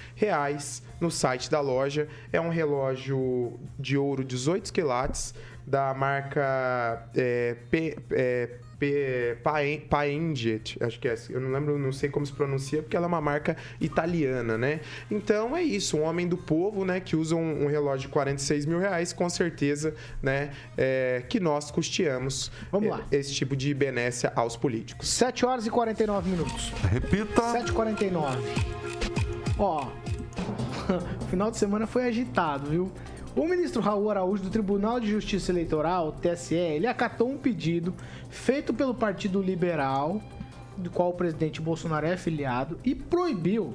no 1.01 1.11
site 1.11 1.51
da 1.51 1.61
loja. 1.61 2.07
É 2.33 2.41
um 2.41 2.49
relógio 2.49 3.59
de 3.77 3.99
ouro 3.99 4.23
18 4.23 4.73
quilates 4.73 5.35
da 5.67 5.93
marca 5.93 7.11
é, 7.17 7.57
P, 7.71 7.99
é, 8.13 8.51
Paenget, 9.89 10.77
acho 10.81 10.99
que 11.01 11.09
é, 11.09 11.17
eu 11.31 11.41
não 11.41 11.51
lembro, 11.51 11.79
não 11.79 11.93
sei 11.93 12.09
como 12.09 12.25
se 12.25 12.33
pronuncia, 12.33 12.83
porque 12.83 12.97
ela 12.97 13.07
é 13.07 13.09
uma 13.09 13.21
marca 13.21 13.57
italiana, 13.81 14.57
né? 14.57 14.81
Então 15.11 15.57
é 15.57 15.63
isso, 15.63 15.97
um 15.97 16.03
homem 16.03 16.29
do 16.29 16.37
povo, 16.37 16.85
né, 16.85 17.01
que 17.01 17.17
usa 17.17 17.35
um, 17.35 17.65
um 17.65 17.67
relógio 17.67 18.07
de 18.07 18.13
46 18.13 18.67
mil 18.67 18.79
reais, 18.79 19.13
com 19.13 19.29
certeza, 19.29 19.95
né, 20.23 20.51
é, 20.77 21.23
que 21.29 21.41
nós 21.41 21.71
custeamos 21.71 22.51
Vamos 22.71 22.91
lá. 22.91 23.05
esse 23.11 23.35
tipo 23.35 23.57
de 23.57 23.73
benécia 23.75 24.33
aos 24.35 24.57
políticos. 24.57 25.09
7 25.09 25.45
horas 25.45 25.67
e 25.67 25.71
49 25.71 26.31
minutos. 26.31 26.73
Repita. 26.91 27.43
7h49. 27.43 28.39
Ó, 29.59 29.87
o 31.21 31.25
final 31.27 31.51
de 31.51 31.59
semana 31.59 31.87
foi 31.87 32.05
agitado, 32.07 32.71
viu? 32.71 32.93
O 33.39 33.47
ministro 33.47 33.81
Raul 33.81 34.11
Araújo 34.11 34.43
do 34.43 34.51
Tribunal 34.51 34.99
de 34.99 35.09
Justiça 35.09 35.53
Eleitoral, 35.53 36.11
TSE, 36.11 36.57
ele 36.57 36.89
acatou 36.89 37.31
um 37.31 37.39
pedido 37.39 37.95
feito 38.29 38.75
pelo 38.75 38.93
Partido 38.93 39.41
Liberal, 39.41 40.21
do 40.77 40.91
qual 40.91 41.11
o 41.11 41.13
presidente 41.13 41.61
Bolsonaro 41.61 42.05
é 42.05 42.15
afiliado, 42.15 42.81
e 42.85 42.97
proibiu, 42.97 43.75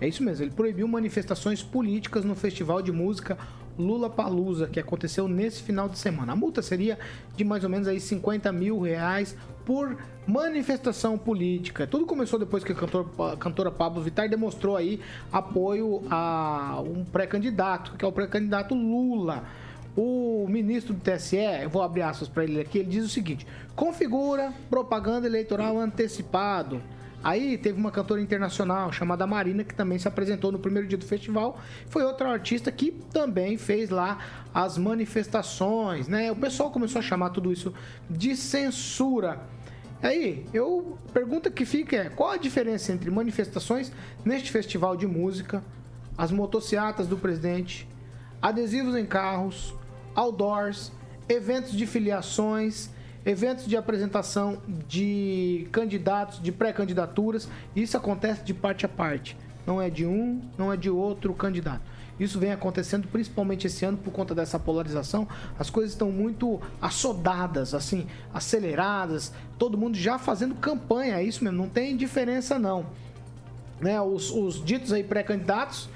é 0.00 0.06
isso 0.06 0.22
mesmo, 0.22 0.44
ele 0.44 0.52
proibiu 0.52 0.86
manifestações 0.86 1.64
políticas 1.64 2.24
no 2.24 2.36
Festival 2.36 2.80
de 2.80 2.92
Música 2.92 3.36
Lula 3.76 4.08
Palusa, 4.08 4.68
que 4.68 4.78
aconteceu 4.78 5.26
nesse 5.26 5.64
final 5.64 5.88
de 5.88 5.98
semana. 5.98 6.34
A 6.34 6.36
multa 6.36 6.62
seria 6.62 6.96
de 7.36 7.42
mais 7.42 7.64
ou 7.64 7.70
menos 7.70 7.88
aí 7.88 7.98
50 7.98 8.52
mil 8.52 8.78
reais 8.78 9.36
por 9.64 9.96
manifestação 10.26 11.18
política. 11.18 11.86
Tudo 11.86 12.06
começou 12.06 12.38
depois 12.38 12.62
que 12.62 12.72
a, 12.72 12.74
cantor, 12.74 13.08
a 13.32 13.36
cantora 13.36 13.70
Pablo 13.70 14.02
Vittar 14.02 14.28
demonstrou 14.28 14.76
aí 14.76 15.00
apoio 15.32 16.02
a 16.10 16.80
um 16.84 17.04
pré-candidato, 17.04 17.96
que 17.96 18.04
é 18.04 18.08
o 18.08 18.12
pré-candidato 18.12 18.74
Lula. 18.74 19.44
O 19.96 20.46
ministro 20.48 20.94
do 20.94 21.00
TSE, 21.00 21.36
eu 21.36 21.68
vou 21.68 21.82
abrir 21.82 22.02
aspas 22.02 22.28
para 22.28 22.44
ele 22.44 22.60
aqui, 22.60 22.78
ele 22.78 22.88
diz 22.88 23.04
o 23.04 23.08
seguinte: 23.08 23.46
configura 23.76 24.52
propaganda 24.70 25.26
eleitoral 25.26 25.78
antecipado. 25.78 26.80
Aí 27.22 27.56
teve 27.56 27.78
uma 27.78 27.90
cantora 27.90 28.20
internacional 28.20 28.92
chamada 28.92 29.26
Marina 29.26 29.62
que 29.62 29.74
também 29.74 29.98
se 29.98 30.08
apresentou 30.08 30.50
no 30.50 30.58
primeiro 30.58 30.88
dia 30.88 30.98
do 30.98 31.04
festival. 31.04 31.60
Foi 31.88 32.02
outra 32.02 32.28
artista 32.30 32.72
que 32.72 32.90
também 33.12 33.56
fez 33.56 33.90
lá 33.90 34.18
as 34.52 34.76
manifestações, 34.76 36.08
né? 36.08 36.32
O 36.32 36.36
pessoal 36.36 36.70
começou 36.70 36.98
a 36.98 37.02
chamar 37.02 37.30
tudo 37.30 37.52
isso 37.52 37.72
de 38.10 38.34
censura. 38.34 39.40
Aí, 40.02 40.44
eu 40.52 40.98
pergunta 41.12 41.48
que 41.48 41.64
fica 41.64 41.96
é: 41.96 42.08
qual 42.08 42.30
a 42.30 42.36
diferença 42.36 42.92
entre 42.92 43.08
manifestações 43.08 43.92
neste 44.24 44.50
festival 44.50 44.96
de 44.96 45.06
música, 45.06 45.62
as 46.18 46.32
motocicletas 46.32 47.06
do 47.06 47.16
presidente, 47.16 47.88
adesivos 48.40 48.96
em 48.96 49.06
carros, 49.06 49.72
outdoors, 50.12 50.90
eventos 51.28 51.72
de 51.72 51.86
filiações, 51.86 52.90
eventos 53.24 53.66
de 53.66 53.76
apresentação 53.76 54.58
de 54.88 55.68
candidatos, 55.72 56.40
de 56.42 56.52
pré-candidaturas. 56.52 57.48
Isso 57.74 57.96
acontece 57.96 58.42
de 58.42 58.54
parte 58.54 58.84
a 58.86 58.88
parte. 58.88 59.36
Não 59.66 59.80
é 59.80 59.88
de 59.88 60.04
um, 60.04 60.40
não 60.58 60.72
é 60.72 60.76
de 60.76 60.90
outro 60.90 61.32
candidato. 61.34 61.82
Isso 62.18 62.38
vem 62.38 62.52
acontecendo 62.52 63.08
principalmente 63.08 63.66
esse 63.66 63.84
ano 63.84 63.96
por 63.96 64.12
conta 64.12 64.34
dessa 64.34 64.58
polarização. 64.58 65.26
As 65.58 65.70
coisas 65.70 65.92
estão 65.92 66.10
muito 66.10 66.60
assodadas, 66.80 67.74
assim, 67.74 68.06
aceleradas. 68.34 69.32
Todo 69.58 69.78
mundo 69.78 69.96
já 69.96 70.18
fazendo 70.18 70.54
campanha, 70.54 71.16
é 71.16 71.24
isso 71.24 71.42
mesmo. 71.42 71.58
Não 71.58 71.68
tem 71.68 71.96
diferença 71.96 72.58
não. 72.58 72.86
Né? 73.80 74.00
Os, 74.00 74.30
os 74.30 74.64
ditos 74.64 74.92
aí 74.92 75.02
pré-candidatos 75.02 75.88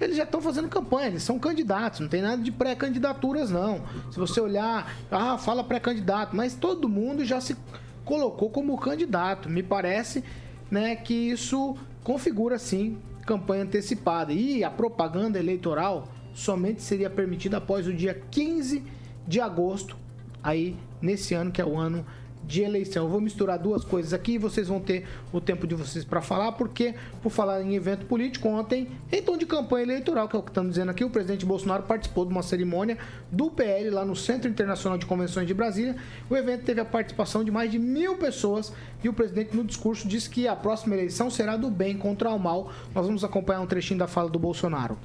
eles 0.00 0.16
já 0.16 0.24
estão 0.24 0.40
fazendo 0.40 0.68
campanha, 0.68 1.08
eles 1.08 1.22
são 1.22 1.38
candidatos, 1.38 2.00
não 2.00 2.08
tem 2.08 2.22
nada 2.22 2.42
de 2.42 2.52
pré-candidaturas, 2.52 3.50
não. 3.50 3.80
Se 4.10 4.18
você 4.18 4.40
olhar, 4.40 4.94
ah, 5.10 5.38
fala 5.38 5.64
pré-candidato, 5.64 6.36
mas 6.36 6.54
todo 6.54 6.88
mundo 6.88 7.24
já 7.24 7.40
se 7.40 7.56
colocou 8.04 8.50
como 8.50 8.76
candidato. 8.78 9.48
Me 9.48 9.62
parece 9.62 10.22
né, 10.70 10.96
que 10.96 11.14
isso 11.14 11.76
configura, 12.04 12.58
sim, 12.58 12.98
campanha 13.24 13.64
antecipada. 13.64 14.32
E 14.32 14.62
a 14.62 14.70
propaganda 14.70 15.38
eleitoral 15.38 16.08
somente 16.34 16.82
seria 16.82 17.10
permitida 17.10 17.56
após 17.56 17.86
o 17.86 17.92
dia 17.92 18.22
15 18.30 18.82
de 19.26 19.40
agosto, 19.40 19.96
aí 20.42 20.76
nesse 21.00 21.34
ano 21.34 21.50
que 21.50 21.60
é 21.60 21.64
o 21.64 21.76
ano 21.76 22.06
de 22.46 22.62
eleição. 22.62 23.04
Eu 23.04 23.10
vou 23.10 23.20
misturar 23.20 23.58
duas 23.58 23.84
coisas 23.84 24.12
aqui 24.12 24.32
e 24.32 24.38
vocês 24.38 24.68
vão 24.68 24.80
ter 24.80 25.06
o 25.32 25.40
tempo 25.40 25.66
de 25.66 25.74
vocês 25.74 26.04
para 26.04 26.20
falar, 26.20 26.52
porque, 26.52 26.94
por 27.22 27.30
falar 27.30 27.60
em 27.62 27.74
evento 27.74 28.06
político, 28.06 28.48
ontem, 28.48 28.88
em 29.10 29.22
tom 29.22 29.36
de 29.36 29.44
campanha 29.44 29.84
eleitoral, 29.84 30.28
que 30.28 30.36
é 30.36 30.38
o 30.38 30.42
que 30.42 30.50
estamos 30.50 30.70
dizendo 30.70 30.90
aqui, 30.90 31.04
o 31.04 31.10
presidente 31.10 31.44
Bolsonaro 31.44 31.82
participou 31.82 32.24
de 32.24 32.30
uma 32.30 32.42
cerimônia 32.42 32.96
do 33.30 33.50
PL 33.50 33.90
lá 33.90 34.04
no 34.04 34.14
Centro 34.14 34.48
Internacional 34.48 34.96
de 34.96 35.06
Convenções 35.06 35.46
de 35.46 35.54
Brasília. 35.54 35.96
O 36.30 36.36
evento 36.36 36.64
teve 36.64 36.80
a 36.80 36.84
participação 36.84 37.42
de 37.42 37.50
mais 37.50 37.70
de 37.70 37.78
mil 37.78 38.16
pessoas 38.16 38.72
e 39.02 39.08
o 39.08 39.12
presidente, 39.12 39.56
no 39.56 39.64
discurso, 39.64 40.06
disse 40.06 40.30
que 40.30 40.46
a 40.46 40.54
próxima 40.54 40.94
eleição 40.94 41.30
será 41.30 41.56
do 41.56 41.70
bem 41.70 41.96
contra 41.96 42.30
o 42.30 42.38
mal. 42.38 42.70
Nós 42.94 43.06
vamos 43.06 43.24
acompanhar 43.24 43.60
um 43.60 43.66
trechinho 43.66 43.98
da 43.98 44.06
fala 44.06 44.30
do 44.30 44.38
Bolsonaro. 44.38 44.96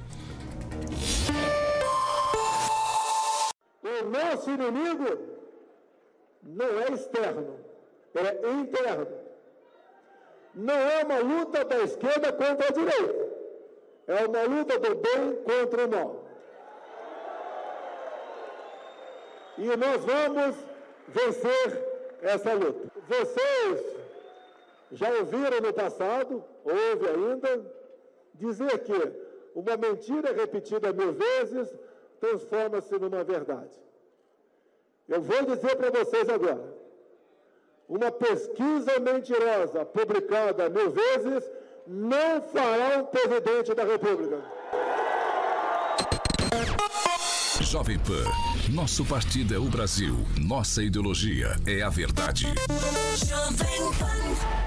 O 3.82 4.10
nosso 4.10 4.50
inimigo 4.50 5.41
não 6.42 6.80
é 6.80 6.92
externo, 6.92 7.58
é 8.14 8.50
interno. 8.50 9.06
Não 10.54 10.74
é 10.74 11.02
uma 11.04 11.18
luta 11.18 11.64
da 11.64 11.78
esquerda 11.80 12.32
contra 12.32 12.68
a 12.68 12.72
direita, 12.72 13.28
é 14.06 14.26
uma 14.26 14.42
luta 14.42 14.78
do 14.78 14.94
bem 14.96 15.36
contra 15.44 15.86
o 15.86 15.90
mal. 15.90 16.24
E 19.56 19.76
nós 19.76 20.04
vamos 20.04 20.56
vencer 21.08 22.18
essa 22.20 22.52
luta. 22.52 22.90
Vocês 23.08 23.96
já 24.92 25.08
ouviram 25.10 25.60
no 25.60 25.72
passado, 25.72 26.44
ouve 26.64 27.08
ainda, 27.08 27.64
dizer 28.34 28.78
que 28.80 28.92
uma 29.54 29.76
mentira 29.76 30.32
repetida 30.32 30.92
mil 30.92 31.12
vezes 31.12 31.74
transforma-se 32.20 32.98
numa 32.98 33.24
verdade. 33.24 33.80
Eu 35.08 35.20
vou 35.20 35.44
dizer 35.44 35.76
para 35.76 35.90
vocês 35.90 36.28
agora. 36.28 36.82
Uma 37.88 38.10
pesquisa 38.10 38.98
mentirosa 39.00 39.84
publicada 39.84 40.68
mil 40.70 40.90
vezes 40.90 41.50
não 41.86 42.40
fará 42.40 42.98
um 42.98 43.06
presidente 43.06 43.74
da 43.74 43.84
República. 43.84 44.42
Jovem 47.60 47.98
Pan, 47.98 48.24
nosso 48.74 49.04
partido 49.04 49.54
é 49.54 49.58
o 49.58 49.64
Brasil, 49.64 50.14
nossa 50.38 50.82
ideologia 50.82 51.56
é 51.66 51.82
a 51.82 51.88
verdade. 51.88 52.46
Jovem 53.16 53.92
Pan. 53.98 54.61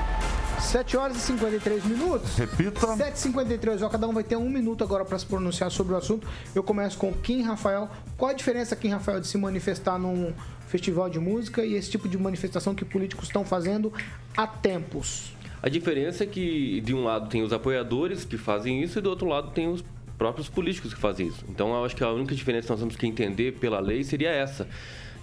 7 0.66 0.98
horas 0.98 1.18
e 1.18 1.20
53 1.20 1.86
minutos. 1.86 2.36
Repita. 2.36 2.88
7h53, 2.88 3.84
ó, 3.84 3.90
cada 3.90 4.08
um 4.08 4.14
vai 4.14 4.24
ter 4.24 4.36
um 4.36 4.50
minuto 4.50 4.84
agora 4.84 5.06
para 5.06 5.18
se 5.18 5.26
pronunciar 5.26 5.70
sobre 5.72 5.94
o 5.94 5.98
assunto. 5.98 6.28
Eu 6.54 6.64
começo 6.64 6.98
com 6.98 7.14
Kim 7.14 7.44
Rafael. 7.44 7.90
Qual 8.18 8.32
a 8.32 8.34
diferença, 8.34 8.76
Kim 8.76 8.90
Rafael, 8.90 9.22
de 9.22 9.28
se 9.28 9.38
manifestar 9.38 10.00
num 10.00 10.34
festival 10.68 11.10
de 11.10 11.20
música 11.20 11.64
e 11.64 11.76
esse 11.76 11.92
tipo 11.92 12.10
de 12.10 12.18
manifestação 12.18 12.74
que 12.74 12.84
políticos 12.84 13.28
estão 13.28 13.46
fazendo 13.46 13.94
há 14.36 14.48
tempos? 14.48 15.34
A 15.62 15.70
diferença 15.70 16.24
é 16.24 16.28
que, 16.28 16.82
de 16.82 16.94
um 16.94 17.04
lado, 17.04 17.30
tem 17.30 17.44
os 17.44 17.54
apoiadores 17.54 18.26
que 18.26 18.38
fazem 18.38 18.84
isso 18.84 19.00
e 19.00 19.02
do 19.02 19.10
outro 19.10 19.28
lado, 19.28 19.52
tem 19.52 19.68
os 19.68 19.84
próprios 20.18 20.50
políticos 20.50 20.94
que 20.94 21.00
fazem 21.00 21.28
isso. 21.28 21.46
Então, 21.48 21.70
eu 21.74 21.86
acho 21.86 21.96
que 21.96 22.04
a 22.04 22.12
única 22.12 22.34
diferença 22.34 22.66
que 22.66 22.72
nós 22.72 22.80
temos 22.80 22.96
que 22.96 23.06
entender 23.06 23.54
pela 23.54 23.80
lei 23.80 24.04
seria 24.04 24.30
essa. 24.30 24.68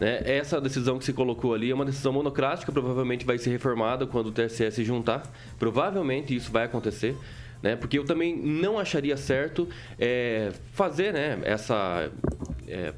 Né? 0.03 0.20
Essa 0.24 0.61
decisão 0.61 0.98
que 0.98 1.05
se 1.05 1.12
colocou 1.12 1.55
ali 1.55 1.70
é 1.70 1.74
uma 1.74 1.84
decisão 1.84 2.12
monocrática, 2.12 2.72
provavelmente 2.72 3.24
vai 3.24 3.38
ser 3.38 3.50
reformada 3.50 4.05
quando 4.05 4.26
o 4.26 4.32
TSE 4.32 4.68
se 4.72 4.82
juntar. 4.82 5.22
Provavelmente 5.61 6.34
isso 6.34 6.50
vai 6.50 6.64
acontecer. 6.64 7.16
Né? 7.62 7.76
Porque 7.76 8.00
eu 8.00 8.05
também 8.05 8.36
não 8.36 8.80
acharia 8.80 9.16
certo 9.16 9.68
é, 9.96 10.50
fazer 10.72 11.12
né, 11.12 11.38
essa. 11.44 12.11
É, 12.66 12.92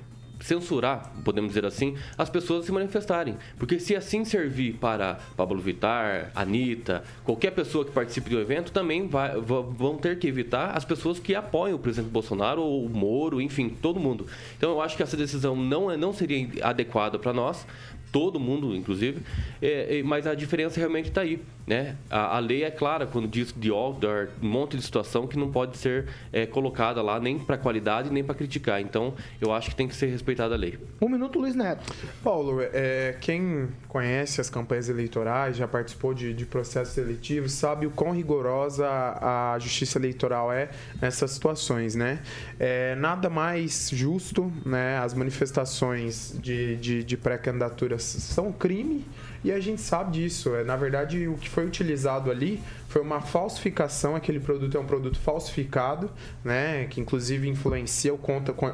censurar, 0.44 1.10
podemos 1.24 1.54
dizer 1.54 1.64
assim, 1.64 1.96
as 2.18 2.28
pessoas 2.28 2.66
se 2.66 2.72
manifestarem. 2.72 3.34
Porque 3.58 3.80
se 3.80 3.96
assim 3.96 4.26
servir 4.26 4.74
para 4.74 5.18
Pablo 5.34 5.58
Vittar, 5.58 6.30
Anitta, 6.34 7.02
qualquer 7.24 7.50
pessoa 7.52 7.82
que 7.82 7.92
participe 7.92 8.28
do 8.28 8.38
evento, 8.38 8.70
também 8.70 9.08
vai, 9.08 9.40
vão 9.40 9.96
ter 9.96 10.18
que 10.18 10.28
evitar 10.28 10.76
as 10.76 10.84
pessoas 10.84 11.18
que 11.18 11.34
apoiam 11.34 11.76
o 11.76 11.78
presidente 11.78 12.10
Bolsonaro 12.10 12.60
ou 12.60 12.84
o 12.84 12.90
Moro, 12.90 13.40
enfim, 13.40 13.70
todo 13.70 13.98
mundo. 13.98 14.26
Então 14.58 14.70
eu 14.70 14.82
acho 14.82 14.98
que 14.98 15.02
essa 15.02 15.16
decisão 15.16 15.56
não, 15.56 15.90
é, 15.90 15.96
não 15.96 16.12
seria 16.12 16.46
adequada 16.62 17.18
para 17.18 17.32
nós, 17.32 17.66
todo 18.14 18.38
mundo, 18.38 18.76
inclusive, 18.76 19.22
é, 19.60 19.98
é, 19.98 20.02
mas 20.04 20.24
a 20.24 20.36
diferença 20.36 20.78
realmente 20.78 21.08
está 21.08 21.22
aí. 21.22 21.42
Né? 21.66 21.96
A, 22.08 22.36
a, 22.36 22.38
lei 22.38 22.62
é 22.62 22.70
clara 22.70 23.06
quando 23.06 23.26
diz 23.26 23.52
de 23.56 23.70
outdoor, 23.70 24.28
um 24.40 24.46
monte 24.46 24.76
de 24.76 24.82
situação 24.82 25.26
que 25.26 25.36
não 25.36 25.50
pode 25.50 25.78
ser 25.78 26.06
é, 26.30 26.44
colocada 26.44 27.00
lá 27.00 27.18
nem 27.18 27.38
para 27.38 27.56
qualidade 27.56 28.12
nem 28.12 28.22
para 28.22 28.34
criticar. 28.34 28.80
Então, 28.80 29.14
eu 29.40 29.50
acho 29.50 29.70
que 29.70 29.74
tem 29.74 29.88
que 29.88 29.96
ser 29.96 30.06
respeitada 30.06 30.54
a 30.54 30.58
lei. 30.58 30.78
Um 31.00 31.08
minuto, 31.08 31.40
Luiz 31.40 31.56
Neto. 31.56 31.92
Paulo, 32.22 32.58
é, 32.60 33.16
quem 33.20 33.68
conhece 33.88 34.40
as 34.40 34.48
campanhas 34.48 34.88
eleitorais, 34.88 35.56
já 35.56 35.66
participou 35.66 36.14
de, 36.14 36.34
de 36.34 36.46
processos 36.46 36.96
eletivos, 36.98 37.52
sabe 37.52 37.86
o 37.86 37.90
quão 37.90 38.12
rigorosa 38.12 38.86
a 38.86 39.56
justiça 39.58 39.98
eleitoral 39.98 40.52
é 40.52 40.68
nessas 41.00 41.32
situações, 41.32 41.96
né? 41.96 42.20
É, 42.60 42.94
nada 42.94 43.28
mais 43.30 43.90
justo, 43.90 44.52
né? 44.64 44.98
As 44.98 45.14
manifestações 45.14 46.38
de, 46.40 46.76
de, 46.76 47.02
de 47.02 47.16
pré-candidaturas 47.16 48.03
são 48.04 48.52
crime 48.52 49.04
E 49.42 49.52
a 49.52 49.60
gente 49.60 49.80
sabe 49.80 50.12
disso. 50.12 50.54
É, 50.54 50.64
na 50.64 50.76
verdade, 50.76 51.26
o 51.28 51.36
que 51.36 51.48
foi 51.48 51.66
utilizado 51.66 52.30
ali 52.30 52.62
foi 52.94 53.02
uma 53.02 53.20
falsificação. 53.20 54.14
Aquele 54.14 54.38
produto 54.38 54.76
é 54.76 54.80
um 54.80 54.86
produto 54.86 55.18
falsificado, 55.18 56.08
né? 56.44 56.86
Que 56.86 57.00
inclusive 57.00 57.48
influencia 57.48 58.14
o 58.14 58.20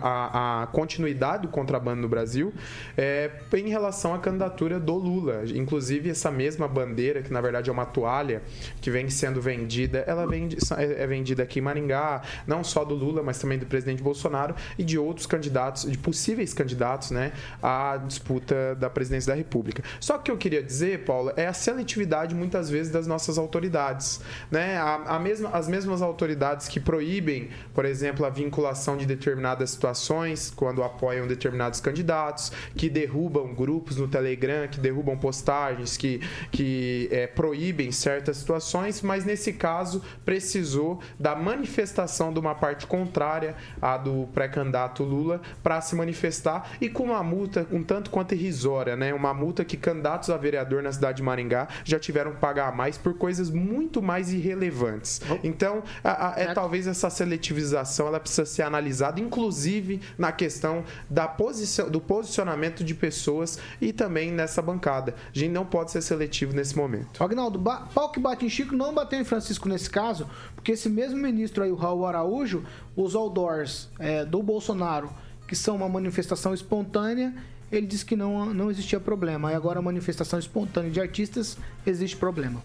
a, 0.02 0.62
a 0.62 0.66
continuidade 0.66 1.44
do 1.44 1.48
contrabando 1.48 2.02
no 2.02 2.08
Brasil. 2.08 2.52
É, 2.98 3.30
em 3.54 3.70
relação 3.70 4.12
à 4.12 4.18
candidatura 4.18 4.78
do 4.78 4.94
Lula. 4.94 5.44
Inclusive, 5.54 6.10
essa 6.10 6.30
mesma 6.30 6.68
bandeira, 6.68 7.22
que 7.22 7.32
na 7.32 7.40
verdade 7.40 7.70
é 7.70 7.72
uma 7.72 7.86
toalha 7.86 8.42
que 8.82 8.90
vem 8.90 9.08
sendo 9.08 9.40
vendida, 9.40 10.04
ela 10.06 10.26
vende, 10.26 10.58
é, 10.76 11.02
é 11.02 11.06
vendida 11.06 11.42
aqui 11.42 11.58
em 11.58 11.62
Maringá, 11.62 12.20
não 12.46 12.62
só 12.62 12.84
do 12.84 12.94
Lula, 12.94 13.22
mas 13.22 13.38
também 13.38 13.58
do 13.58 13.64
presidente 13.64 14.02
Bolsonaro 14.02 14.54
e 14.78 14.84
de 14.84 14.98
outros 14.98 15.24
candidatos, 15.24 15.90
de 15.90 15.96
possíveis 15.96 16.52
candidatos, 16.52 17.10
né? 17.10 17.32
À 17.62 17.96
disputa 17.96 18.74
da 18.74 18.90
presidência 18.90 19.32
da 19.32 19.36
República. 19.36 19.82
Só 19.98 20.18
que 20.18 20.20
o 20.20 20.24
que 20.24 20.30
eu 20.30 20.36
queria 20.36 20.62
dizer, 20.62 21.04
Paulo, 21.04 21.32
é 21.36 21.46
a 21.46 21.54
seletividade 21.54 22.34
muitas 22.34 22.68
vezes 22.68 22.92
das 22.92 23.06
nossas 23.06 23.38
autoridades 23.38 24.09
né? 24.50 24.76
A, 24.78 25.16
a 25.16 25.18
mesma, 25.18 25.50
as 25.50 25.68
mesmas 25.68 26.02
autoridades 26.02 26.66
que 26.66 26.80
proíbem, 26.80 27.50
por 27.74 27.84
exemplo, 27.84 28.24
a 28.24 28.30
vinculação 28.30 28.96
de 28.96 29.06
determinadas 29.06 29.70
situações 29.70 30.50
quando 30.50 30.82
apoiam 30.82 31.26
determinados 31.26 31.80
candidatos, 31.80 32.50
que 32.74 32.88
derrubam 32.88 33.54
grupos 33.54 33.96
no 33.96 34.08
Telegram, 34.08 34.66
que 34.66 34.80
derrubam 34.80 35.16
postagens, 35.16 35.96
que, 35.96 36.20
que 36.50 37.08
é, 37.12 37.26
proíbem 37.26 37.92
certas 37.92 38.38
situações, 38.38 39.02
mas 39.02 39.24
nesse 39.24 39.52
caso 39.52 40.02
precisou 40.24 41.00
da 41.18 41.36
manifestação 41.36 42.32
de 42.32 42.38
uma 42.38 42.54
parte 42.54 42.86
contrária 42.86 43.54
à 43.80 43.96
do 43.96 44.28
pré-candidato 44.34 45.04
Lula 45.04 45.40
para 45.62 45.80
se 45.80 45.94
manifestar 45.94 46.72
e 46.80 46.88
com 46.88 47.04
uma 47.04 47.22
multa 47.22 47.66
um 47.70 47.82
tanto 47.82 48.10
quanto 48.10 48.34
irrisória, 48.34 48.96
né? 48.96 49.12
Uma 49.12 49.34
multa 49.34 49.64
que 49.64 49.76
candidatos 49.76 50.30
a 50.30 50.36
vereador 50.36 50.82
na 50.82 50.92
cidade 50.92 51.18
de 51.18 51.22
Maringá 51.22 51.68
já 51.84 51.98
tiveram 51.98 52.32
que 52.32 52.38
pagar 52.38 52.74
mais 52.74 52.96
por 52.96 53.14
coisas 53.14 53.50
muito 53.50 53.99
muito 54.00 54.02
mais 54.02 54.32
irrelevantes. 54.32 55.20
Então, 55.44 55.82
a, 56.02 56.34
a, 56.34 56.40
é, 56.40 56.54
talvez 56.54 56.86
essa 56.86 57.10
seletivização 57.10 58.06
ela 58.06 58.18
precisa 58.18 58.46
ser 58.46 58.62
analisada, 58.62 59.20
inclusive 59.20 60.00
na 60.18 60.32
questão 60.32 60.82
da 61.08 61.28
posição, 61.28 61.88
do 61.88 62.00
posicionamento 62.00 62.82
de 62.82 62.94
pessoas 62.94 63.58
e 63.80 63.92
também 63.92 64.32
nessa 64.32 64.60
bancada. 64.62 65.14
A 65.34 65.38
gente 65.38 65.52
não 65.52 65.64
pode 65.64 65.90
ser 65.90 66.02
seletivo 66.02 66.54
nesse 66.54 66.76
momento. 66.76 67.22
Agnaldo, 67.22 67.58
ba 67.58 67.88
pau 67.94 68.10
que 68.10 68.18
bate 68.18 68.44
em 68.44 68.48
Chico 68.48 68.74
não 68.74 68.94
bateu 68.94 69.20
em 69.20 69.24
Francisco 69.24 69.68
nesse 69.68 69.90
caso, 69.90 70.28
porque 70.54 70.72
esse 70.72 70.88
mesmo 70.88 71.18
ministro 71.18 71.62
aí, 71.62 71.70
o 71.70 71.76
Raul 71.76 72.06
Araújo, 72.06 72.64
os 72.96 73.14
outdoors 73.14 73.88
é, 73.98 74.24
do 74.24 74.42
Bolsonaro, 74.42 75.10
que 75.46 75.54
são 75.54 75.76
uma 75.76 75.88
manifestação 75.88 76.54
espontânea, 76.54 77.34
ele 77.70 77.86
disse 77.86 78.04
que 78.04 78.16
não, 78.16 78.52
não 78.52 78.70
existia 78.70 78.98
problema. 78.98 79.52
E 79.52 79.54
agora 79.54 79.78
a 79.78 79.82
manifestação 79.82 80.38
espontânea 80.38 80.90
de 80.90 81.00
artistas 81.00 81.56
existe 81.86 82.16
problema. 82.16 82.62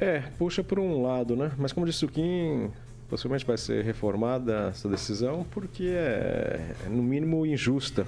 É, 0.00 0.22
puxa 0.38 0.64
por 0.64 0.78
um 0.78 1.02
lado, 1.02 1.36
né? 1.36 1.52
Mas 1.58 1.74
como 1.74 1.84
disse 1.84 2.06
o 2.06 2.08
Kim, 2.08 2.70
possivelmente 3.06 3.44
vai 3.44 3.58
ser 3.58 3.84
reformada 3.84 4.70
essa 4.70 4.88
decisão 4.88 5.44
porque 5.50 5.84
é, 5.84 6.74
é 6.86 6.88
no 6.88 7.02
mínimo, 7.02 7.44
injusta. 7.44 8.06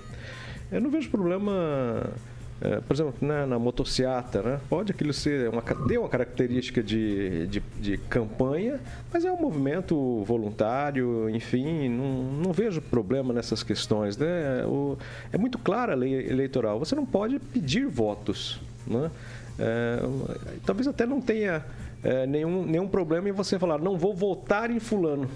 Eu 0.71 0.81
não 0.81 0.91
vejo 0.91 1.11
problema, 1.11 2.11
é, 2.63 2.81
por 2.81 2.95
exemplo, 2.95 3.15
né, 3.21 3.45
na 3.45 3.59
motociata, 3.59 4.41
né? 4.41 4.61
Pode 4.71 4.91
aquilo 4.91 5.13
ser 5.13 5.51
uma, 5.51 5.61
ter 5.61 5.99
uma 5.99 6.09
característica 6.09 6.83
de, 6.83 7.47
de, 7.49 7.63
de, 7.79 7.99
campanha, 7.99 8.81
mas 9.13 9.27
é 9.27 9.31
um 9.31 9.39
movimento 9.39 10.25
voluntário, 10.25 11.29
enfim, 11.29 11.91
não, 11.91 12.23
não 12.43 12.53
vejo 12.55 12.81
problema 12.81 13.35
nessas 13.35 13.63
questões, 13.63 14.17
né? 14.17 14.65
O, 14.65 14.97
é 15.31 15.37
muito 15.37 15.59
clara 15.59 15.93
a 15.93 15.97
lei 15.97 16.27
eleitoral, 16.27 16.79
você 16.79 16.95
não 16.95 17.05
pode 17.05 17.39
pedir 17.39 17.87
votos, 17.87 18.59
né? 18.87 19.11
É, 19.59 19.99
talvez 20.65 20.89
até 20.89 21.05
não 21.05 21.21
tenha 21.21 21.63
é, 22.03 22.27
nenhum, 22.27 22.65
nenhum 22.65 22.89
problema 22.89 23.29
em 23.29 23.33
você 23.33 23.59
falar, 23.59 23.79
não 23.79 23.97
vou 23.97 24.15
votar 24.15 24.71
em 24.71 24.81
fulano. 24.81 25.29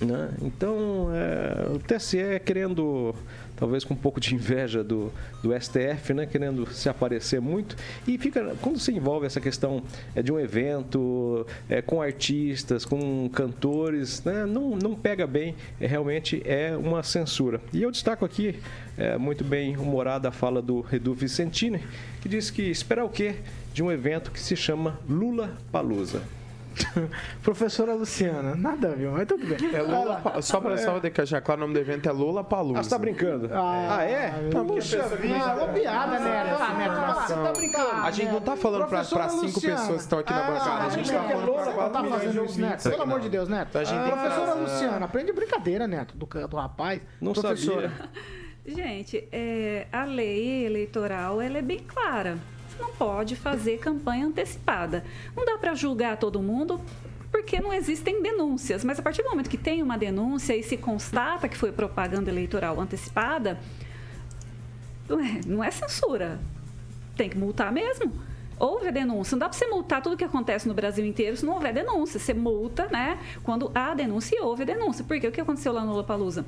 Né? 0.00 0.30
Então, 0.42 1.08
é, 1.12 1.72
o 1.74 1.78
TSE 1.78 2.18
é 2.18 2.38
querendo, 2.38 3.14
talvez 3.58 3.84
com 3.84 3.94
um 3.94 3.96
pouco 3.96 4.20
de 4.20 4.34
inveja 4.34 4.84
do, 4.84 5.12
do 5.42 5.50
STF, 5.58 6.14
né? 6.14 6.26
querendo 6.26 6.66
se 6.72 6.88
aparecer 6.88 7.40
muito, 7.40 7.76
e 8.06 8.16
fica, 8.16 8.54
quando 8.62 8.78
se 8.78 8.92
envolve 8.92 9.26
essa 9.26 9.40
questão 9.40 9.82
é, 10.14 10.22
de 10.22 10.32
um 10.32 10.38
evento 10.38 11.46
é, 11.68 11.82
com 11.82 12.00
artistas, 12.00 12.84
com 12.84 13.28
cantores, 13.28 14.22
né? 14.24 14.46
não, 14.46 14.76
não 14.76 14.94
pega 14.94 15.26
bem, 15.26 15.54
é, 15.80 15.86
realmente 15.86 16.42
é 16.44 16.76
uma 16.76 17.02
censura. 17.02 17.60
E 17.72 17.82
eu 17.82 17.90
destaco 17.90 18.24
aqui, 18.24 18.60
é, 18.96 19.18
muito 19.18 19.44
bem 19.44 19.76
humorada 19.76 20.28
a 20.28 20.32
fala 20.32 20.62
do 20.62 20.84
Edu 20.92 21.14
Vicentini, 21.14 21.82
que 22.20 22.28
diz 22.28 22.50
que 22.50 22.62
esperar 22.62 23.04
o 23.04 23.08
quê? 23.08 23.36
De 23.74 23.82
um 23.82 23.90
evento 23.90 24.30
que 24.30 24.40
se 24.40 24.56
chama 24.56 24.98
Lula 25.08 25.56
Palusa. 25.70 26.37
Professora 27.42 27.94
Luciana, 27.94 28.54
nada 28.54 28.88
a 28.88 28.94
ver, 28.94 29.08
mas 29.10 29.26
tudo 29.26 29.46
bem. 29.46 29.74
É 29.74 29.82
Lula, 29.82 30.20
ah, 30.24 30.42
só 30.42 30.60
para 30.60 30.74
é. 30.74 30.76
só 30.78 30.98
deixar 30.98 31.40
claro, 31.40 31.60
o 31.60 31.62
nome 31.62 31.74
do 31.74 31.80
evento 31.80 32.08
é 32.08 32.12
Lula 32.12 32.44
Palusa. 32.44 32.80
Ah, 32.80 32.82
você 32.82 32.90
tá 32.90 32.98
brincando? 32.98 33.50
Ah, 33.52 33.98
ah 33.98 34.02
é? 34.04 34.48
Tá 34.50 34.64
puxa 34.64 35.08
vida. 35.16 35.34
Ah, 35.36 35.54
uma 35.54 35.68
piada, 35.68 36.18
né? 36.18 36.56
Ah, 36.58 36.74
Neto, 36.74 37.20
você 37.20 37.34
tá 37.34 37.52
brincando. 37.52 37.90
A 37.90 38.10
gente 38.10 38.32
não 38.32 38.40
tá 38.40 38.56
falando 38.56 38.86
para 38.86 39.04
cinco 39.04 39.60
pessoas 39.60 39.88
que 39.88 39.94
estão 39.94 40.18
aqui 40.18 40.32
na 40.32 40.46
ah, 40.46 40.50
bancada. 40.50 40.84
A 40.84 40.90
gente 40.90 41.12
tá 41.12 41.22
falando 41.22 41.74
quatro 41.74 41.92
tá 41.92 42.04
fazendo 42.04 42.44
isso, 42.44 42.60
Neto. 42.60 42.90
Pelo 42.90 43.02
amor 43.02 43.20
de 43.20 43.28
Deus, 43.28 43.48
Neto. 43.48 43.70
Professora 43.70 44.54
Luciana, 44.54 45.04
aprende 45.04 45.32
brincadeira, 45.32 45.86
Neto, 45.86 46.16
do, 46.16 46.26
do 46.26 46.56
rapaz. 46.56 47.00
Não 47.20 47.34
sabia. 47.34 47.92
Gente, 48.66 49.26
é, 49.32 49.86
a 49.90 50.04
lei 50.04 50.66
eleitoral 50.66 51.40
ela 51.40 51.56
é 51.56 51.62
bem 51.62 51.78
clara 51.78 52.36
não 52.78 52.92
pode 52.92 53.36
fazer 53.36 53.78
campanha 53.78 54.26
antecipada. 54.26 55.04
Não 55.36 55.44
dá 55.44 55.58
para 55.58 55.74
julgar 55.74 56.16
todo 56.16 56.40
mundo 56.40 56.80
porque 57.30 57.60
não 57.60 57.72
existem 57.72 58.22
denúncias. 58.22 58.84
Mas 58.84 58.98
a 58.98 59.02
partir 59.02 59.22
do 59.22 59.30
momento 59.30 59.50
que 59.50 59.58
tem 59.58 59.82
uma 59.82 59.98
denúncia 59.98 60.56
e 60.56 60.62
se 60.62 60.76
constata 60.76 61.48
que 61.48 61.56
foi 61.56 61.72
propaganda 61.72 62.30
eleitoral 62.30 62.80
antecipada, 62.80 63.58
não 65.46 65.62
é, 65.62 65.70
censura. 65.70 66.38
Tem 67.16 67.28
que 67.28 67.38
multar 67.38 67.72
mesmo. 67.72 68.12
Houve 68.58 68.88
a 68.88 68.90
denúncia. 68.90 69.34
Não 69.34 69.40
dá 69.40 69.48
para 69.48 69.56
você 69.56 69.66
multar 69.66 70.02
tudo 70.02 70.16
que 70.16 70.24
acontece 70.24 70.66
no 70.66 70.74
Brasil 70.74 71.04
inteiro 71.04 71.36
se 71.36 71.46
não 71.46 71.54
houver 71.54 71.72
denúncia. 71.72 72.18
Você 72.18 72.34
multa, 72.34 72.88
né? 72.88 73.18
Quando 73.42 73.70
há 73.74 73.94
denúncia 73.94 74.36
e 74.36 74.40
houve 74.40 74.64
denúncia. 74.64 75.04
Porque 75.04 75.26
o 75.26 75.32
que 75.32 75.40
aconteceu 75.40 75.72
lá 75.72 75.82
no 75.82 75.92
Lollapalooza? 75.92 76.44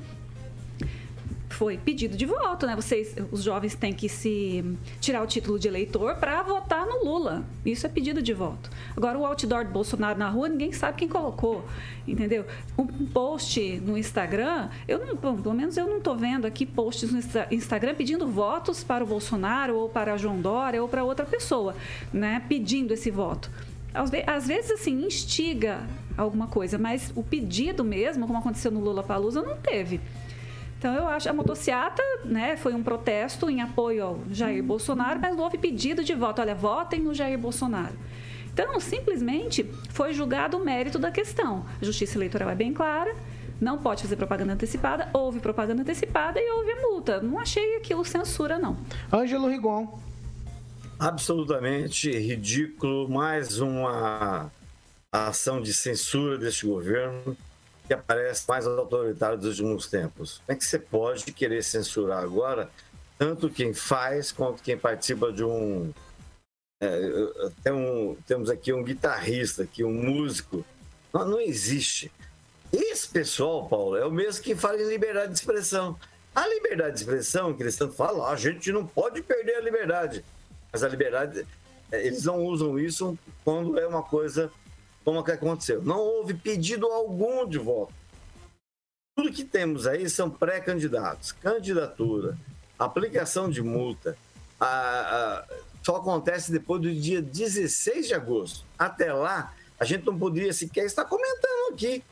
Foi 1.61 1.77
pedido 1.77 2.17
de 2.17 2.25
voto, 2.25 2.65
né? 2.65 2.75
Vocês, 2.75 3.15
os 3.31 3.43
jovens 3.43 3.75
têm 3.75 3.93
que 3.93 4.09
se 4.09 4.65
tirar 4.99 5.21
o 5.21 5.27
título 5.27 5.59
de 5.59 5.67
eleitor 5.67 6.15
para 6.15 6.41
votar 6.41 6.87
no 6.87 7.05
Lula. 7.05 7.45
Isso 7.63 7.85
é 7.85 7.89
pedido 7.89 8.19
de 8.19 8.33
voto. 8.33 8.67
Agora 8.97 9.15
o 9.15 9.23
outdoor 9.23 9.65
do 9.65 9.69
Bolsonaro 9.69 10.17
na 10.17 10.27
rua, 10.27 10.49
ninguém 10.49 10.71
sabe 10.71 10.97
quem 10.97 11.07
colocou, 11.07 11.63
entendeu? 12.07 12.47
Um 12.75 12.87
post 12.87 13.79
no 13.85 13.95
Instagram, 13.95 14.69
eu 14.87 15.05
não, 15.05 15.15
pelo 15.15 15.53
menos 15.53 15.77
eu 15.77 15.85
não 15.85 15.99
estou 15.99 16.15
vendo 16.15 16.47
aqui 16.47 16.65
posts 16.65 17.11
no 17.11 17.19
Instagram 17.51 17.93
pedindo 17.93 18.25
votos 18.25 18.83
para 18.83 19.03
o 19.03 19.07
Bolsonaro 19.07 19.75
ou 19.75 19.87
para 19.87 20.17
João 20.17 20.41
Dória 20.41 20.81
ou 20.81 20.89
para 20.89 21.03
outra 21.03 21.27
pessoa, 21.27 21.75
né? 22.11 22.41
Pedindo 22.49 22.91
esse 22.91 23.11
voto 23.11 23.51
às 24.25 24.47
vezes 24.47 24.71
assim 24.71 25.05
instiga 25.05 25.81
alguma 26.17 26.47
coisa, 26.47 26.77
mas 26.77 27.11
o 27.15 27.21
pedido 27.21 27.83
mesmo, 27.83 28.25
como 28.25 28.39
aconteceu 28.39 28.71
no 28.71 28.79
Lula 28.79 29.03
Palusa, 29.03 29.41
não 29.41 29.57
teve. 29.57 29.99
Então, 30.81 30.95
eu 30.95 31.07
acho 31.07 31.29
a 31.29 31.33
motociata 31.33 32.01
né, 32.25 32.57
foi 32.57 32.73
um 32.73 32.81
protesto 32.81 33.47
em 33.51 33.61
apoio 33.61 34.03
ao 34.03 34.19
Jair 34.31 34.63
Bolsonaro, 34.63 35.19
mas 35.21 35.35
não 35.35 35.43
houve 35.43 35.59
pedido 35.59 36.03
de 36.03 36.15
voto. 36.15 36.41
Olha, 36.41 36.55
votem 36.55 36.99
no 36.99 37.13
Jair 37.13 37.37
Bolsonaro. 37.37 37.93
Então, 38.51 38.79
simplesmente 38.79 39.63
foi 39.91 40.11
julgado 40.11 40.57
o 40.57 40.65
mérito 40.65 40.97
da 40.97 41.11
questão. 41.11 41.67
A 41.79 41.85
justiça 41.85 42.17
eleitoral 42.17 42.49
é 42.49 42.55
bem 42.55 42.73
clara, 42.73 43.15
não 43.61 43.77
pode 43.77 44.01
fazer 44.01 44.15
propaganda 44.15 44.53
antecipada, 44.53 45.07
houve 45.13 45.39
propaganda 45.39 45.83
antecipada 45.83 46.39
e 46.39 46.49
houve 46.49 46.73
multa. 46.73 47.21
Não 47.21 47.37
achei 47.37 47.75
aquilo 47.75 48.03
censura, 48.03 48.57
não. 48.57 48.75
Ângelo 49.13 49.49
Rigon. 49.49 49.99
Absolutamente 50.97 52.09
ridículo, 52.09 53.07
mais 53.07 53.59
uma 53.59 54.51
ação 55.11 55.61
de 55.61 55.75
censura 55.75 56.39
deste 56.39 56.65
governo 56.65 57.37
que 57.91 57.95
aparece 57.95 58.45
mais 58.47 58.65
autoritário 58.65 59.37
dos 59.37 59.59
últimos 59.59 59.87
tempos. 59.87 60.41
Como 60.45 60.55
é 60.55 60.55
que 60.55 60.63
você 60.63 60.79
pode 60.79 61.29
querer 61.33 61.61
censurar 61.61 62.23
agora 62.23 62.69
tanto 63.17 63.49
quem 63.49 63.73
faz 63.73 64.31
quanto 64.31 64.63
quem 64.63 64.77
participa 64.77 65.29
de 65.29 65.43
um. 65.43 65.93
É, 66.81 67.49
tem 67.61 67.73
um 67.73 68.15
temos 68.25 68.49
aqui 68.49 68.71
um 68.71 68.81
guitarrista, 68.81 69.63
aqui 69.63 69.83
um 69.83 69.91
músico. 69.91 70.65
Não, 71.13 71.27
não 71.27 71.41
existe. 71.41 72.09
Esse 72.71 73.09
pessoal, 73.09 73.67
Paulo, 73.67 73.97
é 73.97 74.05
o 74.05 74.11
mesmo 74.11 74.41
que 74.41 74.55
fala 74.55 74.81
em 74.81 74.87
liberdade 74.87 75.33
de 75.33 75.39
expressão. 75.39 75.99
A 76.33 76.47
liberdade 76.47 76.95
de 76.95 77.01
expressão, 77.01 77.53
que 77.53 77.61
eles 77.61 77.75
tanto 77.75 77.93
falam, 77.93 78.25
a 78.25 78.37
gente 78.37 78.71
não 78.71 78.87
pode 78.87 79.21
perder 79.21 79.55
a 79.55 79.61
liberdade. 79.61 80.23
Mas 80.71 80.81
a 80.81 80.87
liberdade, 80.87 81.45
é, 81.91 82.07
eles 82.07 82.23
não 82.23 82.39
usam 82.45 82.79
isso 82.79 83.19
quando 83.43 83.77
é 83.77 83.85
uma 83.85 84.01
coisa 84.01 84.49
como 85.03 85.19
é 85.19 85.23
que 85.23 85.31
aconteceu. 85.31 85.81
Não 85.81 85.99
houve 85.99 86.33
pedido 86.33 86.85
algum 86.87 87.47
de 87.47 87.57
voto. 87.57 87.93
Tudo 89.15 89.31
que 89.31 89.43
temos 89.43 89.87
aí 89.87 90.09
são 90.09 90.29
pré-candidatos, 90.29 91.31
candidatura, 91.31 92.37
aplicação 92.79 93.49
de 93.49 93.61
multa, 93.61 94.17
a, 94.59 94.67
a, 94.67 95.45
só 95.83 95.97
acontece 95.97 96.51
depois 96.51 96.81
do 96.81 96.93
dia 96.93 97.21
16 97.21 98.07
de 98.07 98.13
agosto. 98.13 98.65
Até 98.77 99.11
lá, 99.11 99.53
a 99.79 99.85
gente 99.85 100.05
não 100.05 100.17
podia 100.17 100.53
sequer 100.53 100.85
estar 100.85 101.05
comentando 101.05 101.73
aqui. 101.73 102.03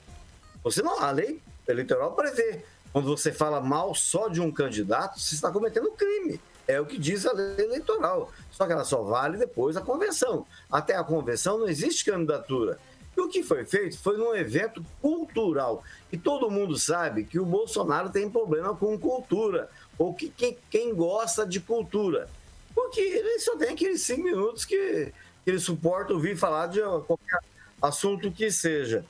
Você 0.63 0.81
não, 0.81 0.99
a 0.99 1.11
lei 1.11 1.41
eleitoral 1.67 2.13
prevê. 2.13 2.63
Quando 2.91 3.15
você 3.15 3.31
fala 3.31 3.61
mal 3.61 3.93
só 3.93 4.27
de 4.27 4.41
um 4.41 4.51
candidato, 4.51 5.19
você 5.19 5.35
está 5.35 5.51
cometendo 5.51 5.91
crime. 5.91 6.41
É 6.69 6.79
o 6.79 6.85
que 6.85 6.99
diz 6.99 7.25
a 7.25 7.33
lei 7.33 7.65
eleitoral. 7.65 8.31
Só 8.51 8.67
que 8.67 8.71
ela 8.71 8.83
só 8.83 9.01
vale 9.01 9.39
depois 9.39 9.73
da 9.73 9.81
convenção. 9.81 10.45
Até 10.71 10.95
a 10.95 11.03
convenção 11.03 11.57
não 11.57 11.67
existe 11.67 12.05
candidatura. 12.05 12.77
E 13.17 13.19
o 13.19 13.27
que 13.27 13.41
foi 13.41 13.65
feito 13.65 13.97
foi 13.97 14.17
num 14.17 14.35
evento 14.35 14.85
cultural. 15.01 15.83
E 16.11 16.17
todo 16.17 16.51
mundo 16.51 16.77
sabe 16.77 17.23
que 17.23 17.39
o 17.39 17.45
Bolsonaro 17.45 18.11
tem 18.11 18.29
problema 18.29 18.75
com 18.75 18.99
cultura, 18.99 19.67
ou 19.97 20.13
que 20.13 20.29
quem, 20.29 20.55
quem 20.69 20.93
gosta 20.93 21.43
de 21.43 21.59
cultura. 21.59 22.29
Porque 22.75 23.01
ele 23.01 23.39
só 23.39 23.57
tem 23.57 23.69
aqueles 23.69 24.03
cinco 24.03 24.25
minutos 24.25 24.63
que, 24.63 25.11
que 25.43 25.49
ele 25.49 25.59
suporta 25.59 26.13
ouvir 26.13 26.37
falar 26.37 26.67
de 26.67 26.81
qualquer 26.81 27.39
assunto 27.81 28.31
que 28.31 28.51
seja. 28.51 29.03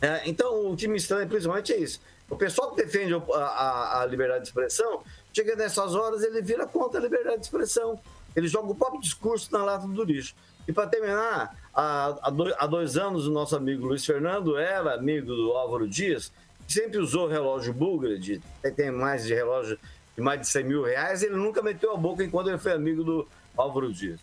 É, 0.00 0.22
então, 0.24 0.72
o 0.72 0.74
que 0.74 0.88
me 0.88 0.96
estranha 0.96 1.26
principalmente 1.26 1.70
é 1.70 1.76
isso. 1.76 2.00
O 2.30 2.36
pessoal 2.36 2.70
que 2.70 2.82
defende 2.82 3.12
a, 3.12 3.18
a, 3.18 4.02
a, 4.02 4.06
liberdade 4.06 4.44
de 4.44 4.48
expressão, 4.48 5.02
chega 5.34 5.56
nessas 5.56 5.94
horas, 5.94 6.22
ele 6.22 6.40
vira 6.40 6.66
contra 6.66 7.00
a 7.00 7.02
liberdade 7.02 7.38
de 7.38 7.44
expressão. 7.44 7.98
Ele 8.36 8.46
joga 8.46 8.70
o 8.70 8.74
próprio 8.74 9.00
discurso 9.00 9.52
na 9.52 9.64
lata 9.64 9.86
do 9.86 10.04
lixo. 10.04 10.34
E 10.66 10.72
para 10.72 10.86
terminar, 10.86 11.54
há, 11.74 12.18
há, 12.22 12.66
dois 12.66 12.96
anos 12.96 13.26
o 13.26 13.30
nosso 13.30 13.54
amigo 13.54 13.86
Luiz 13.86 14.04
Fernando 14.04 14.56
era 14.56 14.94
amigo 14.94 15.26
do 15.26 15.52
Álvaro 15.52 15.86
Dias, 15.86 16.32
sempre 16.66 16.98
usou 16.98 17.28
relógio 17.28 17.74
Bulgari, 17.74 18.40
tem 18.74 18.90
mais 18.90 19.24
de 19.24 19.34
relógio 19.34 19.78
de 20.16 20.22
mais 20.22 20.40
de 20.40 20.46
100 20.46 20.64
mil 20.64 20.82
reais, 20.82 21.22
ele 21.22 21.36
nunca 21.36 21.60
meteu 21.60 21.92
a 21.92 21.96
boca 21.96 22.24
enquanto 22.24 22.48
ele 22.48 22.58
foi 22.58 22.72
amigo 22.72 23.04
do 23.04 23.28
Álvaro 23.56 23.92
Dias. 23.92 24.20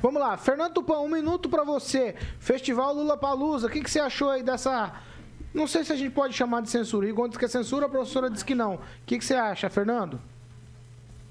Vamos 0.00 0.20
lá, 0.20 0.36
Fernando 0.38 0.72
Tupan, 0.72 1.00
um 1.00 1.08
minuto 1.08 1.48
para 1.48 1.62
você. 1.62 2.14
Festival 2.38 2.94
Lula 2.94 3.18
Palusa, 3.18 3.66
o 3.66 3.70
que, 3.70 3.82
que 3.82 3.90
você 3.90 4.00
achou 4.00 4.30
aí 4.30 4.42
dessa. 4.42 4.94
Não 5.52 5.66
sei 5.66 5.84
se 5.84 5.92
a 5.92 5.96
gente 5.96 6.12
pode 6.12 6.34
chamar 6.34 6.62
de 6.62 6.70
censura. 6.70 7.08
Igor 7.08 7.28
diz 7.28 7.36
que 7.36 7.44
é 7.44 7.48
censura, 7.48 7.86
a 7.86 7.88
professora 7.88 8.30
diz 8.30 8.42
que 8.42 8.54
não. 8.54 8.74
O 8.74 8.80
que, 9.04 9.18
que 9.18 9.24
você 9.24 9.34
acha, 9.34 9.68
Fernando? 9.68 10.20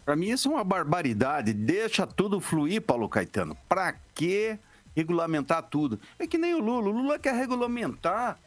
Para 0.04 0.16
mim 0.16 0.30
isso 0.30 0.50
é 0.50 0.52
uma 0.52 0.64
barbaridade. 0.64 1.54
Deixa 1.54 2.06
tudo 2.06 2.42
fluir, 2.42 2.82
Paulo 2.82 3.08
Caetano. 3.08 3.56
Para 3.68 3.94
que 4.14 4.58
regulamentar 4.96 5.64
tudo? 5.64 6.00
É 6.18 6.28
que 6.28 6.38
nem 6.38 6.54
o 6.54 6.60
Lula. 6.60 6.90
O 6.90 6.92
Lula 6.92 7.20
quer 7.20 7.34
regulamentar 7.34 8.38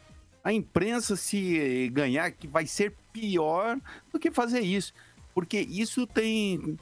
a 0.43 0.51
imprensa 0.51 1.15
se 1.15 1.89
ganhar, 1.93 2.31
que 2.31 2.47
vai 2.47 2.67
ser 2.67 2.93
pior 3.11 3.79
do 4.11 4.19
que 4.19 4.29
fazer 4.29 4.59
isso. 4.59 4.93
Porque 5.33 5.57
isso 5.57 6.05
tem 6.05 6.77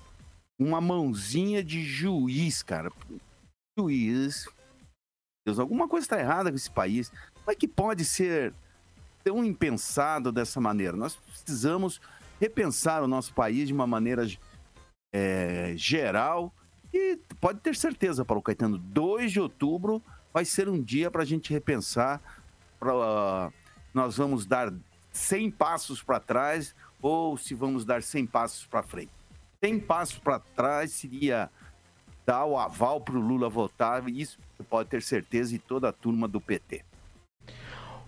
uma 0.60 0.82
mãozinha 0.82 1.64
de 1.64 1.84
juiz, 1.84 2.64
cara. 2.64 2.92
Juiz. 3.78 4.48
Deus, 5.46 5.60
alguma 5.60 5.88
coisa 5.88 6.06
está 6.06 6.20
errada 6.20 6.50
com 6.50 6.58
esse 6.58 6.70
país. 6.70 7.12
Como 7.36 7.52
é 7.52 7.56
que 7.56 7.68
pode 7.68 8.04
ser 8.04 8.54
tão 9.24 9.44
impensado 9.44 10.32
dessa 10.32 10.60
maneira? 10.60 10.96
Nós 10.96 11.16
precisamos 11.16 12.02
repensar 12.40 13.04
o 13.04 13.08
nosso 13.08 13.34
país 13.34 13.68
de 13.68 13.74
uma 13.74 13.86
maneira 13.86 14.26
é, 15.14 15.74
geral. 15.76 16.54
E 16.94 17.18
pode 17.40 17.60
ter 17.60 17.76
certeza, 17.76 18.26
Paulo 18.26 18.42
Caetano, 18.42 18.78
2 18.78 19.32
de 19.32 19.40
outubro 19.40 20.02
vai 20.34 20.46
ser 20.46 20.68
um 20.68 20.82
dia 20.82 21.10
para 21.12 21.22
a 21.22 21.26
gente 21.26 21.52
repensar. 21.52 22.22
Pra, 22.80 23.52
nós 23.94 24.18
vamos 24.18 24.46
dar 24.46 24.74
100 25.12 25.52
passos 25.52 26.02
para 26.02 26.20
trás 26.20 26.76
ou 27.02 27.38
se 27.38 27.54
vamos 27.54 27.86
dar 27.86 28.02
100 28.02 28.28
passos 28.28 28.66
para 28.66 28.84
frente. 28.84 29.12
100 29.64 29.80
passos 29.82 30.18
para 30.18 30.40
trás 30.40 30.92
seria 30.92 31.50
dar 32.26 32.46
o 32.46 32.58
aval 32.58 33.02
para 33.02 33.16
o 33.16 33.20
Lula 33.20 33.50
votar, 33.50 34.08
isso 34.10 34.40
pode 34.70 34.90
ter 34.90 35.02
certeza, 35.02 35.56
e 35.56 35.60
toda 35.60 35.90
a 35.90 35.92
turma 35.92 36.28
do 36.28 36.40
PT. 36.40 36.84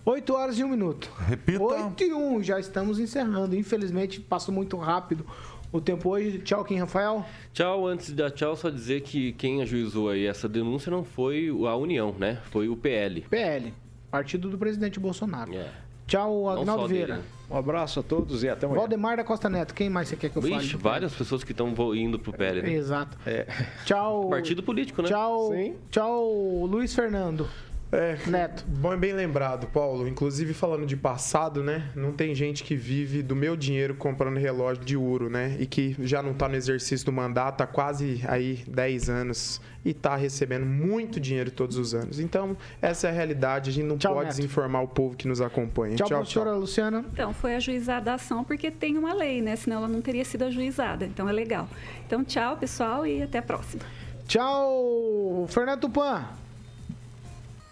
8 0.06 0.34
horas 0.34 0.60
e 0.60 0.64
1 0.64 0.68
minuto. 0.68 1.10
Repita. 1.28 1.64
8 1.64 2.04
e 2.04 2.14
1, 2.14 2.44
já 2.44 2.60
estamos 2.60 3.00
encerrando. 3.00 3.56
Infelizmente, 3.56 4.20
passou 4.20 4.54
muito 4.54 4.76
rápido 4.78 5.26
o 5.72 5.80
tempo 5.80 6.10
hoje. 6.10 6.40
Tchau, 6.40 6.64
Kim 6.66 6.78
Rafael. 6.78 7.26
Tchau, 7.54 7.88
antes 7.88 8.12
da 8.12 8.30
tchau, 8.30 8.56
só 8.56 8.70
dizer 8.70 9.02
que 9.02 9.32
quem 9.34 9.62
ajuizou 9.62 10.10
aí 10.10 10.26
essa 10.26 10.48
denúncia 10.50 10.92
não 10.92 11.04
foi 11.04 11.50
a 11.50 11.76
União, 11.76 12.14
né? 12.18 12.40
Foi 12.52 12.68
o 12.68 12.76
PL. 12.76 13.22
PL, 13.30 13.74
partido 14.12 14.50
do 14.50 14.58
presidente 14.58 15.00
Bolsonaro. 15.00 15.54
É. 15.54 15.72
Tchau, 16.06 16.50
Agnaldo 16.50 16.88
Vieira. 16.88 17.16
Dele? 17.16 17.28
Um 17.50 17.58
abraço 17.58 18.00
a 18.00 18.04
todos 18.04 18.44
e 18.44 18.50
até 18.50 18.66
amanhã. 18.66 18.80
Valdemar 18.80 19.16
da 19.16 19.24
Costa 19.24 19.50
Neto, 19.50 19.74
quem 19.74 19.90
mais 19.90 20.10
você 20.10 20.16
quer 20.18 20.30
que 20.30 20.38
eu 20.38 20.42
fale? 20.42 20.56
Ixi, 20.56 20.76
várias 20.76 21.14
pessoas 21.14 21.44
que 21.44 21.52
estão 21.52 21.74
indo 21.96 22.20
pro 22.20 22.34
PL, 22.34 22.62
né? 22.62 22.74
Exato. 22.74 23.18
É. 23.26 23.48
Tchau. 23.86 24.30
Partido 24.30 24.62
político, 24.62 25.02
né? 25.02 25.08
Tchau. 25.08 25.52
Sim. 25.54 25.76
Tchau, 25.90 26.66
Luiz 26.66 26.94
Fernando. 26.94 27.48
É, 27.94 28.18
Neto. 28.26 28.66
Bom, 28.68 28.98
bem 28.98 29.14
lembrado, 29.14 29.68
Paulo. 29.68 30.08
Inclusive, 30.08 30.52
falando 30.52 30.84
de 30.84 30.98
passado, 30.98 31.64
né? 31.64 31.92
Não 31.96 32.12
tem 32.12 32.34
gente 32.34 32.64
que 32.64 32.76
vive 32.76 33.22
do 33.22 33.36
meu 33.36 33.56
dinheiro 33.56 33.94
comprando 33.94 34.38
relógio 34.38 34.84
de 34.84 34.98
ouro, 34.98 35.30
né? 35.30 35.56
E 35.60 35.68
que 35.68 35.96
já 36.00 36.24
não 36.24 36.34
tá 36.34 36.50
no 36.50 36.56
exercício 36.56 37.06
do 37.06 37.12
mandato 37.12 37.62
há 37.62 37.68
quase 37.68 38.24
aí 38.28 38.64
10 38.68 39.10
anos 39.10 39.62
e 39.86 39.94
tá 39.94 40.16
recebendo 40.16 40.66
muito 40.66 41.20
dinheiro 41.20 41.52
todos 41.52 41.78
os 41.78 41.94
anos. 41.94 42.20
Então, 42.20 42.58
essa 42.82 43.08
é 43.08 43.12
a 43.12 43.14
realidade. 43.14 43.70
A 43.70 43.74
gente 43.74 43.86
não 43.86 43.98
tchau, 43.98 44.16
pode 44.16 44.26
Neto. 44.26 44.38
desinformar 44.38 44.82
o 44.82 44.88
povo 44.88 45.16
que 45.16 45.28
nos 45.28 45.40
acompanha. 45.40 45.96
Tchau, 45.96 46.08
tchau 46.08 46.18
professora 46.18 46.50
tchau. 46.50 46.60
Luciana. 46.60 47.06
Então, 47.14 47.32
foi 47.32 47.54
ajuizada 47.56 48.12
a 48.12 48.16
ação 48.16 48.44
porque 48.44 48.72
tem 48.72 48.98
uma 48.98 49.14
lei, 49.14 49.40
né? 49.40 49.56
Senão 49.56 49.78
ela 49.78 49.88
não 49.88 50.02
teria 50.02 50.26
sido 50.26 50.46
ajuizada. 50.46 51.06
Então, 51.06 51.30
é 51.30 51.32
legal. 51.32 51.70
Então, 52.08 52.24
tchau, 52.24 52.58
pessoal, 52.58 53.06
e 53.06 53.22
até 53.22 53.38
a 53.38 53.44
próxima. 53.44 53.84
Tchau, 54.28 55.46
Fernando 55.48 55.82
Tupan. 55.82 56.26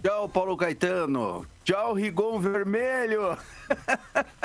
Tchau, 0.03 0.27
Paulo 0.27 0.57
Caetano. 0.57 1.45
Tchau, 1.63 1.93
Rigon 1.93 2.39
Vermelho. 2.39 3.37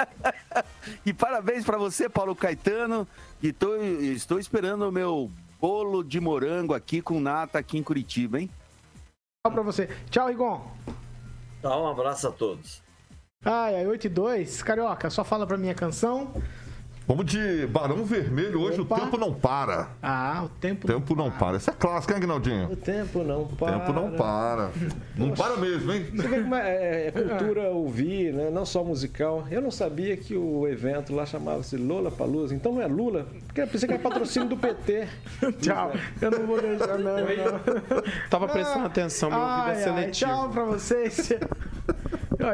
e 1.04 1.14
parabéns 1.14 1.64
para 1.64 1.78
você, 1.78 2.10
Paulo 2.10 2.36
Caetano. 2.36 3.08
E 3.42 3.52
tô, 3.52 3.74
estou 3.76 4.38
esperando 4.38 4.86
o 4.86 4.92
meu 4.92 5.30
bolo 5.58 6.04
de 6.04 6.20
morango 6.20 6.74
aqui 6.74 7.00
com 7.00 7.18
nata 7.20 7.58
aqui 7.58 7.78
em 7.78 7.82
Curitiba, 7.82 8.38
hein? 8.38 8.50
Tchau 9.42 9.52
para 9.52 9.62
você. 9.62 9.88
Tchau, 10.10 10.28
Rigon. 10.28 10.70
Tchau, 11.62 11.84
um 11.84 11.88
abraço 11.88 12.28
a 12.28 12.32
todos. 12.32 12.82
Ai, 13.42 13.76
ai, 13.76 13.86
8 13.86 14.08
e 14.08 14.10
2. 14.10 14.62
Carioca, 14.62 15.08
só 15.08 15.24
fala 15.24 15.46
pra 15.46 15.56
minha 15.56 15.74
canção. 15.74 16.34
Vamos 17.08 17.24
de 17.26 17.68
Barão 17.68 18.04
Vermelho. 18.04 18.60
Hoje 18.60 18.80
Opa. 18.80 18.96
o 18.96 19.00
tempo 19.00 19.16
não 19.16 19.32
para. 19.32 19.90
Ah, 20.02 20.42
o 20.44 20.48
tempo, 20.48 20.88
o 20.88 20.92
tempo 20.92 21.14
não, 21.14 21.30
para. 21.30 21.38
para. 21.38 21.56
Isso 21.58 21.70
é 21.70 21.72
clássico, 21.72 22.12
hein, 22.12 22.18
Aguinaldinho? 22.18 22.72
O 22.72 22.74
tempo 22.74 23.22
não 23.22 23.46
para. 23.46 23.76
O 23.76 23.80
tempo 23.80 23.92
não 23.92 24.10
para. 24.10 24.70
não 25.14 25.30
para 25.30 25.56
mesmo, 25.56 25.92
hein? 25.92 26.04
Você 26.12 26.26
vê 26.26 26.40
como 26.40 26.54
é, 26.56 26.68
é, 26.68 27.06
é 27.06 27.10
cultura 27.12 27.68
ouvir, 27.68 28.32
né? 28.32 28.50
não 28.50 28.66
só 28.66 28.82
musical. 28.82 29.46
Eu 29.52 29.62
não 29.62 29.70
sabia 29.70 30.16
que 30.16 30.36
o 30.36 30.66
evento 30.66 31.14
lá 31.14 31.24
chamava-se 31.24 31.76
Lola 31.76 32.10
Palusa. 32.10 32.52
Então 32.52 32.72
não 32.72 32.82
é 32.82 32.88
Lula? 32.88 33.28
Porque 33.46 33.60
eu 33.60 33.68
pensei 33.68 33.86
que 33.86 33.94
era 33.94 34.02
patrocínio 34.02 34.48
do 34.48 34.56
PT. 34.56 35.06
tchau. 35.62 35.92
Eu 36.20 36.30
não 36.32 36.44
vou 36.44 36.60
deixar, 36.60 36.98
não. 36.98 37.18
não. 37.20 38.02
Tava 38.28 38.48
prestando 38.48 38.82
ah, 38.82 38.86
atenção, 38.86 39.30
meu 39.30 39.38
ouvido 39.38 39.70
é 39.70 39.74
seletivo. 39.76 40.30
Tchau 40.32 40.50
pra 40.50 40.64
vocês. 40.64 41.32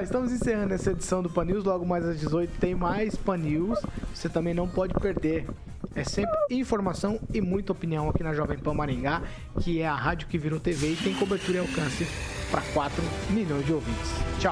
Estamos 0.00 0.32
encerrando 0.32 0.72
essa 0.72 0.92
edição 0.92 1.22
do 1.22 1.28
Pan 1.28 1.44
News. 1.44 1.64
Logo 1.64 1.84
mais 1.84 2.04
às 2.04 2.18
18 2.18 2.58
tem 2.58 2.74
mais 2.74 3.14
Pan 3.14 3.36
News. 3.36 3.78
Você 4.14 4.28
também 4.28 4.54
não 4.54 4.66
pode 4.66 4.94
perder. 4.94 5.46
É 5.94 6.02
sempre 6.02 6.34
informação 6.50 7.20
e 7.32 7.40
muita 7.40 7.72
opinião 7.72 8.08
aqui 8.08 8.22
na 8.22 8.32
Jovem 8.32 8.56
Pan 8.56 8.72
Maringá, 8.72 9.22
que 9.60 9.82
é 9.82 9.86
a 9.86 9.94
rádio 9.94 10.28
que 10.28 10.38
virou 10.38 10.58
TV 10.58 10.92
e 10.92 10.96
tem 10.96 11.14
cobertura 11.14 11.58
e 11.58 11.60
alcance 11.60 12.06
para 12.50 12.62
4 12.72 13.02
milhões 13.30 13.66
de 13.66 13.72
ouvintes. 13.72 14.10
Tchau. 14.38 14.50